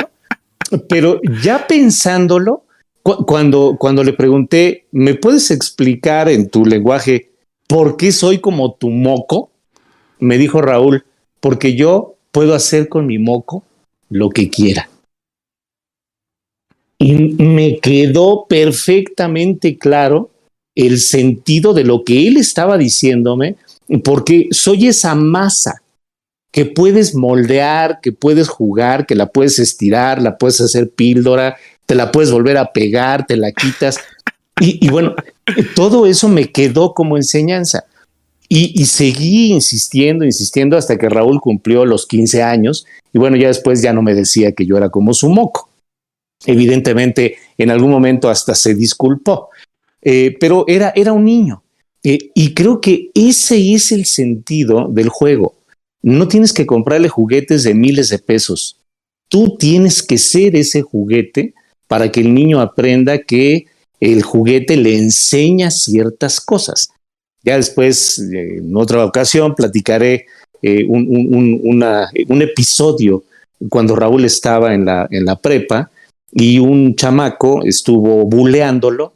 Pero 0.89 1.21
ya 1.43 1.67
pensándolo, 1.67 2.65
cuando, 3.03 3.77
cuando 3.79 4.03
le 4.03 4.15
pregunté, 4.15 4.87
¿me 4.91 5.15
puedes 5.15 5.51
explicar 5.51 6.29
en 6.29 6.49
tu 6.49 6.65
lenguaje 6.65 7.31
por 7.69 7.97
qué 7.97 8.13
soy 8.13 8.39
como 8.39 8.75
tu 8.75 8.91
moco? 8.91 9.51
Me 10.19 10.39
dijo 10.39 10.63
Raúl, 10.63 11.05
porque 11.41 11.75
yo 11.75 12.17
puedo 12.33 12.55
hacer 12.55 12.89
con 12.89 13.07
mi 13.07 13.19
moco 13.19 13.63
lo 14.09 14.31
que 14.31 14.49
quiera. 14.49 14.89
Y 16.99 17.13
me 17.13 17.79
quedó 17.81 18.47
perfectamente 18.49 19.77
claro 19.77 20.31
el 20.75 20.99
sentido 20.99 21.75
de 21.75 21.85
lo 21.85 22.03
que 22.05 22.27
él 22.27 22.39
estaba 22.39 22.79
diciéndome, 22.79 23.57
porque 24.03 24.49
soy 24.51 24.89
esa 24.89 25.15
masa 25.15 25.84
que 26.55 26.67
puedes 26.67 27.17
moldear, 27.17 27.99
que 28.01 28.13
puedes 28.13 28.47
jugar, 28.47 29.07
que 29.07 29.17
la 29.17 29.27
puedes 29.27 29.59
estirar, 29.59 30.23
la 30.23 30.39
puedes 30.39 30.61
hacer 30.61 30.89
píldora, 30.89 31.57
te 31.85 31.97
la 31.97 32.13
puedes 32.13 32.31
volver 32.31 32.59
a 32.59 32.73
pegar, 32.73 33.27
te 33.27 33.37
la 33.37 33.51
quitas. 33.51 33.99
Y, 34.61 34.89
bueno, 34.89 35.17
todo 35.75 36.07
eso 36.07 36.29
me 36.29 36.53
quedó 36.53 36.95
como 36.95 37.17
enseñanza. 37.17 37.87
Y, 38.49 38.81
y, 38.81 38.85
seguí 38.85 39.53
insistiendo, 39.53 40.25
insistiendo 40.25 40.77
hasta 40.77 40.97
que 40.97 41.09
Raúl 41.09 41.41
cumplió 41.41 41.85
los 41.85 42.07
15 42.07 42.45
años. 42.45 42.87
Y 43.13 43.19
bueno, 43.19 43.37
ya 43.37 43.49
después 43.49 43.83
ya 43.83 43.93
no 43.93 44.03
me 44.03 44.15
decía 44.15 44.53
que 44.53 44.65
yo 44.65 44.77
era 44.77 44.91
como 44.91 45.13
su 45.13 45.31
moco. 45.31 45.71
Evidentemente, 46.47 47.37
en 47.59 47.71
algún 47.71 47.91
momento 47.91 48.31
hasta 48.31 48.55
se 48.55 48.77
disculpó. 48.77 49.49
Eh, 50.03 50.37
pero 50.39 50.67
era, 50.69 50.93
era 50.95 51.15
un 51.15 51.25
niño. 51.25 51.65
Eh, 52.05 52.31
y 52.33 52.55
creo 52.55 52.81
que 52.81 53.11
ese 53.13 53.75
es 53.75 53.91
el 53.91 54.05
sentido 54.05 54.87
del 54.89 55.09
juego. 55.09 55.57
No 56.05 56.29
tienes 56.29 56.53
que 56.53 56.67
comprarle 56.67 57.09
juguetes 57.09 57.63
de 57.63 57.75
miles 57.75 58.09
de 58.09 58.19
pesos. 58.19 58.79
Tú 59.29 59.57
tienes 59.59 60.03
que 60.03 60.19
ser 60.19 60.55
ese 60.55 60.83
juguete 60.83 61.55
para 61.89 62.13
que 62.13 62.21
el 62.21 62.35
niño 62.35 62.61
aprenda 62.61 63.19
que 63.19 63.67
el 64.01 64.23
juguete 64.23 64.77
le 64.77 64.97
enseña 64.97 65.71
ciertas 65.71 66.41
cosas. 66.41 66.91
Ya 67.43 67.57
después, 67.57 68.19
eh, 68.19 68.59
en 68.59 68.77
otra 68.77 69.05
ocasión, 69.05 69.55
platicaré 69.55 70.27
un, 70.89 71.61
un, 71.63 72.43
episodio 72.43 73.25
cuando 73.69 73.95
Raúl 73.95 74.25
estaba 74.25 74.73
en 74.75 74.87
la, 74.87 75.07
en 75.11 75.27
la 75.27 75.37
prepa 75.37 75.91
y 76.33 76.59
un 76.59 76.97
chamaco 76.97 77.63
estuvo 77.65 78.25
buleándolo 78.25 79.13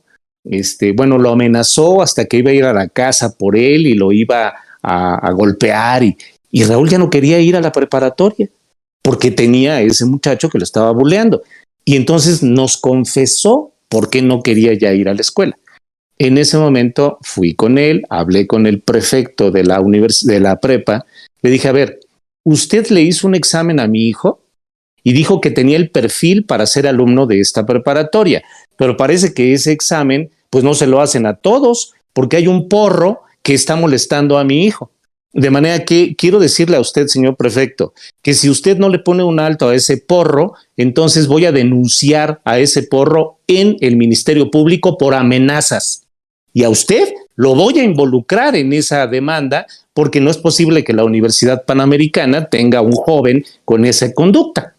este, 0.50 0.92
bueno, 0.92 1.18
lo 1.18 1.30
amenazó 1.30 2.00
hasta 2.00 2.24
que 2.24 2.38
iba 2.38 2.50
a 2.50 2.54
ir 2.54 2.64
a 2.64 2.72
la 2.72 2.88
casa 2.88 3.36
por 3.36 3.56
él 3.56 3.86
y 3.86 3.94
lo 3.94 4.12
iba 4.12 4.54
a, 4.82 5.32
golpear 5.32 6.02
y, 6.02 6.16
y, 6.50 6.64
Raúl 6.64 6.88
ya 6.88 6.98
no 6.98 7.10
quería 7.10 7.40
ir 7.40 7.56
a 7.56 7.60
la 7.60 7.72
preparatoria 7.72 8.48
porque 9.02 9.30
tenía 9.30 9.74
a 9.74 9.82
ese 9.82 10.04
muchacho 10.04 10.48
que 10.48 10.58
lo 10.58 10.64
estaba 10.64 10.90
buleando. 10.92 11.42
Y 11.84 11.96
entonces 11.96 12.42
nos 12.42 12.76
confesó 12.76 13.72
por 13.88 14.10
qué 14.10 14.22
no 14.22 14.42
quería 14.42 14.74
ya 14.74 14.92
ir 14.92 15.08
a 15.08 15.14
la 15.14 15.20
escuela. 15.20 15.58
En 16.18 16.36
ese 16.36 16.58
momento 16.58 17.18
fui 17.22 17.54
con 17.54 17.78
él, 17.78 18.02
hablé 18.10 18.46
con 18.46 18.66
el 18.66 18.80
prefecto 18.80 19.50
de 19.50 19.64
la, 19.64 19.80
de 19.80 20.40
la 20.40 20.60
prepa, 20.60 21.06
le 21.42 21.50
dije, 21.50 21.68
a 21.68 21.72
ver, 21.72 22.00
¿usted 22.44 22.88
le 22.88 23.02
hizo 23.02 23.26
un 23.26 23.34
examen 23.34 23.78
a 23.80 23.86
mi 23.86 24.08
hijo? 24.08 24.42
Y 25.04 25.12
dijo 25.12 25.40
que 25.40 25.50
tenía 25.50 25.76
el 25.76 25.90
perfil 25.90 26.44
para 26.44 26.66
ser 26.66 26.86
alumno 26.86 27.26
de 27.26 27.40
esta 27.40 27.64
preparatoria, 27.64 28.42
pero 28.76 28.96
parece 28.96 29.32
que 29.32 29.52
ese 29.52 29.72
examen 29.72 30.30
pues 30.50 30.64
no 30.64 30.74
se 30.74 30.86
lo 30.86 31.00
hacen 31.00 31.24
a 31.24 31.36
todos, 31.36 31.94
porque 32.12 32.36
hay 32.36 32.48
un 32.48 32.68
porro 32.68 33.22
que 33.42 33.54
está 33.54 33.76
molestando 33.76 34.38
a 34.38 34.44
mi 34.44 34.64
hijo. 34.64 34.90
De 35.32 35.50
manera 35.50 35.84
que 35.84 36.16
quiero 36.16 36.38
decirle 36.38 36.76
a 36.76 36.80
usted, 36.80 37.06
señor 37.06 37.36
prefecto, 37.36 37.92
que 38.22 38.32
si 38.32 38.48
usted 38.48 38.78
no 38.78 38.88
le 38.88 38.98
pone 38.98 39.22
un 39.22 39.40
alto 39.40 39.68
a 39.68 39.74
ese 39.74 39.98
porro, 39.98 40.54
entonces 40.76 41.26
voy 41.26 41.44
a 41.44 41.52
denunciar 41.52 42.40
a 42.44 42.58
ese 42.58 42.82
porro 42.82 43.38
en 43.46 43.76
el 43.80 43.96
Ministerio 43.96 44.50
Público 44.50 44.96
por 44.96 45.14
amenazas. 45.14 46.06
Y 46.54 46.64
a 46.64 46.70
usted 46.70 47.12
lo 47.36 47.54
voy 47.54 47.78
a 47.78 47.84
involucrar 47.84 48.56
en 48.56 48.72
esa 48.72 49.06
demanda 49.06 49.66
porque 49.92 50.20
no 50.20 50.30
es 50.30 50.38
posible 50.38 50.82
que 50.82 50.92
la 50.92 51.04
Universidad 51.04 51.64
Panamericana 51.64 52.48
tenga 52.48 52.80
un 52.80 52.92
joven 52.92 53.44
con 53.64 53.84
esa 53.84 54.12
conducta. 54.14 54.76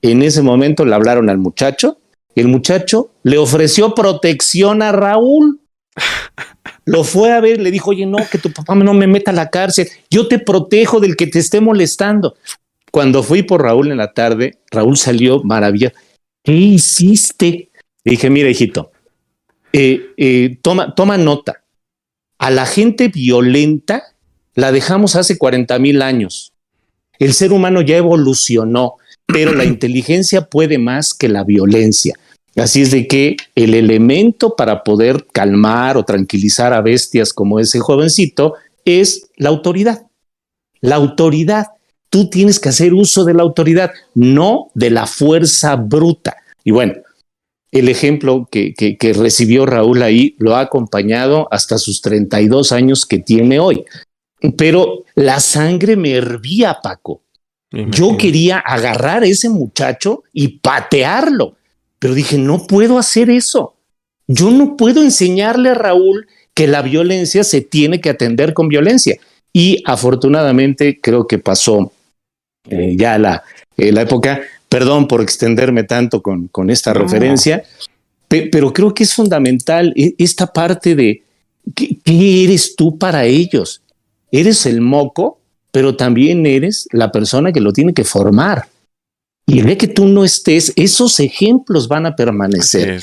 En 0.00 0.22
ese 0.22 0.42
momento 0.42 0.84
le 0.84 0.94
hablaron 0.94 1.28
al 1.28 1.38
muchacho, 1.38 1.98
el 2.34 2.48
muchacho 2.48 3.10
le 3.24 3.38
ofreció 3.38 3.94
protección 3.94 4.80
a 4.82 4.92
Raúl. 4.92 5.60
Lo 6.90 7.04
fue 7.04 7.32
a 7.32 7.40
ver, 7.40 7.60
le 7.60 7.70
dijo, 7.70 7.90
oye, 7.90 8.06
no, 8.06 8.18
que 8.30 8.38
tu 8.38 8.52
papá 8.52 8.74
no 8.74 8.94
me 8.94 9.06
meta 9.06 9.30
a 9.30 9.34
la 9.34 9.50
cárcel, 9.50 9.88
yo 10.10 10.28
te 10.28 10.38
protejo 10.38 11.00
del 11.00 11.16
que 11.16 11.26
te 11.26 11.38
esté 11.38 11.60
molestando. 11.60 12.36
Cuando 12.90 13.22
fui 13.22 13.42
por 13.42 13.62
Raúl 13.62 13.90
en 13.90 13.98
la 13.98 14.12
tarde, 14.12 14.58
Raúl 14.70 14.96
salió 14.96 15.42
maravillado. 15.42 15.94
¿Qué 16.42 16.52
hiciste? 16.52 17.70
Le 18.04 18.12
dije, 18.12 18.30
mira, 18.30 18.50
hijito, 18.50 18.90
eh, 19.72 20.12
eh, 20.16 20.58
toma, 20.62 20.94
toma 20.94 21.16
nota. 21.16 21.62
A 22.38 22.50
la 22.50 22.66
gente 22.66 23.08
violenta 23.08 24.02
la 24.54 24.72
dejamos 24.72 25.14
hace 25.14 25.38
40 25.38 25.78
mil 25.78 26.02
años. 26.02 26.52
El 27.18 27.34
ser 27.34 27.52
humano 27.52 27.82
ya 27.82 27.98
evolucionó 27.98 28.96
pero 29.32 29.54
la 29.54 29.64
inteligencia 29.66 30.42
puede 30.42 30.78
más 30.78 31.14
que 31.14 31.28
la 31.28 31.44
violencia. 31.44 32.14
Así 32.56 32.82
es 32.82 32.90
de 32.90 33.06
que 33.06 33.36
el 33.54 33.74
elemento 33.74 34.56
para 34.56 34.82
poder 34.82 35.26
calmar 35.32 35.96
o 35.96 36.04
tranquilizar 36.04 36.72
a 36.72 36.80
bestias 36.80 37.32
como 37.32 37.60
ese 37.60 37.78
jovencito 37.78 38.54
es 38.84 39.28
la 39.36 39.50
autoridad. 39.50 40.06
La 40.80 40.96
autoridad. 40.96 41.68
Tú 42.08 42.28
tienes 42.28 42.58
que 42.58 42.70
hacer 42.70 42.92
uso 42.92 43.24
de 43.24 43.34
la 43.34 43.42
autoridad, 43.42 43.92
no 44.14 44.70
de 44.74 44.90
la 44.90 45.06
fuerza 45.06 45.76
bruta. 45.76 46.36
Y 46.64 46.72
bueno, 46.72 46.94
el 47.70 47.88
ejemplo 47.88 48.48
que, 48.50 48.74
que, 48.74 49.12
recibió 49.12 49.64
Raúl 49.64 50.02
ahí 50.02 50.34
lo 50.38 50.56
ha 50.56 50.60
acompañado 50.60 51.46
hasta 51.52 51.78
sus 51.78 52.02
32 52.02 52.72
años 52.72 53.06
que 53.06 53.18
tiene 53.18 53.60
hoy. 53.60 53.84
Pero 54.56 55.04
la 55.14 55.38
sangre 55.38 55.96
me 55.96 56.12
hervía, 56.12 56.78
Paco. 56.82 57.22
Yo 57.70 58.16
quería 58.16 58.58
agarrar 58.58 59.22
a 59.22 59.26
ese 59.26 59.48
muchacho 59.48 60.24
y 60.32 60.58
patearlo, 60.58 61.56
pero 62.00 62.14
dije, 62.14 62.38
no 62.38 62.66
puedo 62.66 62.98
hacer 62.98 63.30
eso. 63.30 63.74
Yo 64.26 64.50
no 64.50 64.76
puedo 64.76 65.02
enseñarle 65.02 65.68
a 65.68 65.74
Raúl 65.74 66.26
que 66.54 66.66
la 66.66 66.82
violencia 66.82 67.44
se 67.44 67.60
tiene 67.60 68.00
que 68.00 68.10
atender 68.10 68.54
con 68.54 68.68
violencia. 68.68 69.16
Y 69.52 69.82
afortunadamente 69.84 70.98
creo 71.00 71.26
que 71.26 71.38
pasó 71.38 71.92
eh, 72.68 72.94
ya 72.96 73.18
la, 73.18 73.44
eh, 73.76 73.92
la 73.92 74.02
época. 74.02 74.40
Perdón 74.68 75.08
por 75.08 75.20
extenderme 75.20 75.84
tanto 75.84 76.22
con, 76.22 76.48
con 76.48 76.70
esta 76.70 76.94
referencia, 76.94 77.64
pero 78.28 78.72
creo 78.72 78.94
que 78.94 79.02
es 79.02 79.12
fundamental 79.12 79.92
e, 79.96 80.14
esta 80.16 80.46
parte 80.46 80.94
de 80.94 81.24
¿qué, 81.74 81.98
eres 82.06 82.76
tú 82.76 82.96
para 82.96 83.24
ellos. 83.24 83.82
Eres 84.30 84.64
el 84.66 84.80
moco, 84.80 85.40
pero 85.72 85.96
también 85.96 86.46
eres 86.46 86.86
la 86.92 87.10
persona 87.10 87.52
que 87.52 87.60
lo 87.60 87.72
tiene 87.72 87.92
que 87.92 88.04
formar. 88.04 88.68
Y 89.50 89.58
el 89.58 89.66
día 89.66 89.78
que 89.78 89.88
tú 89.88 90.06
no 90.06 90.24
estés, 90.24 90.72
esos 90.76 91.18
ejemplos 91.18 91.88
van 91.88 92.06
a 92.06 92.14
permanecer. 92.14 93.02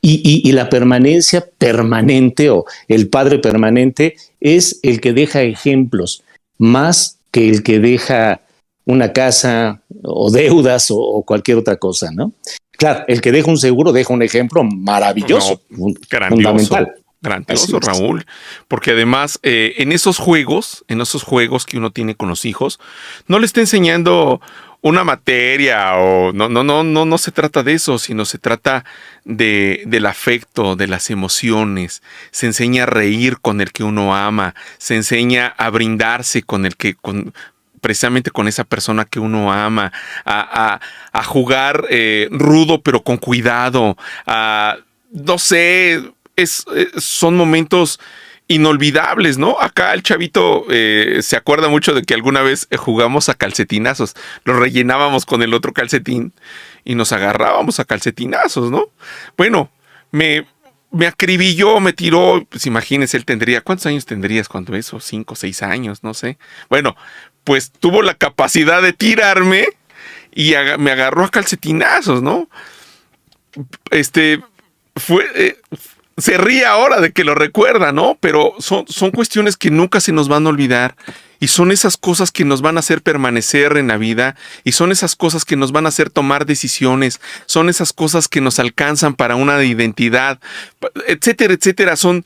Y, 0.00 0.48
y, 0.48 0.52
la 0.52 0.68
permanencia 0.68 1.44
permanente 1.58 2.50
o 2.50 2.64
el 2.88 3.08
padre 3.08 3.38
permanente 3.38 4.16
es 4.40 4.80
el 4.82 5.00
que 5.00 5.12
deja 5.12 5.42
ejemplos, 5.42 6.24
más 6.58 7.18
que 7.30 7.48
el 7.48 7.62
que 7.62 7.78
deja 7.78 8.40
una 8.84 9.12
casa 9.12 9.80
o 10.02 10.30
deudas 10.30 10.88
o, 10.90 11.22
cualquier 11.24 11.58
otra 11.58 11.76
cosa, 11.76 12.10
¿no? 12.12 12.32
Claro, 12.72 13.04
el 13.06 13.20
que 13.20 13.30
deja 13.30 13.48
un 13.48 13.58
seguro 13.58 13.92
deja 13.92 14.12
un 14.12 14.22
ejemplo 14.22 14.64
maravilloso, 14.64 15.60
fundamental. 15.70 16.94
Grandioso, 17.20 17.78
Raúl. 17.78 18.26
Porque 18.66 18.90
además, 18.90 19.38
eh, 19.44 19.74
en 19.78 19.92
esos 19.92 20.18
juegos, 20.18 20.84
en 20.88 21.00
esos 21.00 21.22
juegos 21.22 21.64
que 21.66 21.78
uno 21.78 21.92
tiene 21.92 22.16
con 22.16 22.28
los 22.28 22.44
hijos, 22.44 22.80
no 23.28 23.38
le 23.38 23.46
está 23.46 23.60
enseñando 23.60 24.40
una 24.82 25.04
materia 25.04 25.94
o 25.96 26.32
no, 26.32 26.48
no, 26.48 26.64
no, 26.64 26.82
no, 26.82 27.04
no 27.04 27.18
se 27.18 27.30
trata 27.30 27.62
de 27.62 27.72
eso, 27.72 27.98
sino 27.98 28.24
se 28.24 28.38
trata 28.38 28.84
de, 29.24 29.82
del 29.86 30.06
afecto, 30.06 30.74
de 30.74 30.88
las 30.88 31.08
emociones. 31.08 32.02
Se 32.32 32.46
enseña 32.46 32.82
a 32.82 32.86
reír 32.86 33.38
con 33.40 33.60
el 33.60 33.72
que 33.72 33.84
uno 33.84 34.14
ama, 34.14 34.54
se 34.78 34.96
enseña 34.96 35.54
a 35.56 35.70
brindarse 35.70 36.42
con 36.42 36.66
el 36.66 36.76
que, 36.76 36.94
con, 36.94 37.32
precisamente 37.80 38.32
con 38.32 38.48
esa 38.48 38.64
persona 38.64 39.04
que 39.04 39.20
uno 39.20 39.52
ama, 39.52 39.92
a, 40.24 40.80
jugar 41.24 41.84
eh, 41.88 42.28
rudo 42.32 42.82
pero 42.82 43.02
con 43.02 43.18
cuidado, 43.18 43.96
a, 44.26 44.78
no 45.12 45.38
sé, 45.38 46.02
es, 46.34 46.64
eh, 46.74 46.88
son 46.96 47.36
momentos 47.36 48.00
inolvidables, 48.52 49.38
¿no? 49.38 49.60
Acá 49.60 49.94
el 49.94 50.02
chavito 50.02 50.64
eh, 50.70 51.18
se 51.22 51.36
acuerda 51.36 51.68
mucho 51.68 51.94
de 51.94 52.02
que 52.02 52.14
alguna 52.14 52.42
vez 52.42 52.68
jugamos 52.76 53.28
a 53.28 53.34
calcetinazos, 53.34 54.14
lo 54.44 54.58
rellenábamos 54.58 55.26
con 55.26 55.42
el 55.42 55.54
otro 55.54 55.72
calcetín 55.72 56.32
y 56.84 56.94
nos 56.94 57.12
agarrábamos 57.12 57.80
a 57.80 57.84
calcetinazos, 57.84 58.70
¿no? 58.70 58.90
Bueno, 59.36 59.70
me, 60.10 60.46
me 60.90 61.06
acribilló, 61.06 61.80
me 61.80 61.92
tiró, 61.92 62.46
pues 62.48 62.66
imagínense, 62.66 63.16
él 63.16 63.24
tendría, 63.24 63.62
¿cuántos 63.62 63.86
años 63.86 64.06
tendrías 64.06 64.48
cuando 64.48 64.76
eso? 64.76 65.00
Cinco, 65.00 65.34
seis 65.34 65.62
años, 65.62 66.02
no 66.02 66.14
sé. 66.14 66.38
Bueno, 66.68 66.96
pues 67.44 67.72
tuvo 67.72 68.02
la 68.02 68.14
capacidad 68.14 68.82
de 68.82 68.92
tirarme 68.92 69.66
y 70.34 70.54
me 70.78 70.90
agarró 70.90 71.24
a 71.24 71.30
calcetinazos, 71.30 72.22
¿no? 72.22 72.48
Este, 73.90 74.40
fue, 74.96 75.26
eh, 75.34 75.56
se 76.16 76.36
ríe 76.36 76.66
ahora 76.66 77.00
de 77.00 77.12
que 77.12 77.24
lo 77.24 77.34
recuerda, 77.34 77.92
¿no? 77.92 78.18
Pero 78.20 78.54
son, 78.58 78.86
son 78.88 79.10
cuestiones 79.10 79.56
que 79.56 79.70
nunca 79.70 80.00
se 80.00 80.12
nos 80.12 80.28
van 80.28 80.46
a 80.46 80.50
olvidar 80.50 80.94
y 81.40 81.48
son 81.48 81.72
esas 81.72 81.96
cosas 81.96 82.30
que 82.30 82.44
nos 82.44 82.62
van 82.62 82.76
a 82.76 82.80
hacer 82.80 83.02
permanecer 83.02 83.76
en 83.76 83.88
la 83.88 83.96
vida 83.96 84.36
y 84.62 84.72
son 84.72 84.92
esas 84.92 85.16
cosas 85.16 85.44
que 85.44 85.56
nos 85.56 85.72
van 85.72 85.86
a 85.86 85.88
hacer 85.88 86.08
tomar 86.08 86.46
decisiones, 86.46 87.20
son 87.46 87.68
esas 87.68 87.92
cosas 87.92 88.28
que 88.28 88.40
nos 88.40 88.58
alcanzan 88.58 89.14
para 89.14 89.34
una 89.34 89.62
identidad, 89.64 90.38
etcétera, 91.08 91.54
etcétera. 91.54 91.96
Son, 91.96 92.24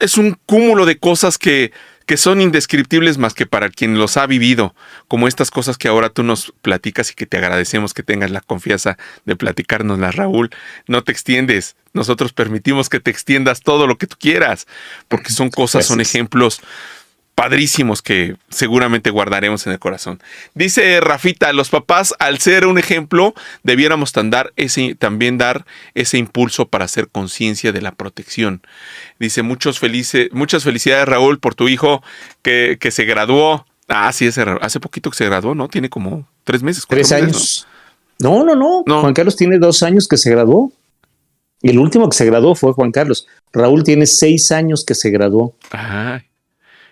es 0.00 0.18
un 0.18 0.36
cúmulo 0.46 0.84
de 0.84 0.98
cosas 0.98 1.38
que 1.38 1.72
que 2.06 2.16
son 2.16 2.40
indescriptibles 2.40 3.18
más 3.18 3.34
que 3.34 3.46
para 3.46 3.68
quien 3.68 3.98
los 3.98 4.16
ha 4.16 4.26
vivido, 4.26 4.74
como 5.08 5.26
estas 5.26 5.50
cosas 5.50 5.76
que 5.76 5.88
ahora 5.88 6.08
tú 6.08 6.22
nos 6.22 6.54
platicas 6.62 7.10
y 7.10 7.14
que 7.14 7.26
te 7.26 7.36
agradecemos 7.36 7.94
que 7.94 8.04
tengas 8.04 8.30
la 8.30 8.40
confianza 8.40 8.96
de 9.24 9.34
platicárnoslas, 9.34 10.14
Raúl. 10.14 10.50
No 10.86 11.02
te 11.02 11.10
extiendes, 11.10 11.74
nosotros 11.92 12.32
permitimos 12.32 12.88
que 12.88 13.00
te 13.00 13.10
extiendas 13.10 13.60
todo 13.60 13.88
lo 13.88 13.98
que 13.98 14.06
tú 14.06 14.16
quieras, 14.20 14.66
porque 15.08 15.30
son 15.30 15.50
cosas, 15.50 15.84
son 15.84 16.00
ejemplos 16.00 16.60
padrísimos 17.36 18.00
que 18.00 18.34
seguramente 18.48 19.10
guardaremos 19.10 19.66
en 19.66 19.74
el 19.74 19.78
corazón. 19.78 20.22
Dice 20.54 21.00
Rafita, 21.02 21.52
los 21.52 21.68
papás, 21.68 22.14
al 22.18 22.38
ser 22.38 22.66
un 22.66 22.78
ejemplo, 22.78 23.34
debiéramos 23.62 24.14
ese, 24.56 24.94
también 24.94 25.36
dar 25.36 25.66
ese 25.94 26.16
impulso 26.16 26.68
para 26.68 26.86
hacer 26.86 27.08
conciencia 27.08 27.72
de 27.72 27.82
la 27.82 27.92
protección. 27.92 28.62
Dice, 29.20 29.42
muchos 29.42 29.78
felices, 29.78 30.30
muchas 30.32 30.64
felicidades 30.64 31.06
Raúl 31.06 31.38
por 31.38 31.54
tu 31.54 31.68
hijo 31.68 32.02
que, 32.40 32.78
que 32.80 32.90
se 32.90 33.04
graduó. 33.04 33.66
Ah, 33.86 34.10
sí, 34.14 34.26
hace, 34.28 34.42
hace 34.62 34.80
poquito 34.80 35.10
que 35.10 35.18
se 35.18 35.26
graduó, 35.26 35.54
¿no? 35.54 35.68
Tiene 35.68 35.90
como 35.90 36.26
tres 36.42 36.62
meses. 36.62 36.86
Tres 36.88 37.12
años. 37.12 37.68
¿no? 38.18 38.46
No, 38.46 38.56
no, 38.56 38.82
no. 38.86 39.00
Juan 39.02 39.12
Carlos 39.12 39.36
tiene 39.36 39.58
dos 39.58 39.82
años 39.82 40.08
que 40.08 40.16
se 40.16 40.30
graduó. 40.30 40.72
El 41.60 41.78
último 41.78 42.08
que 42.08 42.16
se 42.16 42.24
graduó 42.24 42.54
fue 42.54 42.72
Juan 42.72 42.92
Carlos. 42.92 43.26
Raúl 43.52 43.84
tiene 43.84 44.06
seis 44.06 44.52
años 44.52 44.86
que 44.86 44.94
se 44.94 45.10
graduó. 45.10 45.54
Ajá. 45.70 46.24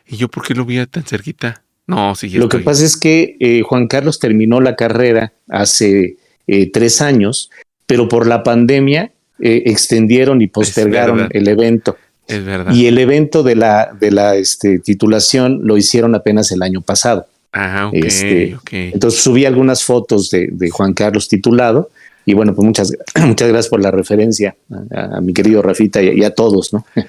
¿Y 0.06 0.16
yo 0.16 0.28
por 0.28 0.46
qué 0.46 0.54
lo 0.54 0.64
vi 0.64 0.84
tan 0.86 1.04
cerquita? 1.04 1.62
No, 1.86 2.14
sí. 2.14 2.30
Lo 2.30 2.48
que 2.48 2.58
pasa 2.58 2.84
es 2.84 2.96
que 2.96 3.36
eh, 3.40 3.62
Juan 3.62 3.88
Carlos 3.88 4.18
terminó 4.18 4.60
la 4.60 4.74
carrera 4.74 5.32
hace 5.48 6.16
eh, 6.46 6.70
tres 6.70 7.02
años, 7.02 7.50
pero 7.86 8.08
por 8.08 8.26
la 8.26 8.42
pandemia 8.42 9.12
eh, 9.40 9.62
extendieron 9.66 10.40
y 10.40 10.46
postergaron 10.46 11.28
el 11.30 11.48
evento. 11.48 11.96
Es 12.26 12.44
verdad. 12.44 12.72
Y 12.72 12.86
el 12.86 12.98
evento 12.98 13.42
de 13.42 13.56
la, 13.56 13.94
de 13.98 14.10
la 14.10 14.36
este, 14.36 14.78
titulación 14.78 15.60
lo 15.64 15.76
hicieron 15.76 16.14
apenas 16.14 16.50
el 16.52 16.62
año 16.62 16.80
pasado. 16.80 17.26
Ah, 17.52 17.88
ok. 17.88 17.94
Este, 17.94 18.56
entonces 18.70 19.22
subí 19.22 19.44
algunas 19.44 19.84
fotos 19.84 20.30
de, 20.30 20.70
Juan 20.70 20.94
Carlos 20.94 21.28
titulado. 21.28 21.90
Y 22.26 22.32
bueno, 22.32 22.54
pues 22.54 22.64
muchas, 22.64 22.92
muchas 23.26 23.48
gracias 23.48 23.68
por 23.68 23.82
la 23.82 23.90
referencia 23.90 24.56
a, 24.90 25.20
mi 25.20 25.34
querido 25.34 25.60
Rafita 25.62 26.02
y, 26.02 26.24
a 26.24 26.34
todos, 26.34 26.72
¿no? 26.72 26.86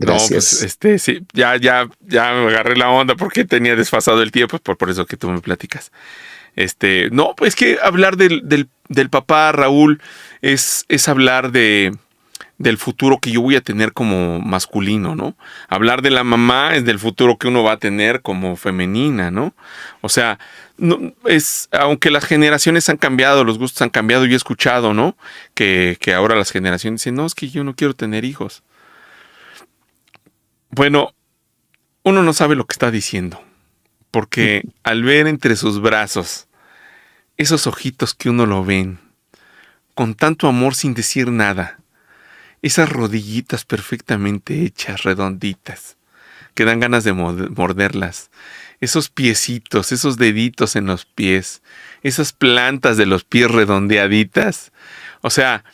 Gracias. 0.00 0.30
No, 0.30 0.58
pues 0.58 0.62
este, 0.62 0.98
sí, 0.98 1.26
ya, 1.34 1.56
ya, 1.56 1.86
ya 2.00 2.32
me 2.32 2.48
agarré 2.48 2.74
la 2.74 2.88
onda 2.88 3.16
porque 3.16 3.44
tenía 3.44 3.76
desfasado 3.76 4.22
el 4.22 4.32
tiempo, 4.32 4.58
por, 4.58 4.78
por 4.78 4.88
eso 4.88 5.04
que 5.04 5.18
tú 5.18 5.30
me 5.30 5.40
platicas. 5.42 5.92
Este, 6.56 7.10
no, 7.10 7.34
pues 7.36 7.54
que 7.54 7.78
hablar 7.82 8.16
del, 8.16 8.42
del, 8.88 9.10
papá 9.10 9.52
Raúl 9.52 10.00
es, 10.40 10.86
es 10.88 11.06
hablar 11.06 11.52
de, 11.52 11.94
del 12.56 12.78
futuro 12.78 13.18
que 13.18 13.30
yo 13.30 13.42
voy 13.42 13.56
a 13.56 13.60
tener 13.60 13.92
como 13.92 14.40
masculino, 14.40 15.14
¿no? 15.14 15.36
Hablar 15.68 16.00
de 16.00 16.10
la 16.10 16.24
mamá 16.24 16.74
es 16.74 16.86
del 16.86 16.98
futuro 16.98 17.36
que 17.36 17.48
uno 17.48 17.62
va 17.62 17.72
a 17.72 17.76
tener 17.76 18.22
como 18.22 18.56
femenina, 18.56 19.30
¿no? 19.30 19.54
O 20.00 20.08
sea, 20.08 20.38
no, 20.78 21.12
es, 21.26 21.68
aunque 21.72 22.10
las 22.10 22.24
generaciones 22.24 22.88
han 22.88 22.96
cambiado, 22.96 23.44
los 23.44 23.58
gustos 23.58 23.82
han 23.82 23.90
cambiado, 23.90 24.24
yo 24.24 24.32
he 24.32 24.36
escuchado, 24.36 24.94
¿no? 24.94 25.14
Que, 25.52 25.98
que 26.00 26.14
ahora 26.14 26.36
las 26.36 26.50
generaciones 26.50 27.02
dicen, 27.02 27.16
no, 27.16 27.26
es 27.26 27.34
que 27.34 27.50
yo 27.50 27.64
no 27.64 27.74
quiero 27.74 27.92
tener 27.92 28.24
hijos. 28.24 28.62
Bueno, 30.70 31.14
uno 32.04 32.22
no 32.22 32.32
sabe 32.32 32.54
lo 32.54 32.64
que 32.64 32.74
está 32.74 32.92
diciendo, 32.92 33.42
porque 34.12 34.62
al 34.84 35.02
ver 35.02 35.26
entre 35.26 35.56
sus 35.56 35.80
brazos 35.80 36.46
esos 37.36 37.66
ojitos 37.66 38.14
que 38.14 38.30
uno 38.30 38.46
lo 38.46 38.64
ven, 38.64 39.00
con 39.96 40.14
tanto 40.14 40.46
amor 40.46 40.76
sin 40.76 40.94
decir 40.94 41.32
nada, 41.32 41.80
esas 42.62 42.88
rodillitas 42.88 43.64
perfectamente 43.64 44.64
hechas, 44.64 45.02
redonditas, 45.02 45.96
que 46.54 46.64
dan 46.64 46.78
ganas 46.78 47.02
de 47.02 47.14
morderlas, 47.14 48.30
esos 48.80 49.08
piecitos, 49.08 49.90
esos 49.90 50.18
deditos 50.18 50.76
en 50.76 50.86
los 50.86 51.04
pies, 51.04 51.62
esas 52.02 52.32
plantas 52.32 52.96
de 52.96 53.06
los 53.06 53.24
pies 53.24 53.50
redondeaditas, 53.50 54.70
o 55.20 55.30
sea, 55.30 55.64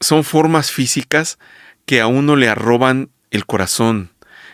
son 0.00 0.24
formas 0.24 0.70
físicas 0.70 1.38
que 1.86 2.02
a 2.02 2.06
uno 2.06 2.36
le 2.36 2.48
arroban 2.48 3.08
el 3.32 3.44
corazón, 3.44 4.10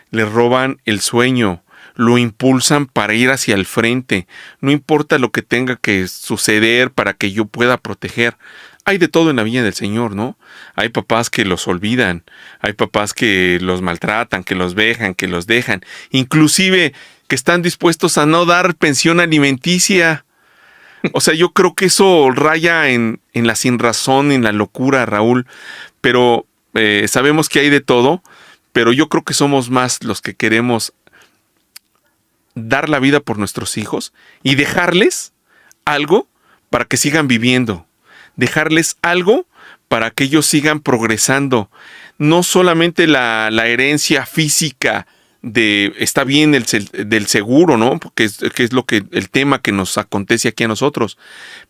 le 0.09 0.25
roban 0.25 0.81
el 0.85 1.01
sueño, 1.01 1.61
lo 1.95 2.17
impulsan 2.17 2.87
para 2.87 3.13
ir 3.13 3.29
hacia 3.29 3.55
el 3.55 3.65
frente, 3.65 4.25
no 4.61 4.71
importa 4.71 5.19
lo 5.19 5.31
que 5.31 5.41
tenga 5.41 5.75
que 5.75 6.07
suceder 6.07 6.91
para 6.91 7.13
que 7.13 7.31
yo 7.31 7.45
pueda 7.45 7.77
proteger. 7.77 8.37
Hay 8.85 8.97
de 8.97 9.09
todo 9.09 9.29
en 9.29 9.35
la 9.35 9.43
vida 9.43 9.61
del 9.61 9.73
Señor, 9.73 10.15
¿no? 10.15 10.37
Hay 10.75 10.89
papás 10.89 11.29
que 11.29 11.45
los 11.45 11.67
olvidan, 11.67 12.23
hay 12.61 12.73
papás 12.73 13.13
que 13.13 13.59
los 13.61 13.81
maltratan, 13.81 14.43
que 14.43 14.55
los 14.55 14.75
dejan, 14.75 15.13
que 15.13 15.27
los 15.27 15.45
dejan, 15.45 15.81
inclusive 16.09 16.93
que 17.27 17.35
están 17.35 17.61
dispuestos 17.61 18.17
a 18.17 18.25
no 18.25 18.45
dar 18.45 18.75
pensión 18.75 19.19
alimenticia. 19.19 20.25
O 21.13 21.21
sea, 21.21 21.33
yo 21.33 21.53
creo 21.53 21.75
que 21.75 21.85
eso 21.85 22.31
raya 22.31 22.89
en, 22.89 23.21
la 23.33 23.55
sin 23.55 23.77
razón, 23.77 24.31
en 24.31 24.43
la 24.43 24.51
locura, 24.51 25.05
Raúl. 25.05 25.45
Pero 26.01 26.47
eh, 26.73 27.05
sabemos 27.07 27.47
que 27.47 27.59
hay 27.59 27.69
de 27.69 27.81
todo, 27.81 28.23
pero 28.79 28.93
yo 28.93 29.09
creo 29.09 29.25
que 29.25 29.33
somos 29.33 29.69
más 29.69 30.05
los 30.05 30.21
que 30.21 30.35
queremos 30.35 30.93
dar 32.55 32.87
la 32.87 32.99
vida 32.99 33.19
por 33.19 33.37
nuestros 33.37 33.77
hijos 33.77 34.13
y 34.41 34.55
dejarles 34.55 35.33
algo 35.83 36.29
para 36.69 36.85
que 36.85 36.95
sigan 36.95 37.27
viviendo, 37.27 37.85
dejarles 38.37 38.95
algo 39.01 39.47
para 39.89 40.11
que 40.11 40.23
ellos 40.23 40.45
sigan 40.45 40.79
progresando. 40.79 41.69
No 42.17 42.41
solamente 42.41 43.05
la, 43.05 43.49
la 43.51 43.67
herencia 43.67 44.25
física, 44.25 45.07
de 45.41 45.93
está 45.97 46.23
bien 46.23 46.53
el, 46.53 46.65
del 46.91 47.27
seguro, 47.27 47.77
¿no? 47.77 47.99
Que 48.13 48.25
es, 48.25 48.39
que 48.53 48.63
es, 48.63 48.73
lo 48.73 48.85
que 48.85 49.03
el 49.11 49.29
tema 49.29 49.61
que 49.61 49.71
nos 49.71 49.97
acontece 49.97 50.49
aquí 50.49 50.65
a 50.65 50.67
nosotros, 50.67 51.17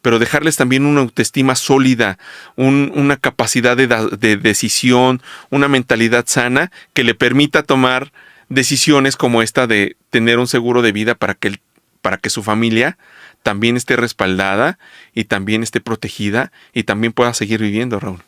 pero 0.02 0.20
dejarles 0.20 0.56
también 0.56 0.86
una 0.86 1.02
autoestima 1.02 1.56
sólida, 1.56 2.18
una 2.56 3.18
capacidad 3.18 3.78
de, 3.78 3.88
de, 3.88 4.38
decisión, 4.38 5.22
una 5.50 5.68
mentalidad 5.68 6.26
sana 6.28 6.72
que 6.94 7.04
le 7.04 7.14
permita 7.14 7.64
tomar 7.64 8.12
decisiones 8.50 9.16
como 9.16 9.42
esta 9.42 9.68
de 9.68 9.96
tener 10.10 10.40
un 10.40 10.48
seguro 10.48 10.82
de 10.82 10.92
vida 10.92 11.14
para 11.14 11.36
que, 11.36 11.60
para 12.02 12.18
que 12.18 12.32
su 12.32 12.42
familia 12.42 12.98
también 13.44 13.78
esté 13.78 13.96
respaldada 13.96 14.80
y 15.14 15.26
también 15.26 15.64
esté 15.64 15.80
protegida 15.80 16.52
y 16.74 16.84
también 16.84 17.14
pueda 17.14 17.34
seguir 17.34 17.62
viviendo, 17.62 18.00
Raúl. 18.00 18.24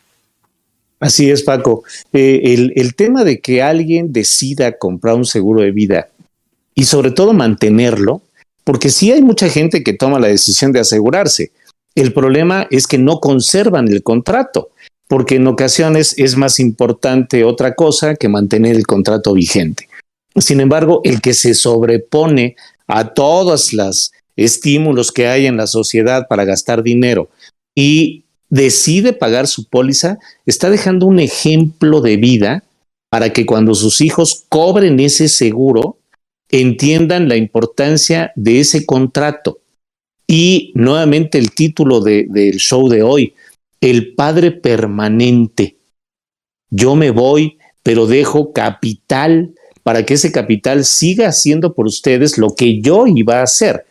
Así 1.02 1.32
es, 1.32 1.42
Paco. 1.42 1.82
Eh, 2.12 2.70
el, 2.76 2.94
tema 2.94 3.24
de 3.24 3.40
que 3.40 3.60
alguien 3.60 4.12
decida 4.12 4.78
comprar 4.78 5.16
un 5.16 5.24
seguro 5.24 5.60
de 5.60 5.72
vida 5.72 6.10
y 6.76 6.84
sobre 6.84 7.10
todo 7.10 7.32
mantenerlo, 7.32 8.22
porque 8.62 8.88
sí 8.88 9.10
hay 9.10 9.20
mucha 9.20 9.48
gente 9.48 9.82
que 9.82 9.94
toma 9.94 10.20
la 10.20 10.28
decisión 10.28 10.70
de 10.70 10.78
asegurarse. 10.78 11.50
El 11.96 12.12
problema 12.12 12.68
es 12.70 12.86
que 12.86 12.98
no 12.98 13.18
conservan 13.18 13.88
el 13.88 14.04
contrato, 14.04 14.70
porque 15.08 15.34
en 15.34 15.48
ocasiones 15.48 16.14
es 16.18 16.36
más 16.36 16.60
importante 16.60 17.42
otra 17.42 17.74
cosa 17.74 18.14
que 18.14 18.28
mantener 18.28 18.76
el 18.76 18.86
contrato 18.86 19.34
vigente. 19.34 19.88
Sin 20.36 20.60
embargo, 20.60 21.00
el 21.02 21.20
que 21.20 21.34
se 21.34 21.54
sobrepone 21.54 22.54
a 22.86 23.12
todos 23.12 23.72
los 23.72 24.12
estímulos 24.36 25.10
que 25.10 25.26
hay 25.26 25.46
en 25.46 25.56
la 25.56 25.66
sociedad 25.66 26.28
para 26.28 26.44
gastar 26.44 26.84
dinero 26.84 27.28
y 27.74 28.22
decide 28.52 29.14
pagar 29.14 29.46
su 29.46 29.64
póliza, 29.64 30.18
está 30.44 30.68
dejando 30.68 31.06
un 31.06 31.20
ejemplo 31.20 32.02
de 32.02 32.18
vida 32.18 32.62
para 33.08 33.32
que 33.32 33.46
cuando 33.46 33.74
sus 33.74 34.02
hijos 34.02 34.44
cobren 34.50 35.00
ese 35.00 35.28
seguro, 35.28 35.96
entiendan 36.50 37.30
la 37.30 37.36
importancia 37.36 38.30
de 38.36 38.60
ese 38.60 38.84
contrato. 38.84 39.60
Y 40.28 40.70
nuevamente 40.74 41.38
el 41.38 41.52
título 41.52 42.02
del 42.02 42.58
show 42.58 42.90
de 42.90 43.02
hoy, 43.02 43.32
El 43.80 44.14
Padre 44.14 44.50
Permanente. 44.50 45.78
Yo 46.70 46.94
me 46.94 47.10
voy, 47.10 47.56
pero 47.82 48.06
dejo 48.06 48.52
capital 48.52 49.54
para 49.82 50.04
que 50.04 50.14
ese 50.14 50.30
capital 50.30 50.84
siga 50.84 51.28
haciendo 51.28 51.72
por 51.72 51.86
ustedes 51.86 52.36
lo 52.36 52.54
que 52.54 52.82
yo 52.82 53.06
iba 53.06 53.40
a 53.40 53.44
hacer. 53.44 53.86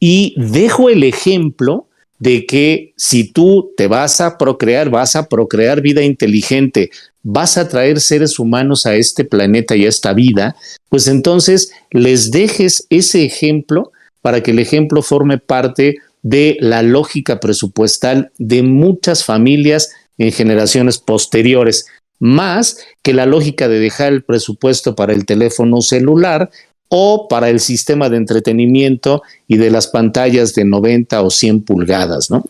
Y 0.00 0.34
dejo 0.38 0.88
el 0.88 1.04
ejemplo 1.04 1.86
de 2.18 2.46
que 2.46 2.94
si 2.96 3.24
tú 3.32 3.72
te 3.76 3.86
vas 3.86 4.20
a 4.20 4.38
procrear, 4.38 4.90
vas 4.90 5.16
a 5.16 5.28
procrear 5.28 5.80
vida 5.80 6.02
inteligente, 6.02 6.90
vas 7.22 7.58
a 7.58 7.68
traer 7.68 8.00
seres 8.00 8.38
humanos 8.38 8.86
a 8.86 8.94
este 8.94 9.24
planeta 9.24 9.76
y 9.76 9.84
a 9.84 9.88
esta 9.88 10.12
vida, 10.12 10.56
pues 10.88 11.08
entonces 11.08 11.72
les 11.90 12.30
dejes 12.30 12.86
ese 12.88 13.24
ejemplo 13.24 13.92
para 14.22 14.42
que 14.42 14.52
el 14.52 14.58
ejemplo 14.58 15.02
forme 15.02 15.38
parte 15.38 15.96
de 16.22 16.56
la 16.60 16.82
lógica 16.82 17.38
presupuestal 17.38 18.32
de 18.38 18.62
muchas 18.62 19.24
familias 19.24 19.90
en 20.18 20.32
generaciones 20.32 20.98
posteriores, 20.98 21.86
más 22.18 22.78
que 23.02 23.12
la 23.12 23.26
lógica 23.26 23.68
de 23.68 23.78
dejar 23.78 24.12
el 24.12 24.24
presupuesto 24.24 24.96
para 24.96 25.12
el 25.12 25.26
teléfono 25.26 25.80
celular 25.82 26.50
o 26.88 27.28
para 27.28 27.50
el 27.50 27.60
sistema 27.60 28.08
de 28.08 28.16
entretenimiento 28.16 29.22
y 29.48 29.56
de 29.56 29.70
las 29.70 29.88
pantallas 29.88 30.54
de 30.54 30.64
90 30.64 31.22
o 31.22 31.30
100 31.30 31.62
pulgadas, 31.62 32.30
¿no? 32.30 32.44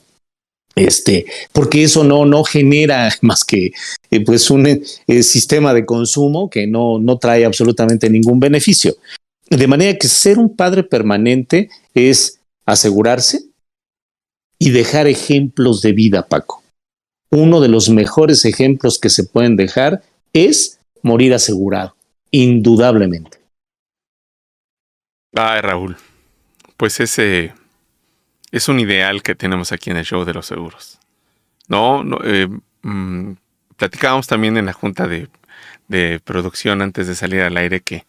Este, 0.74 1.24
porque 1.53 1.82
eso 1.82 2.05
no, 2.05 2.26
no 2.26 2.45
genera 2.45 3.11
más 3.22 3.45
que 3.45 3.72
eh, 4.11 4.24
pues 4.24 4.51
un 4.51 4.66
eh, 4.66 5.22
sistema 5.22 5.72
de 5.72 5.87
consumo 5.87 6.51
que 6.51 6.66
no, 6.66 6.99
no 6.99 7.18
trae 7.18 7.45
absolutamente 7.45 8.11
ningún 8.11 8.39
beneficio. 8.39 8.95
De 9.49 9.66
manera 9.66 9.99
que 9.99 10.09
ser 10.09 10.39
un 10.39 10.55
padre 10.55 10.82
permanente 10.82 11.70
es 11.95 12.41
asegurarse 12.66 13.47
y 14.59 14.70
dejar 14.70 15.07
ejemplos 15.07 15.80
de 15.82 15.93
vida, 15.93 16.26
Paco. 16.26 16.62
Uno 17.30 17.61
de 17.61 17.68
los 17.68 17.89
mejores 17.89 18.45
ejemplos 18.45 18.99
que 18.99 19.11
se 19.11 19.24
pueden 19.24 19.57
dejar 19.57 20.03
es 20.32 20.78
morir 21.03 21.32
asegurado, 21.32 21.95
indudablemente. 22.30 23.39
Ay, 25.37 25.61
Raúl. 25.61 25.97
Pues 26.78 26.99
ese 27.01 27.53
es 28.51 28.68
un 28.68 28.80
ideal 28.80 29.22
que 29.22 29.34
tenemos 29.34 29.70
aquí 29.70 29.91
en 29.91 29.99
el 29.99 30.05
show 30.05 30.24
de 30.24 30.32
los 30.32 30.47
seguros. 30.47 30.99
No, 31.68 32.03
no 32.03 32.18
eh, 32.24 32.49
mm, 32.82 33.32
platicábamos 33.76 34.26
también 34.26 34.57
en 34.57 34.66
la 34.66 34.72
junta 34.72 35.07
de, 35.07 35.28
producción 36.24 36.80
antes 36.82 37.07
de 37.07 37.14
salir 37.14 37.43
al 37.43 37.57
aire 37.57 37.80
que 37.80 38.07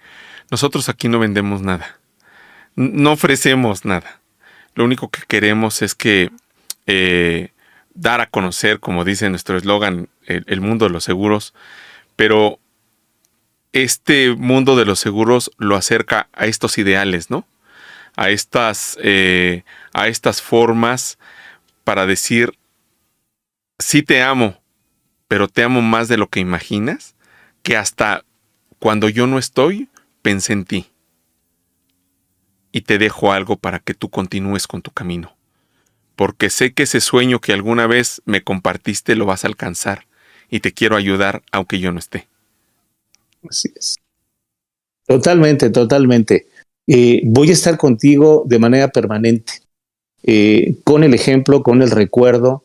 nosotros 0.50 0.90
aquí 0.90 1.10
no 1.10 1.20
vendemos 1.20 1.62
nada. 1.62 2.00
No 2.76 3.12
ofrecemos 3.12 3.84
nada. 3.84 4.22
Lo 4.74 4.86
único 4.86 5.10
que 5.10 5.22
queremos 5.28 5.82
es 5.82 5.96
que 5.96 6.32
eh, 6.86 7.50
dar 7.94 8.22
a 8.22 8.28
conocer, 8.28 8.80
como 8.80 9.04
dice 9.04 9.30
nuestro 9.30 9.58
eslogan, 9.58 10.08
el, 10.26 10.62
mundo 10.62 10.86
de 10.86 10.92
los 10.92 11.04
seguros, 11.04 11.54
pero 12.16 12.60
este 13.84 14.36
mundo 14.36 14.76
de 14.76 14.86
los 14.86 15.00
seguros 15.00 15.52
lo 15.58 15.76
acerca 15.76 16.30
a 16.34 16.46
estos 16.46 16.78
ideales, 16.78 17.30
¿no? 17.30 17.48
A 18.16 18.30
estas, 18.30 18.98
eh, 19.02 19.64
a 19.94 20.08
estas 20.08 20.42
formas 20.42 21.18
para 21.84 22.06
decir, 22.06 22.58
sí 23.80 24.04
te 24.04 24.22
amo, 24.22 24.62
pero 25.28 25.48
te 25.48 25.64
amo 25.64 25.82
más 25.82 26.08
de 26.08 26.18
lo 26.18 26.30
que 26.30 26.40
imaginas, 26.40 27.16
que 27.64 27.78
hasta 27.78 28.24
cuando 28.80 29.10
yo 29.10 29.28
no 29.28 29.38
estoy, 29.38 29.90
pensé 30.22 30.54
en 30.54 30.66
ti. 30.66 30.88
Y 32.72 32.82
te 32.82 32.98
dejo 32.98 33.32
algo 33.32 33.58
para 33.58 33.80
que 33.80 33.94
tú 33.94 34.10
continúes 34.10 34.68
con 34.68 34.82
tu 34.82 34.92
camino. 34.92 35.36
Porque 36.16 36.50
sé 36.50 36.74
que 36.74 36.84
ese 36.84 37.02
sueño 37.02 37.40
que 37.40 37.54
alguna 37.54 37.88
vez 37.88 38.22
me 38.26 38.44
compartiste 38.44 39.16
lo 39.16 39.26
vas 39.26 39.44
a 39.44 39.48
alcanzar 39.48 40.08
y 40.50 40.62
te 40.62 40.74
quiero 40.74 40.96
ayudar 40.96 41.44
aunque 41.52 41.80
yo 41.80 41.92
no 41.92 42.00
esté. 42.00 42.28
Así 43.50 43.70
es. 43.76 43.98
Totalmente, 45.08 45.70
totalmente. 45.70 46.48
Eh, 46.86 47.22
voy 47.24 47.50
a 47.50 47.54
estar 47.54 47.78
contigo 47.78 48.44
de 48.46 48.60
manera 48.60 48.90
permanente, 48.90 49.54
eh, 50.24 50.76
con 50.84 51.04
el 51.04 51.14
ejemplo, 51.14 51.64
con 51.64 51.82
el 51.82 51.92
recuerdo, 51.92 52.64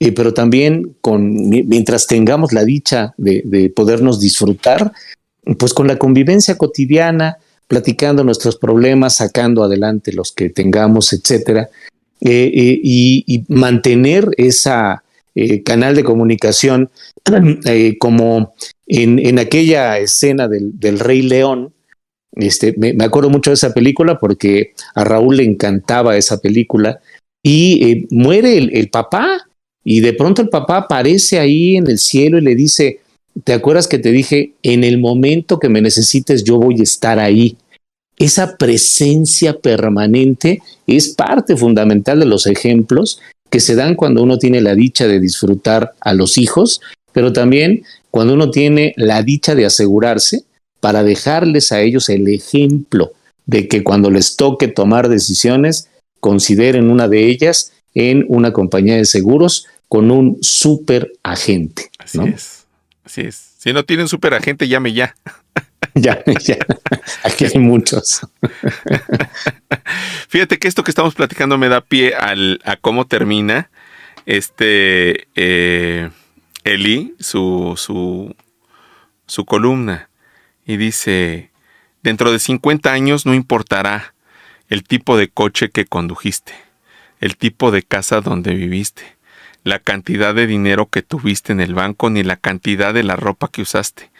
eh, 0.00 0.10
pero 0.10 0.34
también 0.34 0.96
con, 1.00 1.48
mientras 1.48 2.08
tengamos 2.08 2.52
la 2.52 2.64
dicha 2.64 3.14
de, 3.16 3.72
podernos 3.74 4.20
disfrutar, 4.20 4.92
pues 5.56 5.72
con 5.72 5.86
la 5.86 5.98
convivencia 5.98 6.58
cotidiana, 6.58 7.38
platicando 7.68 8.24
nuestros 8.24 8.56
problemas, 8.56 9.16
sacando 9.16 9.62
adelante 9.62 10.12
los 10.12 10.32
que 10.32 10.50
tengamos, 10.50 11.12
etcétera, 11.12 11.70
y, 12.20 13.44
mantener 13.48 14.30
esa 14.36 15.03
canal 15.64 15.94
de 15.94 16.04
comunicación 16.04 16.90
como 17.98 18.54
en, 18.86 19.38
aquella 19.38 19.98
escena 19.98 20.48
del, 20.48 20.98
Rey 20.98 21.22
León, 21.22 21.72
este, 22.32 22.74
me, 22.76 23.04
acuerdo 23.04 23.30
mucho 23.30 23.50
de 23.50 23.54
esa 23.54 23.72
película 23.72 24.18
porque 24.18 24.72
a 24.94 25.04
Raúl 25.04 25.36
le 25.36 25.44
encantaba 25.44 26.16
esa 26.16 26.38
película 26.38 27.00
y 27.42 27.90
eh, 27.90 28.06
muere 28.10 28.58
el, 28.58 28.88
papá 28.90 29.46
y 29.84 30.00
de 30.00 30.14
pronto 30.14 30.42
el 30.42 30.48
papá 30.48 30.78
aparece 30.78 31.38
ahí 31.38 31.76
en 31.76 31.88
el 31.88 31.98
cielo 31.98 32.38
y 32.38 32.42
le 32.42 32.54
dice, 32.54 33.00
¿te 33.44 33.52
acuerdas 33.52 33.86
que 33.86 33.98
te 33.98 34.12
dije, 34.12 34.54
en 34.62 34.82
el 34.82 34.98
momento 34.98 35.58
que 35.58 35.68
me 35.68 35.82
necesites 35.82 36.42
yo 36.44 36.58
voy 36.58 36.80
a 36.80 36.84
estar 36.84 37.18
ahí? 37.18 37.56
Esa 38.16 38.56
presencia 38.56 39.58
permanente 39.58 40.62
es 40.86 41.08
parte 41.10 41.56
fundamental 41.56 42.20
de 42.20 42.26
los 42.26 42.46
ejemplos 42.46 43.20
que 43.54 43.60
se 43.60 43.76
dan 43.76 43.94
cuando 43.94 44.20
uno 44.20 44.36
tiene 44.36 44.60
la 44.60 44.74
dicha 44.74 45.06
de 45.06 45.20
disfrutar 45.20 45.94
a 46.00 46.12
los 46.12 46.38
hijos, 46.38 46.80
pero 47.12 47.32
también 47.32 47.84
cuando 48.10 48.34
uno 48.34 48.50
tiene 48.50 48.94
la 48.96 49.22
dicha 49.22 49.54
de 49.54 49.64
asegurarse 49.64 50.42
para 50.80 51.04
dejarles 51.04 51.70
a 51.70 51.80
ellos 51.80 52.08
el 52.08 52.26
ejemplo 52.26 53.12
de 53.46 53.68
que 53.68 53.84
cuando 53.84 54.10
les 54.10 54.34
toque 54.34 54.66
tomar 54.66 55.08
decisiones, 55.08 55.88
consideren 56.18 56.90
una 56.90 57.06
de 57.06 57.28
ellas 57.28 57.72
en 57.94 58.24
una 58.26 58.52
compañía 58.52 58.96
de 58.96 59.04
seguros 59.04 59.68
con 59.86 60.10
un 60.10 60.38
super 60.40 61.12
agente. 61.22 61.92
Así 62.00 62.18
es, 62.26 62.64
así 63.04 63.20
es. 63.20 63.52
Si 63.58 63.72
no 63.72 63.84
tienen 63.84 64.08
super 64.08 64.34
agente, 64.34 64.66
llame 64.66 64.94
ya. 64.94 65.14
ya, 66.02 66.22
ya. 66.24 66.58
Aquí 67.22 67.44
hay 67.44 67.58
muchos. 67.58 68.26
Fíjate 70.28 70.58
que 70.58 70.68
esto 70.68 70.82
que 70.82 70.90
estamos 70.90 71.14
platicando 71.14 71.56
me 71.56 71.68
da 71.68 71.80
pie 71.80 72.14
a 72.16 72.76
cómo 72.76 73.06
termina 73.06 73.70
este 74.26 75.28
eh, 75.36 76.10
Eli, 76.64 77.14
su, 77.20 77.74
su, 77.76 78.34
su 79.26 79.44
columna. 79.44 80.08
Y 80.66 80.78
dice, 80.78 81.50
dentro 82.02 82.32
de 82.32 82.38
50 82.38 82.92
años 82.92 83.26
no 83.26 83.34
importará 83.34 84.14
el 84.68 84.82
tipo 84.82 85.16
de 85.16 85.28
coche 85.28 85.70
que 85.70 85.84
condujiste, 85.84 86.54
el 87.20 87.36
tipo 87.36 87.70
de 87.70 87.82
casa 87.82 88.20
donde 88.20 88.54
viviste, 88.54 89.16
la 89.62 89.78
cantidad 89.78 90.34
de 90.34 90.46
dinero 90.46 90.88
que 90.88 91.02
tuviste 91.02 91.52
en 91.52 91.60
el 91.60 91.74
banco 91.74 92.10
ni 92.10 92.22
la 92.22 92.36
cantidad 92.36 92.94
de 92.94 93.04
la 93.04 93.16
ropa 93.16 93.48
que 93.48 93.62
usaste. 93.62 94.10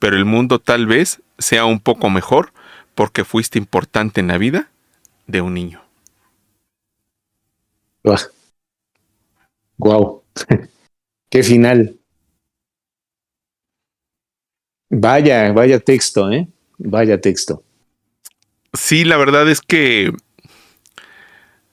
Pero 0.00 0.16
el 0.16 0.24
mundo 0.24 0.58
tal 0.58 0.86
vez 0.86 1.22
sea 1.38 1.66
un 1.66 1.78
poco 1.78 2.10
mejor 2.10 2.52
porque 2.96 3.24
fuiste 3.24 3.58
importante 3.58 4.20
en 4.20 4.26
la 4.26 4.38
vida 4.38 4.70
de 5.28 5.40
un 5.42 5.54
niño. 5.54 5.80
Wow. 9.78 10.22
Qué 11.30 11.42
final. 11.42 11.96
Vaya, 14.90 15.52
vaya 15.52 15.78
texto, 15.78 16.30
¿eh? 16.32 16.48
Vaya 16.78 17.20
texto. 17.20 17.62
Sí, 18.72 19.04
la 19.04 19.16
verdad 19.16 19.48
es 19.48 19.60
que 19.60 20.12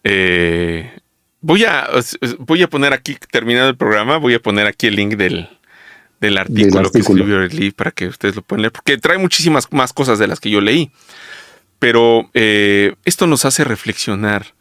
eh, 0.04 1.00
voy 1.42 1.64
a 1.64 1.88
voy 2.40 2.62
a 2.62 2.70
poner 2.70 2.94
aquí, 2.94 3.18
terminado 3.32 3.70
el 3.70 3.78
programa, 3.78 4.18
voy 4.18 4.36
a 4.36 4.40
poner 4.40 4.68
aquí 4.68 4.88
el 4.88 4.96
link 4.96 5.16
del, 5.16 5.57
del 6.20 6.38
artículo, 6.38 6.92
que 6.92 7.00
escribió 7.00 7.40
Lee 7.40 7.72
para 7.72 7.92
que 7.92 8.08
ustedes 8.08 8.36
lo 8.36 8.42
puedan 8.42 8.64
leer, 8.64 8.72
porque 8.72 8.98
trae 8.98 9.18
muchísimas 9.18 9.72
más 9.72 9.94
cosas 9.94 10.20
de 10.20 10.28
las 10.28 10.40
que 10.40 10.50
yo 10.50 10.62
leí. 10.62 10.92
Pero 11.80 12.30
eh, 12.34 12.96
esto 13.06 13.28
nos 13.28 13.46
hace 13.46 13.64
reflexionar 13.64 14.56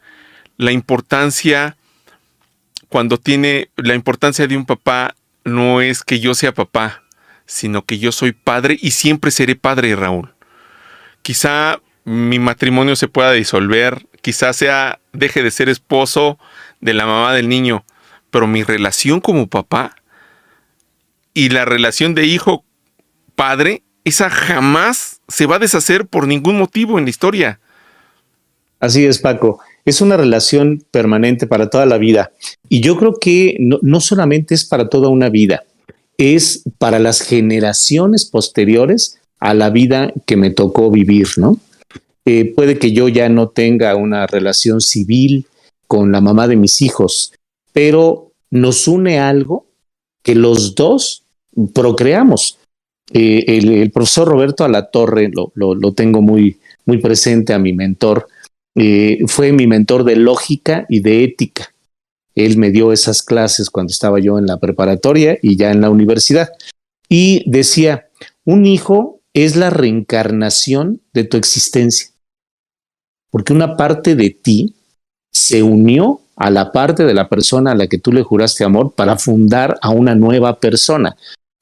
la 0.57 0.71
importancia 0.71 1.77
cuando 2.89 3.17
tiene 3.17 3.69
la 3.75 3.95
importancia 3.95 4.47
de 4.47 4.57
un 4.57 4.65
papá 4.65 5.15
no 5.43 5.81
es 5.81 6.03
que 6.03 6.19
yo 6.19 6.33
sea 6.33 6.53
papá, 6.53 7.03
sino 7.45 7.85
que 7.85 7.99
yo 7.99 8.11
soy 8.11 8.31
padre 8.33 8.77
y 8.79 8.91
siempre 8.91 9.31
seré 9.31 9.55
padre, 9.55 9.95
Raúl. 9.95 10.33
Quizá 11.21 11.79
mi 12.05 12.39
matrimonio 12.39 12.95
se 12.95 13.07
pueda 13.07 13.31
disolver, 13.31 14.07
quizá 14.21 14.53
sea 14.53 14.99
deje 15.13 15.43
de 15.43 15.51
ser 15.51 15.69
esposo 15.69 16.39
de 16.81 16.93
la 16.93 17.05
mamá 17.05 17.33
del 17.33 17.49
niño, 17.49 17.85
pero 18.31 18.47
mi 18.47 18.63
relación 18.63 19.19
como 19.19 19.47
papá 19.47 19.95
y 21.37 21.49
la 21.49 21.65
relación 21.65 22.15
de 22.15 22.25
hijo 22.25 22.65
padre, 23.35 23.83
esa 24.03 24.27
jamás 24.27 25.21
se 25.27 25.45
va 25.45 25.57
a 25.57 25.59
deshacer 25.59 26.07
por 26.07 26.27
ningún 26.27 26.57
motivo 26.57 26.97
en 26.97 27.03
la 27.03 27.11
historia. 27.11 27.59
Así 28.79 29.05
es, 29.05 29.19
Paco. 29.19 29.59
Es 29.85 30.01
una 30.01 30.17
relación 30.17 30.83
permanente 30.89 31.45
para 31.45 31.69
toda 31.69 31.85
la 31.85 31.99
vida. 31.99 32.31
Y 32.69 32.81
yo 32.81 32.97
creo 32.97 33.13
que 33.21 33.55
no, 33.59 33.99
solamente 34.01 34.55
es 34.55 34.65
para 34.65 34.89
toda 34.89 35.09
una 35.09 35.29
vida, 35.29 35.63
es 36.17 36.63
para 36.79 36.97
las 36.97 37.21
generaciones 37.21 38.25
posteriores 38.25 39.19
a 39.39 39.53
la 39.53 39.69
vida 39.69 40.11
que 40.25 40.37
me 40.37 40.49
tocó 40.49 40.89
vivir, 40.89 41.27
¿no? 41.37 41.59
Eh, 42.25 42.51
puede 42.55 42.79
que 42.79 42.93
yo 42.93 43.09
ya 43.09 43.29
no 43.29 43.49
tenga 43.49 43.95
una 43.95 44.25
relación 44.25 44.81
civil 44.81 45.45
con 45.85 46.11
la 46.11 46.19
mamá 46.19 46.47
de 46.47 46.55
mis 46.55 46.81
hijos, 46.81 47.31
pero 47.73 48.31
nos 48.49 48.87
une 48.87 49.19
algo 49.19 49.67
que 50.23 50.33
los 50.33 50.73
dos 50.73 51.25
procreamos. 51.73 52.57
Eh, 53.13 53.45
el, 53.47 53.91
profesor 53.91 54.27
Roberto 54.27 54.63
Alatorre, 54.63 55.29
lo, 55.33 55.51
lo, 55.55 55.93
tengo 55.93 56.21
muy, 56.21 56.57
muy 56.85 56.97
presente 56.97 57.53
a 57.53 57.59
mi 57.59 57.73
mentor, 57.73 58.27
eh, 58.75 59.19
fue 59.27 59.51
mi 59.53 59.65
mentor 59.65 60.03
de 60.03 60.17
lógica 60.17 60.85
y 60.89 60.99
de 60.99 61.23
ética. 61.23 61.73
Él 62.35 62.57
me 62.57 62.69
dio 62.69 62.91
esas 62.91 63.23
clases 63.23 63.69
cuando 63.69 63.91
estaba 63.91 64.19
yo 64.19 64.37
en 64.37 64.45
la 64.45 64.59
preparatoria 64.59 65.37
y 65.41 65.55
ya 65.55 65.71
en 65.71 65.81
la 65.81 65.89
universidad. 65.89 66.49
Y 67.09 67.49
decía, 67.49 68.09
un 68.45 68.65
hijo 68.65 69.21
es 69.33 69.55
la 69.55 69.69
reencarnación 69.69 71.01
de 71.13 71.23
tu 71.23 71.37
existencia, 71.37 72.09
porque 73.31 73.53
una 73.53 73.77
parte 73.77 74.15
de 74.15 74.29
ti 74.29 74.75
se 75.31 75.63
unió 75.63 76.21
a 76.35 76.51
la 76.51 76.71
parte 76.71 77.03
de 77.05 77.13
la 77.13 77.29
persona 77.29 77.71
a 77.71 77.75
la 77.75 77.87
que 77.87 77.97
tú 77.97 78.11
le 78.11 78.21
juraste 78.21 78.63
amor 78.63 78.93
para 78.93 79.17
fundar 79.17 79.77
a 79.81 79.89
una 79.89 80.13
nueva 80.13 80.59
persona. 80.59 81.15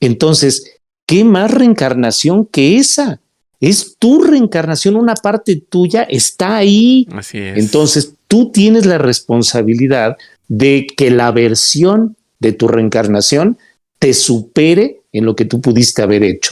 Entonces, 0.06 0.80
¿qué 1.06 1.24
más 1.24 1.52
reencarnación 1.52 2.46
que 2.46 2.78
esa? 2.78 3.22
Es 3.60 3.96
tu 3.98 4.24
reencarnación, 4.24 4.96
una 4.96 5.16
parte 5.16 5.56
tuya 5.56 6.04
está 6.04 6.58
ahí. 6.58 7.08
Así 7.12 7.40
es. 7.40 7.58
Entonces, 7.58 8.14
tú 8.28 8.52
tienes 8.52 8.86
la 8.86 8.98
responsabilidad 8.98 10.18
de 10.48 10.88
que 10.96 11.10
la 11.10 11.32
versión 11.32 12.16
de 12.40 12.52
tu 12.52 12.68
reencarnación 12.68 13.58
te 14.00 14.14
supere 14.14 15.02
en 15.12 15.26
lo 15.26 15.36
que 15.36 15.46
tú 15.46 15.62
pudiste 15.62 16.02
haber 16.02 16.24
hecho. 16.24 16.52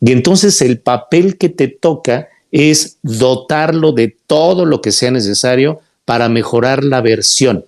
Y 0.00 0.12
entonces 0.12 0.60
el 0.62 0.78
papel 0.78 1.36
que 1.38 1.48
te 1.48 1.68
toca 1.68 2.28
es 2.50 2.98
dotarlo 3.02 3.92
de 3.92 4.16
todo 4.26 4.64
lo 4.64 4.80
que 4.80 4.92
sea 4.92 5.10
necesario 5.10 5.80
para 6.04 6.28
mejorar 6.28 6.84
la 6.84 7.00
versión. 7.00 7.64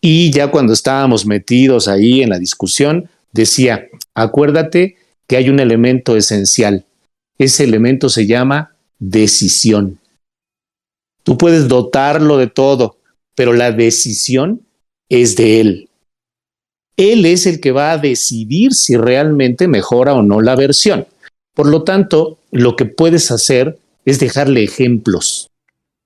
Y 0.00 0.30
ya 0.30 0.50
cuando 0.50 0.72
estábamos 0.72 1.26
metidos 1.26 1.88
ahí 1.88 2.22
en 2.22 2.30
la 2.30 2.38
discusión, 2.38 3.08
decía, 3.32 3.86
acuérdate 4.22 4.96
que 5.26 5.36
hay 5.36 5.48
un 5.48 5.60
elemento 5.60 6.16
esencial. 6.16 6.84
Ese 7.38 7.64
elemento 7.64 8.08
se 8.08 8.26
llama 8.26 8.74
decisión. 8.98 10.00
Tú 11.22 11.36
puedes 11.36 11.68
dotarlo 11.68 12.36
de 12.38 12.46
todo, 12.46 12.96
pero 13.34 13.52
la 13.52 13.70
decisión 13.70 14.62
es 15.08 15.36
de 15.36 15.60
él. 15.60 15.88
Él 16.96 17.26
es 17.26 17.46
el 17.46 17.60
que 17.60 17.70
va 17.70 17.92
a 17.92 17.98
decidir 17.98 18.74
si 18.74 18.96
realmente 18.96 19.68
mejora 19.68 20.14
o 20.14 20.22
no 20.22 20.40
la 20.40 20.56
versión. 20.56 21.06
Por 21.54 21.68
lo 21.68 21.84
tanto, 21.84 22.38
lo 22.50 22.74
que 22.76 22.86
puedes 22.86 23.30
hacer 23.30 23.78
es 24.04 24.18
dejarle 24.18 24.64
ejemplos. 24.64 25.50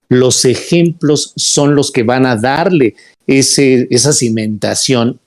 Los 0.08 0.44
ejemplos 0.44 1.32
son 1.36 1.74
los 1.74 1.90
que 1.90 2.02
van 2.02 2.26
a 2.26 2.36
darle 2.36 2.94
esa 3.26 4.12
cimentación 4.12 5.20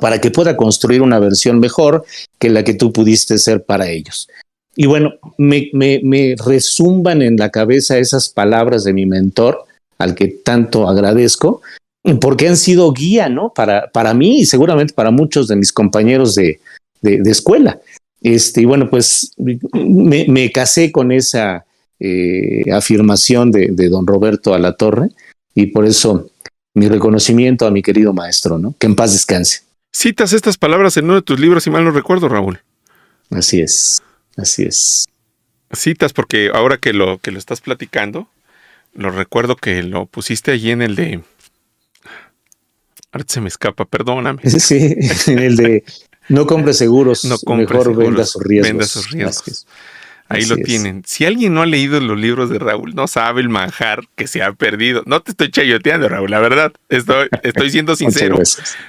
para 0.00 0.20
que 0.20 0.30
pueda 0.30 0.56
construir 0.56 1.02
una 1.02 1.18
versión 1.18 1.60
mejor 1.60 2.04
que 2.38 2.50
la 2.50 2.64
que 2.64 2.74
tú 2.74 2.92
pudiste 2.92 3.38
ser 3.38 3.64
para 3.64 3.88
ellos. 3.88 4.28
Y 4.74 4.86
bueno, 4.86 5.14
me, 5.38 5.70
me, 5.72 6.00
me 6.02 6.34
resumban 6.44 7.22
en 7.22 7.36
la 7.36 7.50
cabeza 7.50 7.98
esas 7.98 8.28
palabras 8.28 8.84
de 8.84 8.92
mi 8.92 9.06
mentor, 9.06 9.64
al 9.98 10.14
que 10.14 10.28
tanto 10.28 10.88
agradezco, 10.88 11.62
porque 12.20 12.48
han 12.48 12.56
sido 12.56 12.92
guía, 12.92 13.28
¿no? 13.28 13.52
Para, 13.54 13.90
para 13.90 14.14
mí 14.14 14.40
y 14.40 14.46
seguramente 14.46 14.92
para 14.92 15.10
muchos 15.10 15.48
de 15.48 15.56
mis 15.56 15.72
compañeros 15.72 16.34
de, 16.34 16.60
de, 17.00 17.30
escuela. 17.30 17.80
Este, 18.20 18.62
y 18.62 18.64
bueno, 18.64 18.88
pues 18.90 19.32
me, 19.36 20.26
me 20.28 20.52
casé 20.52 20.92
con 20.92 21.10
esa 21.10 21.64
eh, 21.98 22.70
afirmación 22.72 23.50
de, 23.50 23.68
de, 23.72 23.88
don 23.88 24.06
Roberto 24.06 24.54
a 24.54 24.58
la 24.58 24.74
torre 24.74 25.08
y 25.54 25.66
por 25.66 25.86
eso 25.86 26.28
mi 26.74 26.88
reconocimiento 26.88 27.66
a 27.66 27.70
mi 27.70 27.82
querido 27.82 28.12
maestro, 28.12 28.58
¿no? 28.58 28.74
Que 28.78 28.86
en 28.86 28.94
paz 28.94 29.12
descanse. 29.12 29.65
Citas 29.98 30.34
estas 30.34 30.58
palabras 30.58 30.94
en 30.98 31.06
uno 31.06 31.14
de 31.14 31.22
tus 31.22 31.40
libros, 31.40 31.64
si 31.64 31.70
mal 31.70 31.82
no 31.82 31.90
recuerdo, 31.90 32.28
Raúl. 32.28 32.60
Así 33.30 33.62
es, 33.62 34.02
así 34.36 34.64
es. 34.64 35.06
Citas, 35.72 36.12
porque 36.12 36.50
ahora 36.52 36.76
que 36.76 36.92
lo, 36.92 37.16
que 37.16 37.30
lo 37.30 37.38
estás 37.38 37.62
platicando, 37.62 38.28
lo 38.92 39.10
recuerdo 39.10 39.56
que 39.56 39.82
lo 39.82 40.04
pusiste 40.04 40.50
allí 40.50 40.70
en 40.70 40.82
el 40.82 40.96
de. 40.96 41.22
Ahora 43.10 43.24
se 43.26 43.40
me 43.40 43.48
escapa, 43.48 43.86
perdóname. 43.86 44.42
Sí, 44.50 44.96
en 45.28 45.38
el 45.38 45.56
de 45.56 45.84
no 46.28 46.46
compre 46.46 46.74
seguros, 46.74 47.24
no 47.24 47.38
compre 47.38 47.66
mejor 47.66 47.96
venda 47.96 48.26
sus 48.26 48.42
riesgos. 48.42 48.68
Venda 48.68 48.86
sus 48.86 49.10
riesgos. 49.10 49.66
Ahí 50.28 50.44
lo 50.46 50.56
tienen. 50.56 51.02
Si 51.06 51.24
alguien 51.24 51.54
no 51.54 51.62
ha 51.62 51.66
leído 51.66 52.00
los 52.00 52.18
libros 52.18 52.50
de 52.50 52.58
Raúl, 52.58 52.94
no 52.94 53.06
sabe 53.06 53.40
el 53.40 53.48
manjar 53.48 54.04
que 54.16 54.26
se 54.26 54.42
ha 54.42 54.52
perdido. 54.52 55.02
No 55.06 55.20
te 55.20 55.30
estoy 55.30 55.50
chayoteando, 55.50 56.08
Raúl, 56.08 56.30
la 56.30 56.40
verdad. 56.40 56.72
Estoy, 56.88 57.28
estoy 57.42 57.70
siendo 57.70 57.94
sincero. 57.96 58.38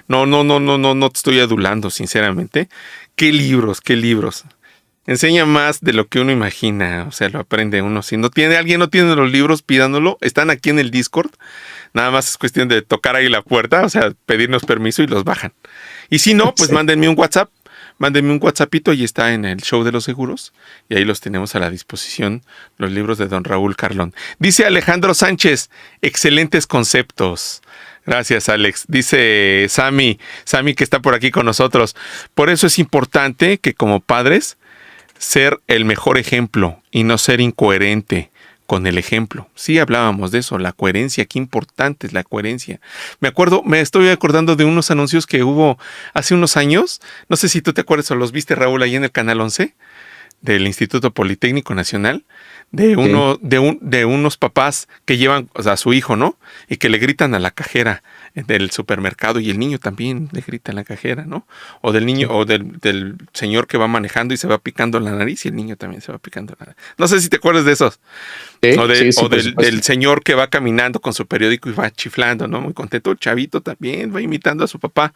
no, 0.07 0.25
no, 0.25 0.43
no, 0.43 0.59
no, 0.59 0.77
no, 0.77 0.95
no 0.95 1.09
te 1.09 1.17
estoy 1.17 1.39
adulando, 1.39 1.89
sinceramente. 1.89 2.69
¿Qué 3.15 3.31
libros, 3.31 3.81
qué 3.81 3.95
libros? 3.95 4.45
Enseña 5.07 5.45
más 5.45 5.79
de 5.79 5.93
lo 5.93 6.07
que 6.07 6.19
uno 6.19 6.33
imagina, 6.33 7.05
o 7.07 7.13
sea, 7.13 7.29
lo 7.29 7.39
aprende 7.39 7.81
uno. 7.81 8.03
Si 8.03 8.17
no 8.17 8.29
tiene, 8.29 8.57
alguien 8.57 8.79
no 8.79 8.89
tiene 8.89 9.15
los 9.15 9.31
libros, 9.31 9.61
pídanoslo. 9.61 10.17
Están 10.19 10.49
aquí 10.49 10.69
en 10.69 10.79
el 10.79 10.91
Discord. 10.91 11.31
Nada 11.93 12.11
más 12.11 12.27
es 12.27 12.37
cuestión 12.37 12.67
de 12.67 12.81
tocar 12.81 13.15
ahí 13.15 13.29
la 13.29 13.41
puerta, 13.41 13.85
o 13.85 13.89
sea, 13.89 14.11
pedirnos 14.25 14.65
permiso 14.65 15.01
y 15.03 15.07
los 15.07 15.23
bajan. 15.23 15.53
Y 16.09 16.19
si 16.19 16.33
no, 16.33 16.53
pues 16.55 16.71
mándenme 16.71 17.07
un 17.07 17.17
WhatsApp 17.17 17.49
mándenme 17.97 18.31
un 18.31 18.39
WhatsAppito 18.41 18.93
y 18.93 19.03
está 19.03 19.33
en 19.33 19.45
el 19.45 19.61
show 19.61 19.83
de 19.83 19.91
los 19.91 20.03
seguros 20.03 20.53
y 20.89 20.95
ahí 20.95 21.05
los 21.05 21.21
tenemos 21.21 21.55
a 21.55 21.59
la 21.59 21.69
disposición, 21.69 22.43
los 22.77 22.91
libros 22.91 23.17
de 23.17 23.27
don 23.27 23.43
Raúl 23.43 23.75
Carlón. 23.75 24.13
Dice 24.39 24.65
Alejandro 24.65 25.13
Sánchez, 25.13 25.69
excelentes 26.01 26.67
conceptos. 26.67 27.61
Gracias, 28.05 28.47
Alex. 28.47 28.85
Dice 28.87 29.67
Sami, 29.69 30.19
Sami 30.45 30.75
que 30.75 30.83
está 30.83 31.01
por 31.01 31.13
aquí 31.13 31.29
con 31.29 31.45
nosotros. 31.45 31.95
Por 32.33 32.49
eso 32.49 32.67
es 32.67 32.79
importante 32.79 33.57
que 33.57 33.73
como 33.73 33.99
padres 33.99 34.57
ser 35.17 35.59
el 35.67 35.83
mejor 35.83 36.17
ejemplo 36.17 36.81
y 36.91 37.03
no 37.03 37.17
ser 37.17 37.41
incoherente 37.41 38.31
con 38.67 38.85
el 38.85 38.97
ejemplo. 38.97 39.49
Sí 39.55 39.79
hablábamos 39.79 40.29
de 40.31 40.39
eso, 40.39 40.59
la 40.59 40.73
coherencia, 40.73 41.25
qué 41.25 41.39
importante 41.39 42.05
es 42.05 42.13
la 42.13 42.23
coherencia. 42.23 42.79
Me 43.19 43.29
acuerdo, 43.29 43.63
me 43.63 43.81
estoy 43.81 44.09
acordando 44.09 44.55
de 44.55 44.65
unos 44.65 44.91
anuncios 44.91 45.25
que 45.25 45.43
hubo 45.43 45.79
hace 46.13 46.35
unos 46.35 46.57
años, 46.57 47.01
no 47.29 47.37
sé 47.37 47.49
si 47.49 47.61
tú 47.61 47.73
te 47.73 47.81
acuerdas 47.81 48.11
o 48.11 48.15
los 48.15 48.31
viste 48.31 48.53
Raúl 48.53 48.83
ahí 48.83 48.95
en 48.95 49.05
el 49.05 49.11
Canal 49.11 49.41
11 49.41 49.73
del 50.41 50.67
Instituto 50.67 51.11
Politécnico 51.11 51.73
Nacional, 51.73 52.23
de 52.71 52.97
uno, 52.97 53.39
de 53.41 53.59
un, 53.59 53.79
de 53.81 54.05
unos 54.05 54.37
papás 54.37 54.87
que 55.05 55.17
llevan 55.17 55.49
a 55.55 55.77
su 55.77 55.93
hijo, 55.93 56.15
¿no? 56.15 56.37
Y 56.67 56.77
que 56.77 56.89
le 56.89 56.97
gritan 56.97 57.33
a 57.33 57.39
la 57.39 57.51
cajera 57.51 58.03
del 58.45 58.71
supermercado 58.71 59.39
y 59.39 59.49
el 59.49 59.57
niño 59.57 59.79
también 59.79 60.29
le 60.31 60.41
grita 60.41 60.71
a 60.71 60.75
la 60.75 60.83
cajera, 60.83 61.25
¿no? 61.25 61.47
O 61.81 61.91
del 61.91 62.05
niño, 62.05 62.29
o 62.29 62.45
del, 62.45 63.15
señor 63.33 63.67
que 63.67 63.77
va 63.77 63.87
manejando 63.87 64.33
y 64.33 64.37
se 64.37 64.47
va 64.47 64.59
picando 64.59 64.99
la 64.99 65.11
nariz 65.11 65.45
y 65.45 65.47
el 65.49 65.55
niño 65.55 65.75
también 65.75 66.01
se 66.01 66.11
va 66.11 66.19
picando 66.19 66.55
la 66.59 66.67
nariz. 66.67 66.81
No 66.97 67.07
sé 67.07 67.19
si 67.19 67.29
te 67.29 67.37
acuerdas 67.37 67.65
de 67.65 67.71
esos. 67.71 67.99
o, 68.77 68.87
del, 68.87 69.83
señor 69.83 70.23
que 70.23 70.35
va 70.35 70.47
caminando 70.47 70.99
con 70.99 71.13
su 71.13 71.25
periódico 71.25 71.69
y 71.69 71.73
va 71.73 71.89
chiflando, 71.89 72.47
¿no? 72.47 72.61
Muy 72.61 72.73
contento. 72.73 73.11
El 73.11 73.17
chavito 73.17 73.61
también 73.61 74.13
va 74.15 74.21
imitando 74.21 74.63
a 74.63 74.67
su 74.67 74.79
papá 74.79 75.13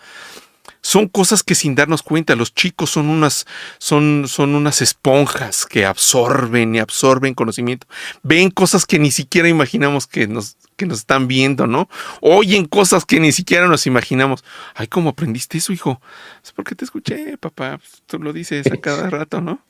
son 0.81 1.07
cosas 1.07 1.43
que 1.43 1.55
sin 1.55 1.75
darnos 1.75 2.01
cuenta, 2.01 2.35
los 2.35 2.55
chicos 2.55 2.89
son 2.89 3.09
unas, 3.09 3.45
son, 3.77 4.25
son 4.27 4.55
unas 4.55 4.81
esponjas 4.81 5.65
que 5.65 5.85
absorben 5.85 6.75
y 6.75 6.79
absorben 6.79 7.35
conocimiento. 7.35 7.87
Ven 8.23 8.49
cosas 8.49 8.85
que 8.85 8.97
ni 8.97 9.11
siquiera 9.11 9.47
imaginamos 9.47 10.07
que 10.07 10.27
nos, 10.27 10.57
que 10.75 10.87
nos 10.87 10.99
están 10.99 11.27
viendo, 11.27 11.67
¿no? 11.67 11.87
Oyen 12.21 12.65
cosas 12.65 13.05
que 13.05 13.19
ni 13.19 13.31
siquiera 13.31 13.67
nos 13.67 13.85
imaginamos. 13.85 14.43
Ay, 14.73 14.87
¿cómo 14.87 15.11
aprendiste 15.11 15.59
eso, 15.59 15.71
hijo? 15.71 16.01
Es 16.43 16.51
porque 16.51 16.73
te 16.73 16.85
escuché, 16.85 17.37
papá. 17.37 17.79
Tú 18.07 18.19
lo 18.19 18.33
dices 18.33 18.65
a 18.71 18.77
cada 18.77 19.09
rato, 19.11 19.39
¿no? 19.39 19.61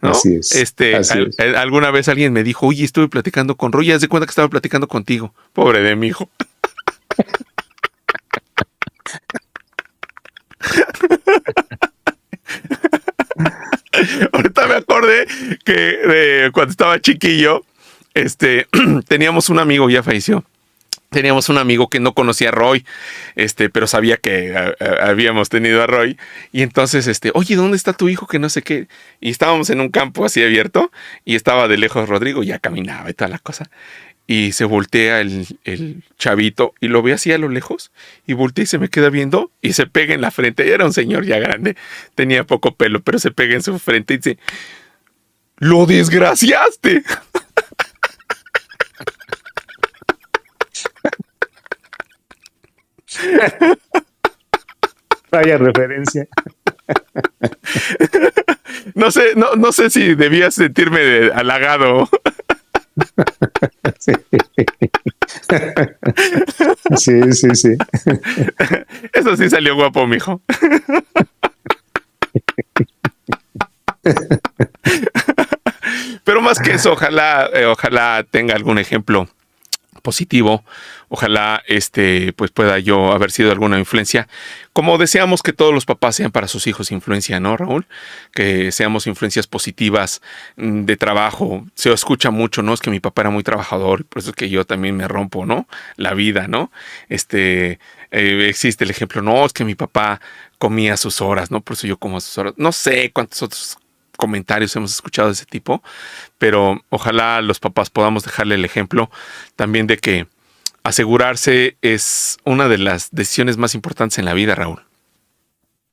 ¿No? 0.00 0.10
Así 0.10 0.36
es. 0.36 0.54
Este, 0.54 0.96
alguna 1.56 1.90
vez 1.90 2.08
alguien 2.08 2.32
me 2.32 2.44
dijo, 2.44 2.66
oye, 2.66 2.84
estuve 2.84 3.08
platicando 3.08 3.56
con 3.56 3.72
Roy, 3.72 3.90
haz 3.90 4.00
de 4.00 4.08
cuenta 4.08 4.26
que 4.26 4.30
estaba 4.30 4.48
platicando 4.48 4.86
contigo. 4.86 5.34
Pobre 5.52 5.80
de 5.80 5.96
mi 5.96 6.08
hijo. 6.08 6.30
Ahorita 14.32 14.66
me 14.66 14.74
acordé 14.74 15.26
que 15.64 16.50
cuando 16.52 16.70
estaba 16.70 17.00
chiquillo, 17.00 17.64
este, 18.14 18.66
teníamos 19.08 19.48
un 19.48 19.58
amigo, 19.58 19.90
ya 19.90 20.02
falleció. 20.02 20.44
Teníamos 21.10 21.48
un 21.48 21.58
amigo 21.58 21.88
que 21.88 22.00
no 22.00 22.12
conocía 22.12 22.48
a 22.48 22.52
Roy, 22.52 22.84
este, 23.36 23.70
pero 23.70 23.86
sabía 23.86 24.16
que 24.16 24.52
habíamos 25.00 25.48
tenido 25.48 25.80
a 25.80 25.86
Roy. 25.86 26.18
Y 26.50 26.62
entonces, 26.62 27.06
este, 27.06 27.30
oye, 27.34 27.54
¿dónde 27.54 27.76
está 27.76 27.92
tu 27.92 28.08
hijo? 28.08 28.26
Que 28.26 28.40
no 28.40 28.48
sé 28.48 28.62
qué. 28.62 28.88
Y 29.20 29.30
estábamos 29.30 29.70
en 29.70 29.80
un 29.80 29.90
campo 29.90 30.24
así 30.24 30.42
abierto 30.42 30.90
y 31.24 31.36
estaba 31.36 31.68
de 31.68 31.78
lejos 31.78 32.08
Rodrigo, 32.08 32.42
ya 32.42 32.58
caminaba 32.58 33.10
y 33.10 33.14
toda 33.14 33.28
la 33.28 33.38
cosa 33.38 33.70
y 34.26 34.52
se 34.52 34.64
voltea 34.64 35.20
el, 35.20 35.46
chavito 36.16 36.74
y 36.80 36.88
lo 36.88 37.02
ve 37.02 37.12
así 37.12 37.32
a 37.32 37.38
lo 37.38 37.48
lejos 37.48 37.92
y 38.26 38.32
voltea 38.32 38.64
y 38.64 38.66
se 38.66 38.78
me 38.78 38.88
queda 38.88 39.10
viendo 39.10 39.50
y 39.60 39.74
se 39.74 39.86
pega 39.86 40.14
en 40.14 40.22
la 40.22 40.30
frente. 40.30 40.72
Era 40.72 40.86
un 40.86 40.92
señor 40.92 41.24
ya 41.26 41.38
grande, 41.38 41.76
tenía 42.14 42.44
poco 42.44 42.74
pelo, 42.74 43.02
pero 43.02 43.18
se 43.18 43.30
pega 43.30 43.54
en 43.54 43.62
su 43.62 43.78
frente 43.78 44.14
y 44.14 44.16
dice, 44.18 44.38
lo 45.58 45.86
desgraciaste. 45.86 47.02
Vaya 55.30 55.58
referencia. 55.58 56.26
No 58.94 59.10
sé, 59.10 59.34
no, 59.34 59.56
no 59.56 59.72
sé 59.72 59.88
si 59.90 60.14
debía 60.14 60.50
sentirme 60.50 61.30
halagado 61.34 62.08
Sí. 66.96 67.32
sí, 67.32 67.54
sí, 67.54 67.76
Eso 69.12 69.36
sí 69.36 69.50
salió 69.50 69.74
guapo, 69.74 70.06
mijo. 70.06 70.40
Pero 76.24 76.40
más 76.40 76.58
que 76.58 76.72
eso, 76.72 76.92
ojalá, 76.92 77.50
eh, 77.52 77.66
ojalá 77.66 78.24
tenga 78.30 78.54
algún 78.54 78.78
ejemplo 78.78 79.28
positivo. 80.02 80.64
Ojalá 81.08 81.62
este, 81.66 82.32
pues 82.32 82.50
pueda 82.50 82.78
yo 82.78 83.12
haber 83.12 83.30
sido 83.30 83.50
alguna 83.50 83.78
influencia. 83.78 84.28
Como 84.72 84.98
deseamos 84.98 85.42
que 85.42 85.52
todos 85.52 85.72
los 85.72 85.86
papás 85.86 86.16
sean 86.16 86.32
para 86.32 86.48
sus 86.48 86.66
hijos 86.66 86.90
influencia, 86.90 87.40
¿no, 87.40 87.56
Raúl? 87.56 87.86
Que 88.32 88.72
seamos 88.72 89.06
influencias 89.06 89.46
positivas 89.46 90.20
mm, 90.56 90.84
de 90.84 90.96
trabajo. 90.96 91.66
Se 91.74 91.92
escucha 91.92 92.30
mucho, 92.30 92.62
¿no? 92.62 92.74
Es 92.74 92.80
que 92.80 92.90
mi 92.90 93.00
papá 93.00 93.22
era 93.22 93.30
muy 93.30 93.42
trabajador, 93.42 94.04
por 94.04 94.20
eso 94.20 94.30
es 94.30 94.36
que 94.36 94.50
yo 94.50 94.64
también 94.64 94.96
me 94.96 95.08
rompo, 95.08 95.46
¿no? 95.46 95.68
La 95.96 96.14
vida, 96.14 96.48
¿no? 96.48 96.72
Este, 97.08 97.78
eh, 98.10 98.46
existe 98.48 98.84
el 98.84 98.90
ejemplo, 98.90 99.22
no, 99.22 99.44
es 99.44 99.52
que 99.52 99.64
mi 99.64 99.74
papá 99.74 100.20
comía 100.58 100.96
sus 100.96 101.20
horas, 101.20 101.50
¿no? 101.50 101.60
Por 101.60 101.76
eso 101.76 101.86
yo 101.86 101.96
como 101.98 102.16
a 102.16 102.20
sus 102.20 102.38
horas. 102.38 102.54
No 102.56 102.72
sé 102.72 103.10
cuántos 103.12 103.42
otros 103.42 103.78
comentarios 104.16 104.74
hemos 104.76 104.92
escuchado 104.92 105.28
de 105.28 105.34
ese 105.34 105.44
tipo, 105.44 105.82
pero 106.38 106.82
ojalá 106.90 107.42
los 107.42 107.60
papás 107.60 107.90
podamos 107.90 108.24
dejarle 108.24 108.54
el 108.54 108.64
ejemplo 108.64 109.10
también 109.56 109.86
de 109.86 109.98
que 109.98 110.26
asegurarse 110.84 111.76
es 111.82 112.36
una 112.44 112.68
de 112.68 112.78
las 112.78 113.08
decisiones 113.10 113.56
más 113.56 113.74
importantes 113.74 114.18
en 114.18 114.26
la 114.26 114.34
vida, 114.34 114.54
Raúl. 114.54 114.80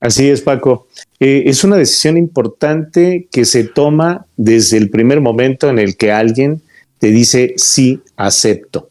Así 0.02 0.30
es, 0.30 0.42
Paco. 0.42 0.88
Eh, 1.20 1.44
es 1.46 1.64
una 1.64 1.78
decisión 1.78 2.18
importante 2.18 3.28
que 3.32 3.46
se 3.46 3.64
toma 3.64 4.26
desde 4.36 4.78
el 4.78 4.89
primer 4.89 5.22
momento 5.22 5.70
en 5.70 5.80
el 5.80 5.96
que 5.96 6.12
alguien 6.12 6.62
te 7.00 7.08
dice 7.08 7.54
sí, 7.56 8.02
acepto. 8.18 8.89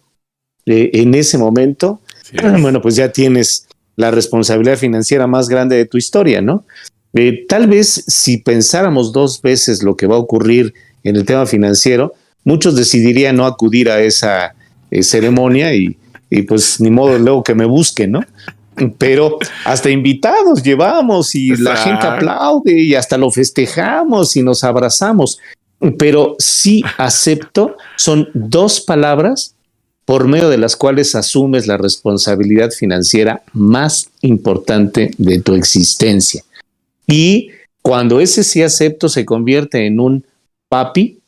Eh, 0.67 0.91
en 0.95 1.15
ese 1.15 1.37
momento, 1.37 2.01
bueno, 2.61 2.81
pues 2.81 2.97
ya 2.97 3.13
tienes 3.13 3.67
la 3.97 4.11
responsabilidad 4.11 4.79
financiera 4.79 5.27
más 5.27 5.49
grande 5.49 5.77
de 5.77 5.85
tu 5.85 5.99
historia, 5.99 6.41
¿no? 6.41 6.65
Eh, 7.13 7.45
tal 7.49 7.67
vez 7.67 8.05
si 8.07 8.39
pensáramos 8.39 9.13
dos 9.13 9.43
veces 9.43 9.83
lo 9.83 9.97
que 9.97 10.07
va 10.07 10.15
a 10.15 10.21
ocurrir 10.21 10.73
en 11.03 11.17
el 11.17 11.25
tema 11.25 11.45
financiero, 11.45 12.15
muchos 12.45 12.77
decidirían 12.77 13.37
no 13.37 13.47
acudir 13.47 13.91
a 13.91 14.01
esa 14.01 14.55
eh, 14.91 15.03
ceremonia 15.03 15.75
y, 15.75 15.97
pues 16.47 16.81
ni 16.81 16.91
modo 16.91 17.19
luego 17.19 17.43
que 17.43 17.55
me 17.55 17.65
busquen, 17.65 18.13
¿no? 18.13 18.21
Pero 18.99 19.39
hasta 19.65 19.91
invitados 19.91 20.63
llevamos 20.63 21.35
y 21.35 21.57
la 21.57 21.77
gente 21.77 22.07
aplaude 22.07 22.81
y 22.81 22.95
hasta 22.95 23.19
lo 23.19 23.31
festejamos 23.31 24.37
y 24.37 24.43
nos 24.43 24.65
abrazamos. 24.65 25.39
Pero 25.99 26.37
sí 26.39 26.83
acepto, 26.97 27.77
son 27.97 28.29
dos 28.33 28.81
palabras 28.81 29.55
por 30.05 30.27
medio 30.27 30.49
de 30.49 30.59
las 30.59 30.77
cuales 30.77 31.15
asumes 31.15 31.67
la 31.67 31.77
responsabilidad 31.77 32.71
financiera 32.71 33.43
más 33.53 34.11
importante 34.23 35.11
de 35.19 35.41
tu 35.41 35.55
existencia. 35.55 36.43
Y 37.07 37.51
cuando 37.83 38.21
ese 38.21 38.45
sí 38.45 38.63
acepto 38.63 39.09
se 39.09 39.25
convierte 39.25 39.87
en 39.87 40.01
un 40.01 40.25
papi, 40.69 41.19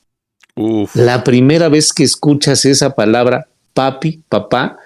la 0.94 1.24
primera 1.24 1.68
vez 1.68 1.92
que 1.92 2.04
escuchas 2.04 2.64
esa 2.64 2.94
palabra, 2.94 3.46
papi, 3.74 4.22
papá, 4.28 4.78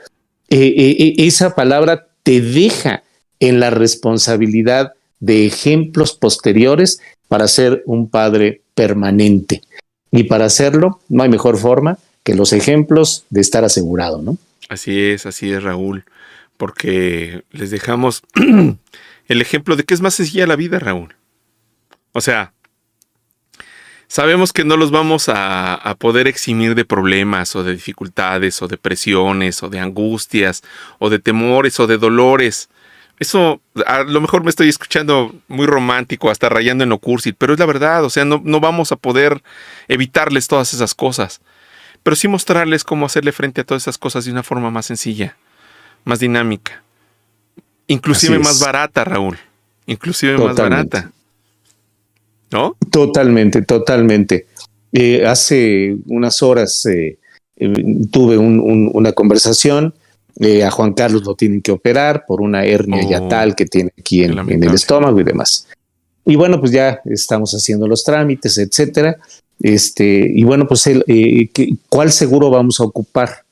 eh, 0.48 0.74
eh, 0.76 0.96
eh, 0.98 1.14
esa 1.18 1.54
palabra 1.54 2.06
te 2.22 2.40
deja 2.40 3.02
en 3.40 3.60
la 3.60 3.70
responsabilidad 3.70 4.92
de 5.20 5.46
ejemplos 5.46 6.14
posteriores 6.14 7.00
para 7.28 7.48
ser 7.48 7.82
un 7.86 8.08
padre 8.08 8.62
permanente. 8.74 9.62
Y 10.10 10.24
para 10.24 10.44
hacerlo, 10.44 11.00
no 11.08 11.22
hay 11.22 11.28
mejor 11.28 11.58
forma 11.58 11.98
que 12.22 12.34
los 12.34 12.52
ejemplos 12.52 13.24
de 13.30 13.40
estar 13.40 13.64
asegurado, 13.64 14.22
¿no? 14.22 14.38
Así 14.68 15.00
es, 15.00 15.26
así 15.26 15.52
es, 15.52 15.62
Raúl, 15.62 16.04
porque 16.56 17.44
les 17.50 17.70
dejamos 17.70 18.22
el 19.28 19.40
ejemplo 19.42 19.76
de 19.76 19.84
que 19.84 19.94
es 19.94 20.00
más 20.00 20.14
sencilla 20.14 20.46
la 20.46 20.56
vida, 20.56 20.78
Raúl. 20.78 21.14
O 22.12 22.20
sea, 22.20 22.54
sabemos 24.08 24.52
que 24.52 24.64
no 24.64 24.76
los 24.76 24.90
vamos 24.90 25.28
a, 25.28 25.96
poder 25.98 26.26
eximir 26.26 26.74
de 26.74 26.84
problemas 26.84 27.56
o 27.56 27.62
de 27.62 27.72
dificultades 27.72 28.60
o 28.62 28.68
de 28.68 28.76
presiones 28.76 29.62
o 29.62 29.68
de 29.68 29.80
angustias 29.80 30.62
o 30.98 31.10
de 31.10 31.18
temores 31.18 31.80
o 31.80 31.86
de 31.86 31.98
dolores. 31.98 32.68
Eso 33.18 33.60
a 33.86 34.02
lo 34.02 34.20
mejor 34.20 34.44
me 34.44 34.50
estoy 34.50 34.68
escuchando 34.68 35.34
muy 35.48 35.66
romántico, 35.66 36.30
hasta 36.30 36.48
rayando 36.48 36.84
en 36.84 36.90
lo 36.90 36.98
cursi, 36.98 37.32
pero 37.32 37.54
es 37.54 37.58
la 37.58 37.66
verdad, 37.66 38.04
o 38.04 38.10
sea, 38.10 38.26
no, 38.26 38.42
no 38.44 38.60
vamos 38.60 38.92
a 38.92 38.96
poder 38.96 39.42
evitarles 39.88 40.48
todas 40.48 40.74
esas 40.74 40.94
cosas, 40.94 41.40
pero 42.02 42.14
sí 42.14 42.28
mostrarles 42.28 42.84
cómo 42.84 43.06
hacerle 43.06 43.32
frente 43.32 43.62
a 43.62 43.64
todas 43.64 43.84
esas 43.84 43.96
cosas 43.96 44.26
de 44.26 44.32
una 44.32 44.42
forma 44.42 44.70
más 44.70 44.86
sencilla, 44.86 45.36
más 46.04 46.20
dinámica. 46.20 46.82
Inclusive 47.86 48.38
más 48.38 48.60
barata, 48.60 49.04
Raúl. 49.04 49.38
Inclusive 49.86 50.36
más 50.36 50.56
barata. 50.56 51.10
¿No? 52.52 52.76
Totalmente, 52.90 53.62
totalmente. 53.62 54.46
Eh, 54.92 55.26
hace 55.26 55.96
unas 56.06 56.42
horas 56.42 56.86
eh, 56.86 57.18
eh, 57.56 57.84
tuve 58.10 58.38
una 58.38 59.12
conversación. 59.12 59.94
a 60.64 60.70
Juan 60.70 60.92
Carlos 60.92 61.24
lo 61.24 61.34
tienen 61.34 61.62
que 61.62 61.72
operar 61.72 62.24
por 62.26 62.40
una 62.40 62.64
hernia 62.64 63.02
ya 63.08 63.22
oh, 63.22 63.28
tal 63.28 63.54
que 63.54 63.66
tiene 63.66 63.90
aquí 63.98 64.22
en, 64.22 64.38
el 64.38 64.74
estómago 64.74 65.20
y 65.20 65.24
demás. 65.24 65.66
Y 66.24 66.36
bueno, 66.36 66.60
pues 66.60 66.72
ya 66.72 67.00
estamos 67.04 67.52
haciendo 67.52 67.86
los 67.86 68.02
trámites, 68.04 68.58
etcétera. 68.58 69.16
Este, 69.60 70.30
y 70.34 70.44
bueno, 70.44 70.66
pues 70.66 70.86
el, 70.86 71.04
eh, 71.06 71.48
¿cuál 71.88 72.12
seguro 72.12 72.50
vamos 72.50 72.80
a 72.80 72.84
ocupar? 72.84 73.44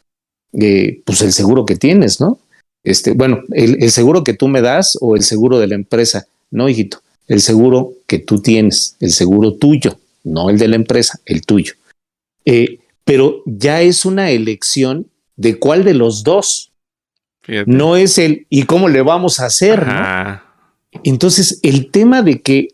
Eh, 0.53 1.03
pues 1.05 1.22
el 1.22 1.32
seguro 1.32 1.64
que 1.64 1.76
tienes, 1.76 2.20
¿no? 2.20 2.38
Este, 2.82 3.12
bueno, 3.12 3.40
el, 3.53 3.90
seguro 3.90 4.22
que 4.22 4.34
tú 4.34 4.49
me 4.49 4.61
das 4.61 4.99
o 5.01 5.16
el 5.16 5.22
seguro 5.22 5.59
de 5.59 5.68
la 5.68 5.74
empresa. 5.74 6.26
No, 6.51 6.68
hijito, 6.68 7.01
el 7.29 7.41
seguro 7.41 7.93
que 8.07 8.18
tú 8.18 8.41
tienes, 8.41 8.97
el 9.01 9.12
seguro 9.12 9.55
tuyo, 9.55 9.99
no 10.25 10.51
el 10.51 10.59
de 10.59 10.68
la 10.68 10.77
empresa, 10.77 11.20
el 11.25 11.43
tuyo. 11.43 11.75
Eh, 12.45 12.79
pero 13.05 13.43
ya 13.47 13.83
es 13.83 14.05
una 14.05 14.31
elección 14.31 15.07
de 15.37 15.59
cuál 15.59 15.85
de 15.85 15.95
los 15.95 16.22
dos. 16.22 16.70
No 17.66 17.97
es 17.97 18.16
el 18.16 18.47
y 18.49 18.62
cómo 18.62 18.89
le 18.89 19.03
vamos 19.03 19.39
a 19.39 19.47
hacer, 19.47 19.87
¿no? 19.87 20.41
Entonces, 21.03 21.59
el 21.62 21.91
tema 21.91 22.22
de 22.22 22.41
que 22.41 22.68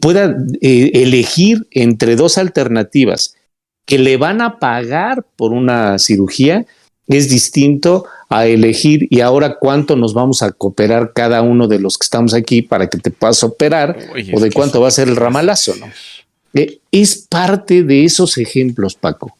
pueda 0.00 0.36
eh, 0.60 0.90
elegir 0.94 1.66
entre 1.70 2.16
dos 2.16 2.38
alternativas 2.38 3.36
que 3.84 3.98
le 3.98 4.16
van 4.16 4.40
a 4.40 4.58
pagar 4.58 5.24
por 5.36 5.52
una 5.52 5.98
cirugía 5.98 6.66
es 7.06 7.28
distinto 7.28 8.06
a 8.28 8.46
elegir 8.46 9.06
y 9.10 9.20
ahora 9.20 9.58
cuánto 9.58 9.96
nos 9.96 10.14
vamos 10.14 10.42
a 10.42 10.50
cooperar 10.50 11.12
cada 11.14 11.42
uno 11.42 11.68
de 11.68 11.78
los 11.78 11.98
que 11.98 12.04
estamos 12.04 12.34
aquí 12.34 12.62
para 12.62 12.88
que 12.88 12.98
te 12.98 13.10
puedas 13.10 13.42
operar 13.44 13.96
o 14.32 14.40
de 14.40 14.50
cuánto 14.50 14.80
va 14.80 14.88
a 14.88 14.92
ser 14.92 15.08
el 15.08 15.16
ramalazo, 15.16 15.74
¿no? 15.76 15.86
Eh, 16.54 16.80
es 16.90 17.16
parte 17.28 17.82
de 17.82 18.04
esos 18.04 18.38
ejemplos, 18.38 18.94
Paco. 18.94 19.36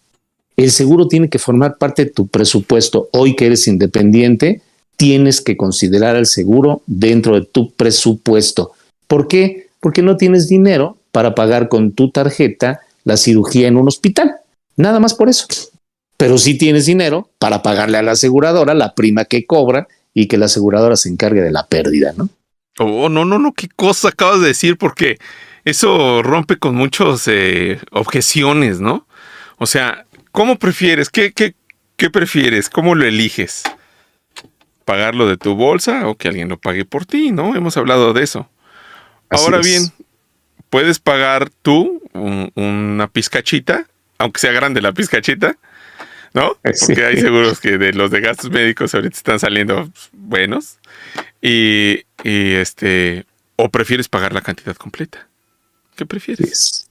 El 0.56 0.70
seguro 0.70 1.08
tiene 1.08 1.28
que 1.28 1.38
formar 1.38 1.76
parte 1.78 2.04
de 2.04 2.10
tu 2.10 2.28
presupuesto. 2.28 3.08
Hoy 3.12 3.34
que 3.34 3.46
eres 3.46 3.66
independiente, 3.68 4.62
tienes 4.96 5.40
que 5.40 5.56
considerar 5.56 6.16
el 6.16 6.26
seguro 6.26 6.82
dentro 6.86 7.34
de 7.34 7.46
tu 7.46 7.72
presupuesto. 7.72 8.72
¿Por 9.06 9.28
qué? 9.28 9.68
Porque 9.80 10.02
no 10.02 10.16
tienes 10.16 10.48
dinero 10.48 10.96
para 11.10 11.34
pagar 11.34 11.68
con 11.68 11.92
tu 11.92 12.10
tarjeta 12.10 12.80
la 13.04 13.16
cirugía 13.16 13.68
en 13.68 13.76
un 13.76 13.88
hospital. 13.88 14.36
Nada 14.76 15.00
más 15.00 15.14
por 15.14 15.28
eso. 15.28 15.46
Pero 16.16 16.38
sí 16.38 16.56
tienes 16.56 16.86
dinero 16.86 17.30
para 17.38 17.62
pagarle 17.62 17.98
a 17.98 18.02
la 18.02 18.12
aseguradora 18.12 18.74
la 18.74 18.94
prima 18.94 19.24
que 19.24 19.46
cobra 19.46 19.86
y 20.14 20.28
que 20.28 20.38
la 20.38 20.46
aseguradora 20.46 20.96
se 20.96 21.08
encargue 21.08 21.42
de 21.42 21.50
la 21.50 21.66
pérdida, 21.66 22.14
¿no? 22.16 22.28
Oh, 22.78 23.08
no, 23.08 23.24
no, 23.24 23.38
no, 23.38 23.52
qué 23.52 23.68
cosa 23.74 24.08
acabas 24.08 24.40
de 24.40 24.48
decir, 24.48 24.76
porque 24.76 25.18
eso 25.64 26.22
rompe 26.22 26.58
con 26.58 26.74
muchas 26.74 27.26
eh, 27.26 27.78
objeciones, 27.90 28.80
¿no? 28.80 29.06
O 29.58 29.66
sea, 29.66 30.06
¿cómo 30.32 30.58
prefieres? 30.58 31.08
¿Qué, 31.08 31.32
qué, 31.32 31.54
qué 31.96 32.10
prefieres? 32.10 32.68
¿Cómo 32.68 32.94
lo 32.94 33.06
eliges? 33.06 33.62
pagarlo 34.86 35.26
de 35.28 35.36
tu 35.36 35.56
bolsa 35.56 36.06
o 36.08 36.14
que 36.14 36.28
alguien 36.28 36.48
lo 36.48 36.58
pague 36.58 36.86
por 36.86 37.04
ti, 37.04 37.32
¿no? 37.32 37.56
Hemos 37.56 37.76
hablado 37.76 38.14
de 38.14 38.22
eso. 38.22 38.48
Ahora 39.28 39.58
bien, 39.58 39.90
puedes 40.70 41.00
pagar 41.00 41.50
tú 41.50 42.00
una 42.14 43.08
pizcachita, 43.08 43.86
aunque 44.16 44.40
sea 44.40 44.52
grande 44.52 44.80
la 44.80 44.92
pizcachita, 44.92 45.58
¿no? 46.36 46.56
Porque 46.62 47.04
hay 47.04 47.16
seguros 47.18 47.58
que 47.60 47.78
de 47.78 47.92
los 47.92 48.10
de 48.10 48.20
gastos 48.20 48.50
médicos 48.50 48.94
ahorita 48.94 49.16
están 49.16 49.40
saliendo 49.40 49.90
buenos. 50.12 50.78
Y, 51.42 52.04
este, 52.22 53.24
o 53.56 53.70
prefieres 53.70 54.08
pagar 54.08 54.32
la 54.32 54.42
cantidad 54.42 54.76
completa. 54.76 55.26
¿Qué 55.96 56.06
prefieres? 56.06 56.88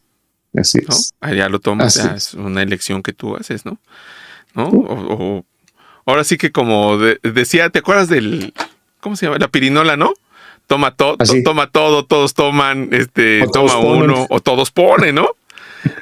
Así 0.57 0.79
es. 0.87 1.13
Allá 1.21 1.47
lo 1.47 1.59
tomas, 1.59 1.95
es 1.95 2.33
una 2.33 2.63
elección 2.63 3.03
que 3.03 3.13
tú 3.13 3.37
haces, 3.37 3.65
¿no? 3.65 3.77
¿No? 4.53 4.69
o 4.69 5.45
ahora 6.05 6.23
sí 6.23 6.37
que 6.37 6.51
como 6.51 6.97
decía, 6.97 7.69
¿te 7.69 7.79
acuerdas 7.79 8.09
del, 8.09 8.53
¿cómo 8.99 9.15
se 9.15 9.25
llama? 9.25 9.37
La 9.37 9.47
pirinola, 9.47 9.97
¿no? 9.97 10.13
Toma 10.67 10.95
todo, 10.95 11.17
toma 11.43 11.69
todo, 11.69 12.05
todos 12.05 12.33
toman, 12.33 12.89
este, 12.91 13.45
toma 13.53 13.77
uno, 13.77 14.25
o 14.29 14.39
todos 14.39 14.71
ponen, 14.71 15.15
¿no? 15.15 15.29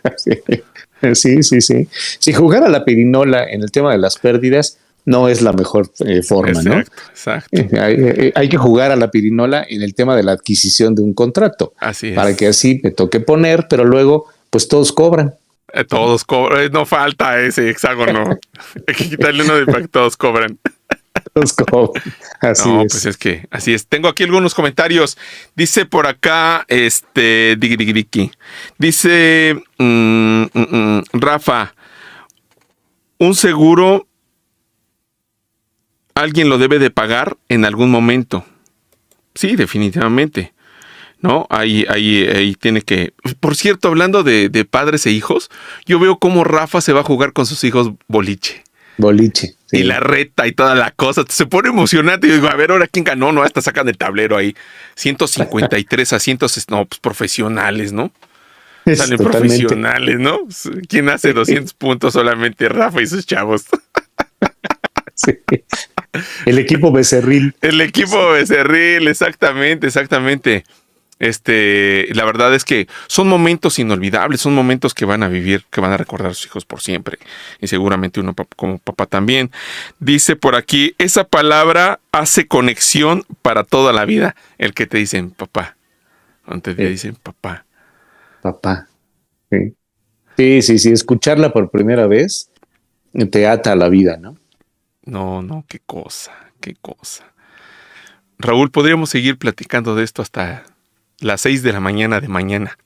sí, 1.13 1.43
sí, 1.43 1.61
sí. 1.61 1.87
Si 2.19 2.33
jugar 2.33 2.63
a 2.63 2.69
la 2.69 2.85
pirinola 2.85 3.43
en 3.43 3.61
el 3.61 3.71
tema 3.71 3.91
de 3.91 3.97
las 3.97 4.17
pérdidas 4.17 4.77
no 5.05 5.27
es 5.27 5.41
la 5.41 5.51
mejor 5.51 5.91
eh, 6.05 6.21
forma, 6.23 6.61
¿no? 6.61 6.79
Exacto. 6.79 7.59
Eh, 7.59 7.67
eh, 7.71 8.31
hay, 8.35 8.47
que 8.47 8.57
jugar 8.57 8.91
a 8.91 8.95
la 8.95 9.11
pirinola 9.11 9.65
en 9.67 9.81
el 9.81 9.95
tema 9.95 10.15
de 10.15 10.23
la 10.23 10.31
adquisición 10.31 10.95
de 10.95 11.01
un 11.01 11.13
contrato. 11.13 11.73
Así 11.77 12.09
es. 12.09 12.15
Para 12.15 12.35
que 12.35 12.47
así 12.47 12.79
me 12.83 12.91
toque 12.91 13.19
poner, 13.19 13.67
pero 13.69 13.83
luego, 13.83 14.27
pues 14.49 14.67
todos 14.67 14.93
cobran. 14.93 15.33
Eh, 15.73 15.83
todos 15.83 16.23
cobran, 16.23 16.71
no 16.71 16.85
falta 16.85 17.41
ese 17.41 17.69
hexágono. 17.69 18.39
Hay 18.87 18.95
que 18.95 19.09
quitarle 19.09 19.43
uno 19.43 19.55
de 19.55 19.65
para 19.65 19.81
que 19.81 19.87
todos 19.87 20.15
cobran. 20.15 20.57
Cobran. 21.69 22.03
Así 22.41 22.69
no, 22.69 22.85
pues 22.89 23.05
es 23.05 23.17
que 23.17 23.47
así 23.51 23.73
es. 23.73 23.87
Tengo 23.87 24.07
aquí 24.07 24.23
algunos 24.23 24.53
comentarios. 24.53 25.17
Dice 25.55 25.85
por 25.85 26.07
acá, 26.07 26.65
este, 26.67 27.57
Dice 28.77 29.63
mm, 29.77 30.43
mm, 30.43 30.47
mm, 30.53 31.03
Rafa, 31.13 31.75
un 33.17 33.35
seguro 33.35 34.07
alguien 36.15 36.49
lo 36.49 36.57
debe 36.57 36.79
de 36.79 36.89
pagar 36.89 37.37
en 37.49 37.65
algún 37.65 37.91
momento. 37.91 38.45
Sí, 39.35 39.55
definitivamente. 39.55 40.53
¿no? 41.23 41.47
Ahí, 41.49 41.85
ahí, 41.89 42.27
ahí 42.27 42.53
tiene 42.53 42.81
que. 42.81 43.13
Por 43.39 43.55
cierto, 43.55 43.87
hablando 43.87 44.23
de, 44.23 44.67
padres 44.69 45.05
e 45.05 45.11
hijos, 45.11 45.49
yo 45.85 45.97
veo 45.97 46.19
cómo 46.19 46.43
Rafa 46.43 46.81
se 46.81 46.91
va 46.91 46.99
a 46.99 47.05
jugar 47.05 47.31
con 47.31 47.45
sus 47.45 47.63
hijos 47.63 47.91
boliche. 48.07 48.63
Boliche. 48.97 49.55
Y 49.71 49.83
la 49.83 49.99
reta 49.99 50.45
y 50.45 50.51
toda 50.51 50.75
la 50.75 50.91
cosa. 50.91 51.23
Se 51.27 51.45
pone 51.45 51.69
emocionante. 51.69 52.27
Y 52.27 52.31
digo, 52.31 52.47
a 52.47 52.55
ver, 52.55 52.71
ahora 52.71 52.87
quién 52.87 53.03
ganó, 53.03 53.31
¿no? 53.31 53.41
Hasta 53.41 53.61
sacan 53.61 53.87
el 53.89 53.97
tablero 53.97 54.37
ahí. 54.37 54.55
153 54.95 56.13
asientos, 56.13 56.65
no, 56.69 56.85
pues 56.85 56.99
profesionales, 56.99 57.91
¿no? 57.91 58.11
Salen 58.85 59.17
profesionales, 59.17 60.19
¿no? 60.19 60.41
¿Quién 60.87 61.09
hace 61.09 61.33
200 61.33 61.73
puntos? 61.73 62.13
Solamente 62.13 62.69
Rafa 62.69 63.01
y 63.01 63.07
sus 63.07 63.25
chavos. 63.25 63.65
El 66.45 66.59
equipo 66.59 66.91
Becerril. 66.91 67.55
El 67.61 67.81
equipo 67.81 68.31
Becerril, 68.31 69.07
exactamente, 69.07 69.87
exactamente. 69.87 70.63
Este, 71.23 72.09
la 72.13 72.25
verdad 72.25 72.53
es 72.53 72.65
que 72.65 72.89
son 73.07 73.29
momentos 73.29 73.79
inolvidables, 73.79 74.41
son 74.41 74.53
momentos 74.53 74.93
que 74.93 75.05
van 75.05 75.23
a 75.23 75.29
vivir, 75.29 75.63
que 75.71 75.79
van 75.79 75.93
a 75.93 75.97
recordar 75.97 76.31
a 76.31 76.33
sus 76.33 76.47
hijos 76.47 76.65
por 76.65 76.81
siempre. 76.81 77.17
Y 77.61 77.67
seguramente 77.67 78.19
uno 78.19 78.35
como 78.57 78.77
papá 78.79 79.05
también. 79.05 79.49
Dice 79.99 80.35
por 80.35 80.57
aquí, 80.57 80.95
esa 80.97 81.23
palabra 81.23 82.01
hace 82.11 82.45
conexión 82.45 83.23
para 83.41 83.63
toda 83.63 83.93
la 83.93 84.03
vida. 84.03 84.35
El 84.57 84.73
que 84.73 84.85
te 84.85 84.97
dicen 84.97 85.31
papá. 85.31 85.77
Antes 86.45 86.75
te 86.75 86.89
dicen 86.89 87.15
papá. 87.15 87.63
Papá. 88.41 88.89
Sí. 89.49 89.73
sí, 90.35 90.61
sí, 90.61 90.77
sí. 90.77 90.91
Escucharla 90.91 91.53
por 91.53 91.71
primera 91.71 92.05
vez 92.05 92.49
te 93.31 93.47
ata 93.47 93.71
a 93.71 93.75
la 93.77 93.87
vida, 93.87 94.17
¿no? 94.17 94.35
No, 95.05 95.41
no, 95.41 95.63
qué 95.69 95.79
cosa, 95.85 96.33
qué 96.59 96.75
cosa. 96.75 97.31
Raúl, 98.37 98.71
podríamos 98.71 99.09
seguir 99.09 99.37
platicando 99.37 99.95
de 99.95 100.03
esto 100.03 100.21
hasta 100.21 100.65
las 101.23 101.41
seis 101.41 101.63
de 101.63 101.73
la 101.73 101.79
mañana 101.79 102.19
de 102.19 102.27
mañana. 102.27 102.77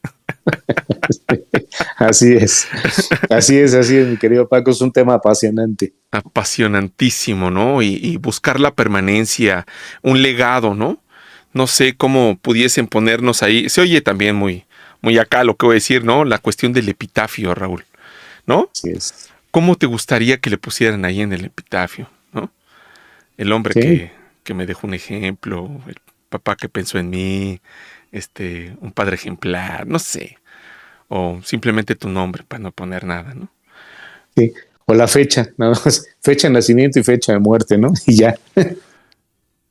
así 1.97 2.33
es, 2.33 2.67
así 3.29 3.57
es, 3.57 3.73
así 3.73 3.97
es, 3.97 4.07
mi 4.07 4.17
querido 4.17 4.47
Paco, 4.47 4.71
es 4.71 4.81
un 4.81 4.91
tema 4.91 5.15
apasionante. 5.15 5.93
Apasionantísimo, 6.11 7.51
¿no? 7.51 7.81
Y, 7.81 8.17
buscar 8.17 8.59
la 8.59 8.73
permanencia, 8.73 9.65
un 10.01 10.21
legado, 10.21 10.75
¿no? 10.75 11.01
No 11.53 11.67
sé 11.67 11.95
cómo 11.95 12.37
pudiesen 12.41 12.87
ponernos 12.87 13.41
ahí. 13.41 13.69
Se 13.69 13.81
oye 13.81 14.01
también 14.01 14.35
muy, 14.35 14.65
muy 15.01 15.17
acá 15.17 15.43
lo 15.43 15.55
que 15.55 15.65
voy 15.65 15.73
a 15.73 15.75
decir, 15.75 16.03
¿no? 16.03 16.23
La 16.23 16.37
cuestión 16.37 16.73
del 16.73 16.89
epitafio, 16.89 17.55
Raúl, 17.55 17.85
¿no? 18.45 18.69
Así 18.73 18.91
es. 18.91 19.29
¿Cómo 19.51 19.75
te 19.75 19.85
gustaría 19.85 20.37
que 20.37 20.49
le 20.49 20.57
pusieran 20.57 21.05
ahí 21.05 21.21
en 21.21 21.33
el 21.33 21.45
epitafio, 21.45 22.09
¿no? 22.31 22.51
El 23.37 23.51
hombre 23.51 23.73
que, 23.73 24.11
que 24.43 24.53
me 24.53 24.65
dejó 24.65 24.87
un 24.87 24.93
ejemplo, 24.93 25.81
el 25.87 25.95
papá 26.29 26.55
que 26.55 26.69
pensó 26.69 26.99
en 26.99 27.09
mí, 27.09 27.59
este, 28.11 28.75
un 28.81 28.91
padre 28.91 29.15
ejemplar, 29.15 29.87
no 29.87 29.99
sé. 29.99 30.37
O 31.09 31.39
simplemente 31.43 31.95
tu 31.95 32.09
nombre 32.09 32.43
para 32.47 32.63
no 32.63 32.71
poner 32.71 33.05
nada, 33.05 33.33
¿no? 33.33 33.49
Sí, 34.35 34.53
o 34.85 34.93
la 34.93 35.07
fecha, 35.07 35.49
nada 35.57 35.73
más, 35.83 36.07
fecha 36.21 36.47
de 36.47 36.53
nacimiento 36.53 36.99
y 36.99 37.03
fecha 37.03 37.33
de 37.33 37.39
muerte, 37.39 37.77
¿no? 37.77 37.91
Y 38.05 38.15
ya. 38.15 38.35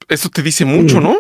Eso 0.09 0.29
te 0.29 0.43
dice 0.43 0.65
mucho, 0.65 1.01
¿no? 1.01 1.19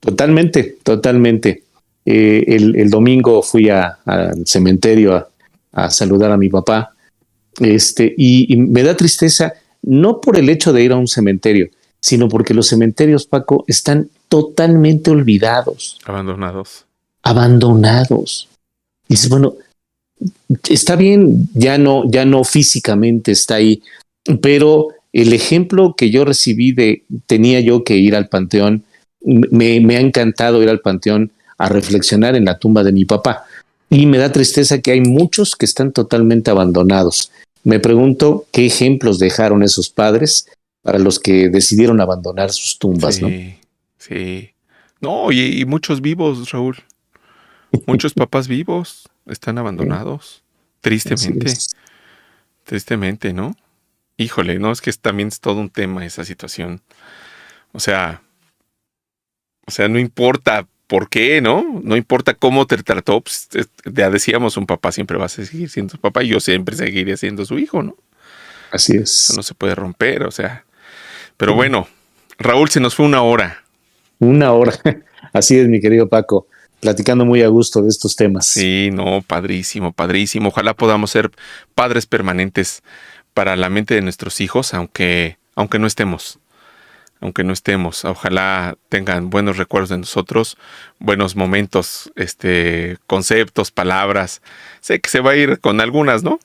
Totalmente, 0.00 0.76
totalmente. 0.82 1.62
Eh, 2.04 2.44
el, 2.48 2.90
domingo 2.90 3.42
fui 3.42 3.70
al 3.70 3.96
cementerio 4.44 5.28
a, 5.72 5.90
saludar 5.90 6.30
a 6.32 6.36
mi 6.36 6.48
papá. 6.48 6.94
Este, 7.60 8.12
y, 8.16 8.56
me 8.56 8.82
da 8.82 8.96
tristeza, 8.96 9.54
no 9.82 10.20
por 10.20 10.36
el 10.36 10.48
hecho 10.48 10.72
de 10.72 10.82
ir 10.82 10.92
a 10.92 10.96
un 10.96 11.06
cementerio, 11.06 11.68
sino 12.00 12.28
porque 12.28 12.52
los 12.52 12.66
cementerios, 12.66 13.26
Paco, 13.26 13.64
están 13.68 14.10
totalmente 14.34 15.12
olvidados. 15.12 15.96
Abandonados. 16.04 16.86
Abandonados. 17.22 18.48
Y 19.08 19.14
dices, 19.14 19.28
bueno, 19.28 19.54
está 20.68 20.96
bien, 20.96 21.48
ya 21.54 21.78
no, 21.78 22.02
ya 22.10 22.24
no 22.24 22.42
físicamente 22.42 23.30
está 23.30 23.54
ahí, 23.54 23.80
pero 24.42 24.88
el 25.12 25.32
ejemplo 25.32 25.94
que 25.96 26.10
yo 26.10 26.24
recibí 26.24 26.72
de 26.72 27.04
tenía 27.26 27.60
yo 27.60 27.84
que 27.84 27.96
ir 27.96 28.16
al 28.16 28.28
panteón, 28.28 28.82
me, 29.22 29.78
me 29.78 29.94
ha 29.98 30.00
encantado 30.00 30.60
ir 30.64 30.68
al 30.68 30.80
panteón 30.80 31.30
a 31.56 31.68
reflexionar 31.68 32.34
en 32.34 32.46
la 32.46 32.58
tumba 32.58 32.82
de 32.82 32.90
mi 32.90 33.04
papá. 33.04 33.44
y 33.88 34.06
me 34.06 34.18
da 34.18 34.32
tristeza 34.32 34.80
que 34.80 34.90
hay 34.90 35.00
muchos 35.00 35.54
que 35.54 35.66
están 35.66 35.92
totalmente 35.92 36.50
abandonados. 36.50 37.30
Me 37.62 37.78
pregunto 37.78 38.46
qué 38.50 38.66
ejemplos 38.66 39.20
dejaron 39.20 39.62
esos 39.62 39.90
padres 39.90 40.46
para 40.82 40.98
los 40.98 41.20
que 41.20 41.50
decidieron 41.50 42.00
abandonar 42.00 42.50
sus 42.50 42.80
tumbas, 42.80 43.22
¿no? 43.22 43.30
Sí. 44.06 44.54
No, 45.00 45.32
y, 45.32 45.64
muchos 45.64 46.00
vivos, 46.00 46.50
Raúl. 46.50 46.76
Muchos 47.86 48.12
papás 48.14 48.48
vivos 48.48 49.08
están 49.26 49.58
abandonados. 49.58 50.42
Tristemente. 50.80 51.52
Tristemente, 52.64 53.32
¿no? 53.32 53.56
Híjole, 54.16 54.58
no, 54.58 54.70
es 54.70 54.80
que 54.80 54.92
también 54.92 55.28
es 55.28 55.40
todo 55.40 55.60
un 55.60 55.70
tema 55.70 56.04
esa 56.04 56.24
situación. 56.24 56.82
O 57.72 57.80
sea, 57.80 58.22
o 59.66 59.70
sea, 59.70 59.88
no 59.88 59.98
importa 59.98 60.66
por 60.86 61.08
qué, 61.08 61.40
¿no? 61.40 61.80
No 61.82 61.96
importa 61.96 62.34
cómo 62.34 62.66
te 62.66 62.76
trató, 62.82 63.22
pues, 63.22 63.48
ya 63.84 64.10
decíamos, 64.10 64.56
un 64.58 64.66
papá 64.66 64.92
siempre 64.92 65.16
va 65.16 65.26
a 65.26 65.30
seguir 65.30 65.70
siendo 65.70 65.92
su 65.92 65.98
papá 65.98 66.22
y 66.22 66.28
yo 66.28 66.40
siempre 66.40 66.76
seguiré 66.76 67.16
siendo 67.16 67.46
su 67.46 67.58
hijo, 67.58 67.82
¿no? 67.82 67.96
Así 68.70 68.96
es. 68.96 69.30
Eso 69.30 69.36
no 69.36 69.42
se 69.42 69.54
puede 69.54 69.74
romper, 69.74 70.24
o 70.24 70.30
sea. 70.30 70.64
Pero 71.36 71.54
bueno, 71.54 71.88
Raúl, 72.38 72.68
se 72.68 72.80
nos 72.80 72.94
fue 72.94 73.06
una 73.06 73.22
hora. 73.22 73.63
Una 74.18 74.52
hora. 74.52 74.72
Así 75.32 75.58
es, 75.58 75.68
mi 75.68 75.80
querido 75.80 76.08
Paco 76.08 76.46
platicando 76.84 77.24
muy 77.24 77.40
a 77.40 77.48
gusto 77.48 77.80
de 77.80 77.88
estos 77.88 78.14
temas. 78.14 78.44
Sí, 78.44 78.90
no, 78.92 79.22
padrísimo, 79.22 79.92
padrísimo. 79.92 80.50
Ojalá 80.50 80.74
podamos 80.74 81.10
ser 81.10 81.30
padres 81.74 82.04
permanentes 82.04 82.82
para 83.32 83.56
la 83.56 83.70
mente 83.70 83.94
de 83.94 84.02
nuestros 84.02 84.38
hijos, 84.42 84.74
aunque, 84.74 85.38
aunque 85.54 85.78
no 85.78 85.86
estemos. 85.86 86.38
Aunque 87.20 87.42
no 87.42 87.54
estemos, 87.54 88.04
ojalá 88.04 88.76
tengan 88.90 89.30
buenos 89.30 89.56
recuerdos 89.56 89.88
de 89.88 89.96
nosotros, 89.96 90.58
buenos 90.98 91.36
momentos, 91.36 92.12
este, 92.16 92.98
conceptos, 93.06 93.70
palabras. 93.70 94.42
Sé 94.82 95.00
que 95.00 95.08
se 95.08 95.20
va 95.20 95.30
a 95.30 95.36
ir 95.36 95.60
con 95.60 95.80
algunas, 95.80 96.22
¿no? 96.22 96.38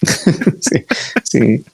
sí, 0.00 0.86
sí. 1.24 1.64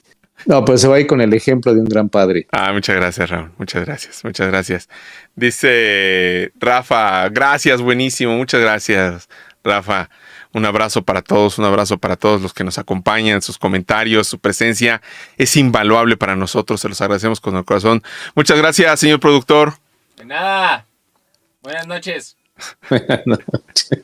No, 0.45 0.65
pues 0.65 0.81
se 0.81 0.87
va 0.87 0.95
a 0.95 0.99
ir 0.99 1.07
con 1.07 1.21
el 1.21 1.33
ejemplo 1.33 1.73
de 1.73 1.79
un 1.79 1.85
gran 1.85 2.09
padre. 2.09 2.47
Ah, 2.51 2.73
muchas 2.73 2.95
gracias, 2.95 3.29
Raúl. 3.29 3.51
Muchas 3.57 3.85
gracias, 3.85 4.23
muchas 4.23 4.47
gracias. 4.47 4.89
Dice 5.35 6.51
Rafa, 6.59 7.29
gracias, 7.29 7.81
buenísimo, 7.81 8.35
muchas 8.35 8.61
gracias, 8.61 9.29
Rafa. 9.63 10.09
Un 10.53 10.65
abrazo 10.65 11.01
para 11.01 11.23
todos, 11.23 11.57
un 11.57 11.65
abrazo 11.65 11.97
para 11.97 12.15
todos 12.15 12.41
los 12.41 12.53
que 12.53 12.63
nos 12.63 12.77
acompañan, 12.77 13.41
sus 13.41 13.57
comentarios, 13.57 14.27
su 14.27 14.37
presencia 14.37 15.01
es 15.37 15.57
invaluable 15.57 16.15
para 16.15 16.35
nosotros, 16.35 16.79
se 16.79 16.89
los 16.89 17.01
agradecemos 17.01 17.41
con 17.41 17.55
el 17.55 17.65
corazón. 17.65 18.03
Muchas 18.35 18.59
gracias, 18.59 18.99
señor 18.99 19.19
productor. 19.19 19.73
De 20.17 20.25
nada. 20.25 20.85
Buenas 21.63 21.87
noches. 21.87 22.37
Buenas 22.89 23.25
noches. 23.25 24.03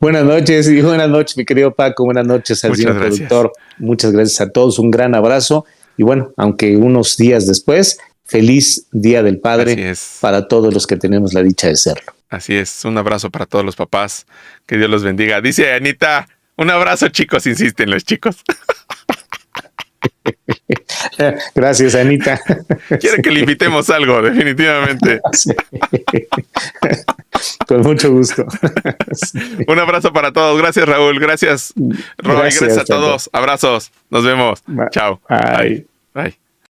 Buenas 0.00 0.24
noches 0.24 0.68
y 0.68 0.82
buenas 0.82 1.08
noches, 1.08 1.36
mi 1.36 1.44
querido 1.44 1.74
Paco. 1.74 2.04
Buenas 2.04 2.26
noches 2.26 2.64
al 2.64 2.76
señor 2.76 2.98
productor. 2.98 3.52
Muchas 3.78 4.12
gracias 4.12 4.40
a 4.40 4.50
todos. 4.50 4.78
Un 4.78 4.90
gran 4.90 5.14
abrazo. 5.14 5.64
Y 5.96 6.02
bueno, 6.02 6.32
aunque 6.36 6.76
unos 6.76 7.16
días 7.16 7.46
después, 7.46 7.98
feliz 8.24 8.86
Día 8.92 9.22
del 9.22 9.38
Padre 9.38 9.94
para 10.20 10.48
todos 10.48 10.74
los 10.74 10.86
que 10.86 10.96
tenemos 10.96 11.32
la 11.32 11.42
dicha 11.42 11.68
de 11.68 11.76
serlo. 11.76 12.12
Así 12.28 12.54
es. 12.54 12.84
Un 12.84 12.98
abrazo 12.98 13.30
para 13.30 13.46
todos 13.46 13.64
los 13.64 13.76
papás. 13.76 14.26
Que 14.66 14.76
Dios 14.76 14.90
los 14.90 15.04
bendiga. 15.04 15.40
Dice 15.40 15.72
Anita, 15.72 16.28
un 16.56 16.70
abrazo, 16.70 17.08
chicos. 17.08 17.46
Insisten 17.46 17.90
los 17.90 18.04
chicos. 18.04 18.42
Gracias, 21.54 21.94
Anita. 21.94 22.40
Quiere 23.00 23.22
que 23.22 23.30
le 23.30 23.40
invitemos 23.40 23.90
algo, 23.90 24.22
definitivamente. 24.22 25.20
Con 27.66 27.82
mucho 27.82 28.10
gusto. 28.12 28.46
Un 29.66 29.78
abrazo 29.78 30.12
para 30.12 30.32
todos. 30.32 30.60
Gracias, 30.60 30.88
Raúl. 30.88 31.18
Gracias, 31.18 31.74
Gracias, 32.16 32.78
a 32.78 32.84
todos. 32.84 33.30
Abrazos. 33.32 33.90
Nos 34.10 34.24
vemos. 34.24 34.62
Chao. 34.90 35.20
Bye. 35.28 35.86
Bye. 36.14 36.43